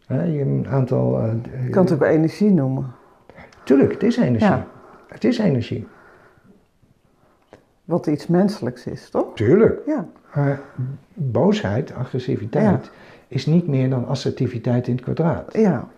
Hè, 0.07 0.22
je 0.22 0.39
hebt 0.39 0.51
een 0.51 0.68
aantal... 0.68 1.18
eh, 1.20 1.33
Je 1.64 1.70
kan 1.70 1.85
het 1.85 1.93
ook 1.93 2.03
energie 2.03 2.51
noemen. 2.51 2.93
Tuurlijk, 3.64 3.93
het 3.93 4.03
is 4.03 4.16
energie. 4.16 4.49
Ja. 4.49 4.66
Het 5.09 5.24
is 5.24 5.39
energie. 5.39 5.87
Wat 7.91 8.07
iets 8.07 8.26
menselijks 8.26 8.86
is, 8.86 9.11
toch? 9.11 9.34
Tuurlijk. 9.34 9.80
Ja. 9.86 10.09
Maar 10.34 10.61
boosheid, 11.14 11.95
agressiviteit, 11.95 12.91
is 13.28 13.47
niet 13.47 13.66
meer 13.66 13.91
dan 13.91 14.07
assertiviteit 14.07 14.86
in 14.86 14.95
het 14.95 15.03
kwadraat. 15.03 15.53
Ja. 15.53 15.88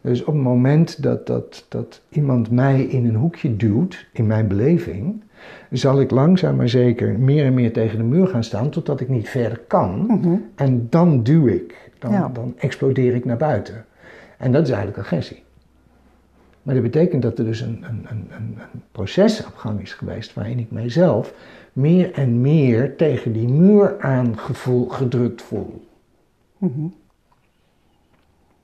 Dus 0.00 0.20
op 0.20 0.34
het 0.34 0.42
moment 0.42 1.02
dat, 1.02 1.26
dat, 1.26 1.66
dat 1.68 2.00
iemand 2.08 2.50
mij 2.50 2.82
in 2.82 3.06
een 3.06 3.14
hoekje 3.14 3.56
duwt, 3.56 4.06
in 4.12 4.26
mijn 4.26 4.48
beleving, 4.48 5.22
zal 5.70 6.00
ik 6.00 6.10
langzaam 6.10 6.56
maar 6.56 6.68
zeker 6.68 7.18
meer 7.18 7.44
en 7.44 7.54
meer 7.54 7.72
tegen 7.72 7.98
de 7.98 8.04
muur 8.04 8.26
gaan 8.26 8.44
staan 8.44 8.70
totdat 8.70 9.00
ik 9.00 9.08
niet 9.08 9.28
verder 9.28 9.58
kan. 9.66 10.04
Mhm. 10.06 10.36
En 10.54 10.86
dan 10.90 11.22
duw 11.22 11.46
ik, 11.46 11.90
dan, 11.98 12.12
Ja. 12.12 12.30
dan 12.32 12.54
explodeer 12.56 13.14
ik 13.14 13.24
naar 13.24 13.36
buiten. 13.36 13.84
En 14.38 14.52
dat 14.52 14.62
is 14.62 14.70
eigenlijk 14.70 14.98
agressie. 14.98 15.42
Maar 16.62 16.74
dat 16.74 16.82
betekent 16.82 17.22
dat 17.22 17.38
er 17.38 17.44
dus 17.44 17.60
een, 17.60 17.84
een, 17.88 18.06
een, 18.10 18.26
een, 18.36 18.56
proces 18.92 19.46
op 19.46 19.56
gang 19.56 19.80
is 19.80 19.92
geweest 19.92 20.34
waarin 20.34 20.58
ik 20.58 20.70
mijzelf 20.70 21.34
meer 21.72 22.12
en 22.12 22.40
meer 22.40 22.96
tegen 22.96 23.32
die 23.32 23.48
muur 23.48 24.00
aangevoel 24.00 24.88
gedrukt 24.88 25.42
voel. 25.42 25.84
Mhm. 26.58 26.86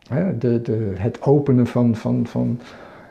Hè, 0.09 0.39
de, 0.39 0.63
de, 0.63 0.93
het 0.97 1.23
openen 1.23 1.67
van, 1.67 1.97
van, 1.97 2.27
van 2.27 2.61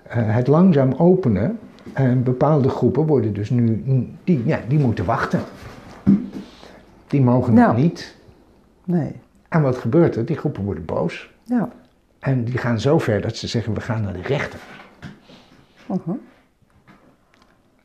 eh, 0.03 0.35
het 0.35 0.47
langzaam 0.47 0.93
openen. 0.93 1.59
En 1.93 2.23
bepaalde 2.23 2.69
groepen 2.69 3.05
worden 3.05 3.33
dus 3.33 3.49
nu, 3.49 3.83
die, 4.23 4.43
ja, 4.45 4.59
die 4.67 4.79
moeten 4.79 5.05
wachten. 5.05 5.39
Die 7.07 7.21
mogen 7.21 7.53
nog 7.53 7.75
niet. 7.75 8.15
Nee. 8.83 9.11
En 9.49 9.61
wat 9.61 9.77
gebeurt 9.77 10.15
er? 10.15 10.25
Die 10.25 10.37
groepen 10.37 10.63
worden 10.63 10.85
boos. 10.85 11.31
Ja. 11.43 11.69
En 12.19 12.43
die 12.43 12.57
gaan 12.57 12.79
zo 12.79 12.99
ver 12.99 13.21
dat 13.21 13.35
ze 13.35 13.47
zeggen, 13.47 13.73
we 13.73 13.81
gaan 13.81 14.01
naar 14.01 14.13
de 14.13 14.21
rechter. 14.21 14.59
Mhm. 15.85 16.11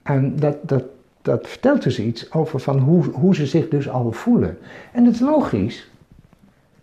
En 0.03 0.37
dat, 0.37 0.57
dat, 0.63 0.85
dat 1.23 1.49
vertelt 1.49 1.83
dus 1.83 1.99
iets 1.99 2.33
over 2.33 2.61
van 2.61 2.79
hoe, 2.79 3.05
hoe 3.05 3.35
ze 3.35 3.47
zich 3.47 3.69
dus 3.69 3.89
al 3.89 4.13
voelen. 4.13 4.59
En 4.93 5.05
dat 5.05 5.15
is 5.15 5.21
logisch. 5.21 5.91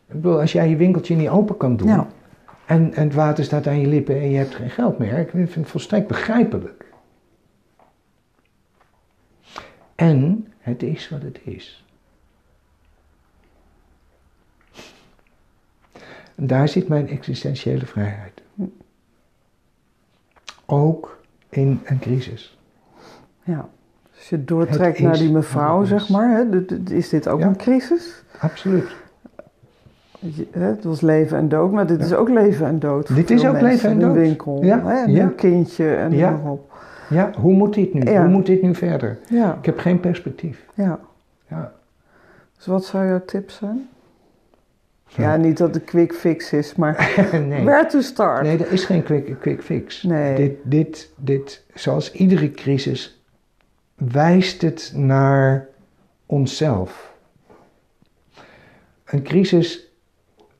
Ik 0.07 0.15
bedoel, 0.15 0.39
als 0.39 0.51
jij 0.51 0.69
je 0.69 0.75
winkeltje 0.75 1.15
niet 1.15 1.29
open 1.29 1.57
kan 1.57 1.77
doen... 1.77 1.87
Ja. 1.87 2.07
En, 2.65 2.93
en 2.93 3.03
het 3.03 3.13
water 3.13 3.43
staat 3.43 3.67
aan 3.67 3.79
je 3.79 3.87
lippen 3.87 4.15
en 4.15 4.29
je 4.29 4.37
hebt 4.37 4.55
geen 4.55 4.69
geld 4.69 4.97
meer. 4.97 5.17
Ik 5.17 5.29
vind 5.29 5.53
het 5.53 5.67
volstrekt 5.67 6.07
begrijpelijk. 6.07 6.85
En 9.95 10.47
het 10.59 10.83
is 10.83 11.09
wat 11.09 11.21
het 11.21 11.39
is. 11.43 11.85
En 16.39 16.47
daar 16.47 16.67
zit 16.67 16.87
mijn 16.87 17.07
existentiële 17.09 17.85
vrijheid. 17.85 18.41
Ook 20.65 21.19
in 21.49 21.79
een 21.85 21.99
crisis. 21.99 22.57
Ja. 23.43 23.69
Als 24.17 24.29
je 24.29 24.43
doortrekt 24.45 24.99
naar 24.99 25.17
die 25.17 25.31
mevrouw, 25.31 25.83
zeg 25.83 26.09
maar, 26.09 26.29
hè, 26.37 26.65
is 26.93 27.09
dit 27.09 27.27
ook 27.27 27.39
Ja. 27.39 27.45
een 27.47 27.57
crisis? 27.57 28.23
Absoluut. 28.39 28.95
Het 30.51 30.83
was 30.83 31.01
leven 31.01 31.37
en 31.37 31.49
dood, 31.49 31.71
maar 31.71 31.87
dit 31.87 32.01
is 32.01 32.13
ook 32.13 32.29
leven 32.29 32.65
en 32.65 32.79
dood. 32.79 33.15
Dit 33.15 33.29
is 33.31 33.45
ook 33.45 33.51
mensen 33.61 33.67
leven 33.69 33.89
en 33.89 33.95
in 33.95 34.01
een 34.01 34.07
dood. 34.07 34.17
winkel, 34.17 34.63
Ja, 34.63 34.85
hè, 34.85 35.01
ja. 35.03 35.23
een 35.23 35.35
kindje 35.35 35.95
en 35.95 36.11
Ja. 36.11 36.29
noem 36.29 36.41
maar 36.41 36.51
op. 36.51 36.73
Ja, 37.09 37.31
hoe 37.39 37.53
moet 37.53 37.73
dit 37.73 37.93
nu? 37.93 38.17
Hoe 38.17 38.27
moet 38.27 38.45
dit 38.45 38.61
nu 38.61 38.75
verder? 38.75 39.17
Ja, 39.29 39.55
Ik 39.57 39.65
heb 39.65 39.77
geen 39.79 39.99
perspectief. 39.99 40.65
ja. 40.73 40.99
Ja. 41.47 41.71
Dus 42.57 42.65
wat 42.65 42.85
zou 42.85 43.07
jouw 43.07 43.21
tip 43.25 43.49
zijn? 43.49 43.89
Ja, 45.15 45.35
niet 45.35 45.57
dat 45.57 45.73
het 45.73 45.83
quick 45.83 46.13
fix 46.13 46.53
is, 46.53 46.75
maar 46.75 47.11
nee. 47.47 47.63
where 47.63 47.85
to 47.85 48.01
start? 48.01 48.41
Nee, 48.41 48.57
er 48.57 48.71
is 48.71 48.85
geen 48.85 49.03
quick, 49.03 49.35
quick 49.39 49.63
fix. 49.63 50.03
Nee. 50.03 50.35
Dit, 50.35 50.55
dit, 50.63 51.11
dit, 51.15 51.65
zoals 51.73 52.11
iedere 52.11 52.51
crisis, 52.51 53.23
wijst 53.95 54.61
het 54.61 54.91
naar 54.95 55.67
onszelf. 56.25 57.13
Een 59.05 59.23
crisis 59.23 59.87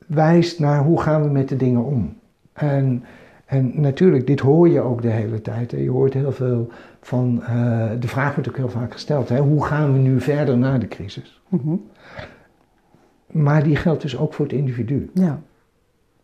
wijst 0.06 0.58
naar 0.58 0.82
hoe 0.82 1.00
gaan 1.00 1.22
we 1.22 1.28
met 1.28 1.48
de 1.48 1.56
dingen 1.56 1.84
om. 1.84 2.16
En, 2.52 3.04
en 3.46 3.80
natuurlijk, 3.80 4.26
dit 4.26 4.40
hoor 4.40 4.68
je 4.68 4.80
ook 4.80 5.02
de 5.02 5.08
hele 5.08 5.40
tijd. 5.40 5.70
Hè. 5.70 5.78
Je 5.78 5.90
hoort 5.90 6.14
heel 6.14 6.32
veel 6.32 6.70
van, 7.00 7.42
eh, 7.42 7.90
de 8.00 8.08
vraag 8.08 8.34
wordt 8.34 8.48
ook 8.48 8.56
heel 8.56 8.68
vaak 8.68 8.92
gesteld, 8.92 9.28
hè. 9.28 9.38
hoe 9.38 9.64
gaan 9.64 9.92
we 9.92 9.98
nu 9.98 10.20
verder 10.20 10.58
na 10.58 10.78
de 10.78 10.88
crisis? 10.88 11.40
Mhm. 11.48 11.74
Maar 13.30 13.62
die 13.62 13.76
geldt 13.76 14.02
dus 14.02 14.16
ook 14.16 14.34
voor 14.34 14.44
het 14.44 14.54
individu. 14.54 15.10
Ja, 15.14 15.40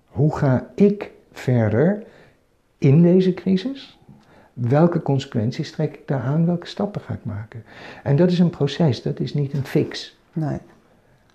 Hoe 0.07 0.37
ga 0.37 0.71
ik 0.75 1.11
verder 1.33 2.03
in 2.79 3.03
deze 3.03 3.35
crisis? 3.35 3.99
Welke 4.53 5.03
consequenties 5.03 5.71
trek 5.71 5.95
ik 5.95 6.07
daar 6.07 6.21
aan? 6.23 6.47
Welke 6.47 6.67
stappen 6.67 7.01
ga 7.01 7.15
ik 7.15 7.25
maken? 7.25 7.65
En 8.03 8.17
dat 8.17 8.31
is 8.31 8.39
een 8.39 8.51
proces, 8.51 9.03
dat 9.03 9.21
is 9.21 9.35
niet 9.35 9.53
een 9.53 9.65
fix. 9.65 10.19
Nee. 10.33 10.59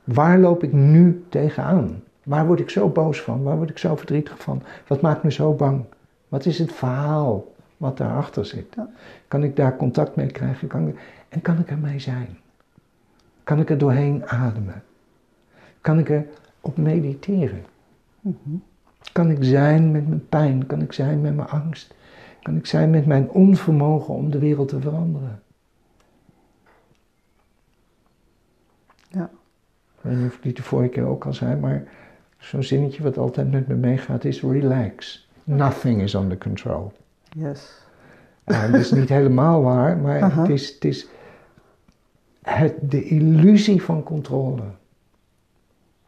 Waar 0.04 0.40
loop 0.40 0.64
ik 0.64 0.74
nu 0.74 1.24
tegenaan? 1.30 2.04
Waar 2.24 2.46
word 2.48 2.60
ik 2.60 2.70
zo 2.70 2.90
boos 2.90 3.22
van? 3.22 3.44
Waar 3.44 3.58
word 3.58 3.70
ik 3.70 3.78
zo 3.78 3.96
verdrietig 3.96 4.40
van? 4.40 4.64
Wat 4.88 5.02
maakt 5.02 5.24
me 5.24 5.32
zo 5.32 5.54
bang? 5.54 5.84
Wat 6.28 6.46
is 6.46 6.60
het 6.60 6.72
verhaal 6.72 7.54
wat 7.78 7.98
daarachter 7.98 8.46
zit? 8.46 8.74
Ja. 8.76 8.90
Kan 9.28 9.44
ik 9.44 9.56
daar 9.56 9.78
contact 9.78 10.16
mee 10.16 10.28
krijgen? 10.28 10.68
Kan 10.68 10.88
ik, 10.88 11.00
en 11.30 11.42
kan 11.42 11.60
ik 11.60 11.70
ermee 11.70 12.00
zijn? 12.00 12.38
Kan 13.44 13.60
ik 13.60 13.70
er 13.70 13.78
doorheen 13.78 14.28
ademen? 14.28 14.84
Kan 15.82 16.00
ik 16.00 16.10
er 16.10 16.26
op 16.62 16.78
mediteren? 16.78 17.66
Mhm. 18.20 18.56
Kan 19.12 19.30
ik 19.30 19.38
zijn 19.44 19.92
met 19.92 20.08
mijn 20.08 20.28
pijn? 20.28 20.66
Kan 20.66 20.82
ik 20.82 20.94
zijn 20.94 21.22
met 21.22 21.36
mijn 21.36 21.48
angst? 21.48 21.94
Kan 22.42 22.56
ik 22.56 22.66
zijn 22.66 22.90
met 22.90 23.06
mijn 23.06 23.30
onvermogen 23.30 24.14
om 24.14 24.32
de 24.32 24.40
wereld 24.40 24.68
te 24.68 24.80
veranderen? 24.80 25.42
Ja. 29.08 29.30
Ik 29.96 30.02
weet 30.02 30.18
niet 30.18 30.28
of 30.28 30.36
ik 30.36 30.44
die 30.44 30.54
de 30.54 30.64
vorige 30.64 30.90
keer 30.90 31.06
ook 31.06 31.26
al 31.26 31.34
zei, 31.34 31.56
maar 31.56 31.84
zo'n 32.38 32.64
zinnetje 32.64 33.04
wat 33.04 33.18
altijd 33.18 33.52
met 33.52 33.68
me 33.68 33.76
meegaat 33.76 34.24
is 34.24 34.42
relax. 34.42 35.28
Nothing 35.44 36.02
is 36.02 36.14
under 36.14 36.38
control. 36.38 36.92
Yes. 37.30 37.86
Dat 38.44 38.74
is 38.74 38.92
niet 38.92 39.10
helemaal 39.10 39.62
waar, 39.62 39.98
maar 39.98 40.36
het 40.40 40.50
is, 40.50 40.74
het 40.74 40.86
is 40.86 41.08
het, 42.42 42.92
de 42.92 43.04
illusie 43.04 43.82
van 43.82 44.04
controle. 44.04 44.64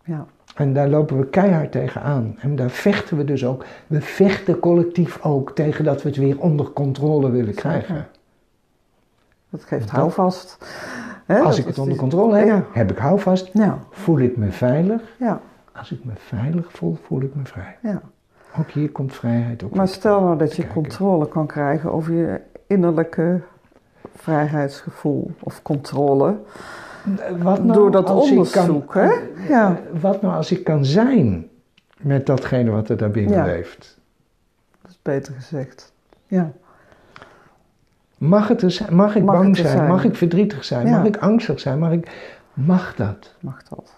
Ja. 0.04 0.26
En 0.56 0.74
daar 0.74 0.88
lopen 0.88 1.18
we 1.18 1.26
keihard 1.28 1.72
tegenaan. 1.72 2.36
En 2.40 2.56
daar 2.56 2.70
vechten 2.70 3.18
we 3.18 3.24
dus 3.24 3.46
ook. 3.46 3.66
We 3.88 4.02
vechten 4.02 4.60
collectief 4.60 5.20
ook 5.26 5.52
tegen 5.56 5.84
dat 5.86 6.02
we 6.02 6.10
het 6.10 6.18
weer 6.18 6.40
onder 6.40 6.70
controle 6.72 7.30
willen 7.30 7.54
krijgen. 7.56 8.08
Dat 9.50 9.64
geeft 9.64 9.90
houvast. 9.90 10.58
Als 11.28 11.60
ik 11.60 11.66
het 11.66 11.78
onder 11.80 11.98
controle 11.98 12.36
heb, 12.36 12.48
Ja. 12.48 12.64
heb 12.72 12.92
ik 12.92 12.98
houvast. 12.98 13.50
Ja. 13.54 13.80
Voel 13.90 14.20
ik 14.20 14.38
me 14.38 14.52
veilig. 14.52 15.02
Ja. 15.20 15.42
Als 15.72 15.92
ik 15.92 16.04
me 16.04 16.12
veilig 16.16 16.72
voel, 16.72 16.98
voel 17.04 17.22
ik 17.22 17.36
me 17.36 17.42
vrij. 17.46 17.78
Ja. 17.82 18.02
Ook 18.60 18.70
hier 18.70 18.92
komt 18.92 19.14
vrijheid 19.16 19.64
op. 19.64 19.76
Maar 19.76 19.88
stel 19.88 20.22
nou 20.22 20.38
dat 20.38 20.50
je 20.56 20.62
kijken. 20.62 20.74
controle 20.82 21.28
kan 21.28 21.48
krijgen 21.48 21.92
over 21.92 22.14
je 22.14 22.42
innerlijke 22.68 23.42
vrijheidsgevoel 24.16 25.32
of 25.40 25.62
controle. 25.62 26.36
Wat 27.38 27.64
nou 27.64 27.74
Door 27.74 27.92
dat 27.92 28.10
onderzoek, 28.10 28.86
kan- 28.88 29.04
hè? 29.04 29.14
Ja. 29.48 29.80
Wat 30.02 30.22
nou 30.22 30.36
als 30.36 30.52
ik 30.52 30.64
kan 30.64 30.86
zijn 30.86 31.48
met 31.98 32.26
datgene 32.26 32.72
wat 32.72 32.90
er 32.90 32.98
daarbinnen 32.98 33.34
Ja. 33.38 33.46
leeft? 33.46 34.00
Dat 34.82 34.92
is 34.92 35.00
beter 35.02 35.34
gezegd. 35.34 35.94
Ja. 36.28 36.52
Mag, 38.18 38.48
het 38.48 38.62
er 38.62 38.72
zijn? 38.72 38.96
mag 38.96 39.16
ik 39.16 39.24
Mag 39.24 39.36
bang 39.36 39.56
zijn? 39.58 39.68
zijn? 39.78 39.88
Mag 39.88 40.04
ik 40.04 40.16
verdrietig 40.16 40.64
zijn? 40.64 40.88
Ja. 40.88 40.98
Mag 40.98 41.08
ik 41.08 41.18
angstig 41.18 41.60
zijn? 41.60 41.80
Mag, 41.80 41.92
ik... 41.92 42.32
mag 42.54 42.96
dat? 42.96 43.34
Mag 43.40 43.64
dat? 43.64 43.94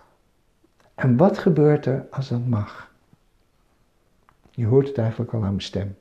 En 0.95 1.17
wat 1.17 1.37
gebeurt 1.37 1.85
er 1.85 2.05
als 2.11 2.29
dat 2.29 2.45
mag? 2.47 2.91
Je 4.51 4.65
hoort 4.65 4.87
het 4.87 4.97
eigenlijk 4.97 5.33
al 5.33 5.39
aan 5.43 5.47
mijn 5.49 5.61
stem. 5.61 5.95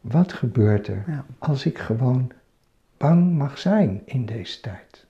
Wat 0.00 0.32
gebeurt 0.32 0.86
er 0.86 1.04
Ja. 1.06 1.24
als 1.38 1.66
ik 1.66 1.78
gewoon 1.78 2.30
bang 2.96 3.36
mag 3.36 3.58
zijn 3.58 4.02
in 4.04 4.26
deze 4.26 4.60
tijd? 4.60 5.06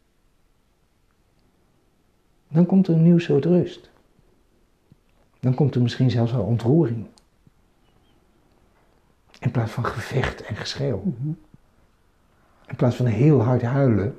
Dan 2.49 2.67
komt 2.67 2.89
er 2.89 2.95
een 2.95 3.03
nieuw 3.03 3.19
soort 3.19 3.45
rust. 3.45 3.91
Dan 5.41 5.55
komt 5.55 5.75
er 5.75 5.83
misschien 5.83 6.11
zelfs 6.11 6.33
wel 6.33 6.45
ontroering. 6.45 7.07
In 9.39 9.51
plaats 9.51 9.73
van 9.73 9.85
gevecht 9.85 10.43
en 10.43 10.57
geschreeuw. 10.57 11.03
Mhm. 11.05 11.29
In 12.67 12.77
plaats 12.77 12.97
van 12.97 13.07
heel 13.07 13.43
hard 13.43 13.63
huilen, 13.63 14.19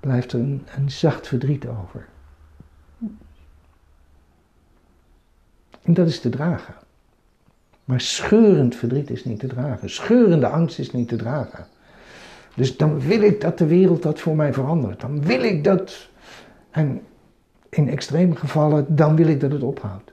blijft 0.00 0.32
er 0.32 0.40
een, 0.40 0.66
een 0.76 0.90
zacht 0.90 1.26
verdriet 1.26 1.66
over. 1.66 2.08
En 5.82 5.94
dat 5.94 6.06
is 6.06 6.20
te 6.20 6.28
dragen. 6.28 6.74
Maar 7.84 8.00
scheurend 8.00 8.76
verdriet 8.76 9.10
is 9.10 9.24
niet 9.24 9.38
te 9.40 9.46
dragen. 9.46 9.90
Scheurende 9.90 10.48
angst 10.48 10.78
is 10.78 10.92
niet 10.92 11.08
te 11.08 11.16
dragen. 11.16 11.66
Dus 12.54 12.76
dan 12.76 13.00
wil 13.00 13.22
ik 13.22 13.40
dat 13.40 13.58
de 13.58 13.66
wereld 13.66 14.02
dat 14.02 14.20
voor 14.20 14.36
mij 14.36 14.52
verandert. 14.52 15.00
Dan 15.00 15.22
wil 15.22 15.42
ik 15.42 15.64
dat. 15.64 16.10
En 16.72 17.02
in 17.68 17.88
extreme 17.88 18.36
gevallen, 18.36 18.96
dan 18.96 19.16
wil 19.16 19.26
ik 19.26 19.40
dat 19.40 19.52
het 19.52 19.62
ophoudt. 19.62 20.12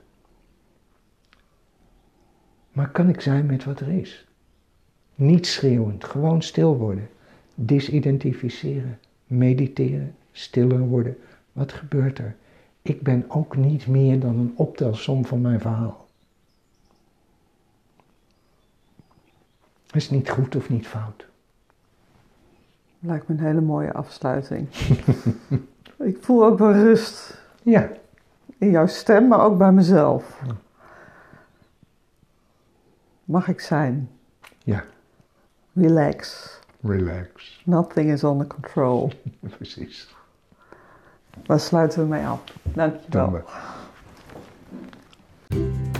Maar 2.72 2.90
kan 2.90 3.08
ik 3.08 3.20
zijn 3.20 3.46
met 3.46 3.64
wat 3.64 3.80
er 3.80 3.88
is? 3.88 4.26
Niet 5.14 5.46
schreeuwend, 5.46 6.04
gewoon 6.04 6.42
stil 6.42 6.76
worden. 6.76 7.08
Disidentificeren, 7.54 8.98
mediteren, 9.26 10.14
stiller 10.32 10.78
worden. 10.78 11.16
Wat 11.52 11.72
gebeurt 11.72 12.18
er? 12.18 12.36
Ik 12.82 13.02
ben 13.02 13.24
ook 13.28 13.56
niet 13.56 13.86
meer 13.86 14.20
dan 14.20 14.38
een 14.38 14.52
optelsom 14.56 15.24
van 15.24 15.40
mijn 15.40 15.60
verhaal. 15.60 16.08
is 19.92 20.10
niet 20.10 20.30
goed 20.30 20.56
of 20.56 20.68
niet 20.68 20.86
fout. 20.86 21.26
Lijkt 22.98 23.28
me 23.28 23.34
een 23.34 23.44
hele 23.44 23.60
mooie 23.60 23.92
afsluiting. 23.92 24.68
Ik 26.04 26.18
voel 26.20 26.44
ook 26.44 26.58
wel 26.58 26.72
rust. 26.72 27.38
Ja. 27.62 27.90
In 28.58 28.70
jouw 28.70 28.86
stem, 28.86 29.28
maar 29.28 29.40
ook 29.40 29.58
bij 29.58 29.72
mezelf. 29.72 30.42
Mag 33.24 33.48
ik 33.48 33.60
zijn? 33.60 34.10
Ja. 34.58 34.84
Relax. 35.72 36.48
Relax. 36.80 37.62
Nothing 37.64 38.10
is 38.10 38.22
under 38.22 38.46
control. 38.46 39.12
Precies. 39.56 40.14
Daar 41.42 41.60
sluiten 41.60 42.02
we 42.02 42.08
mee 42.08 42.26
af? 42.26 42.42
Dankjewel. 42.62 43.30
Dank 43.30 43.36
je 43.36 43.42
wel. 45.58 45.99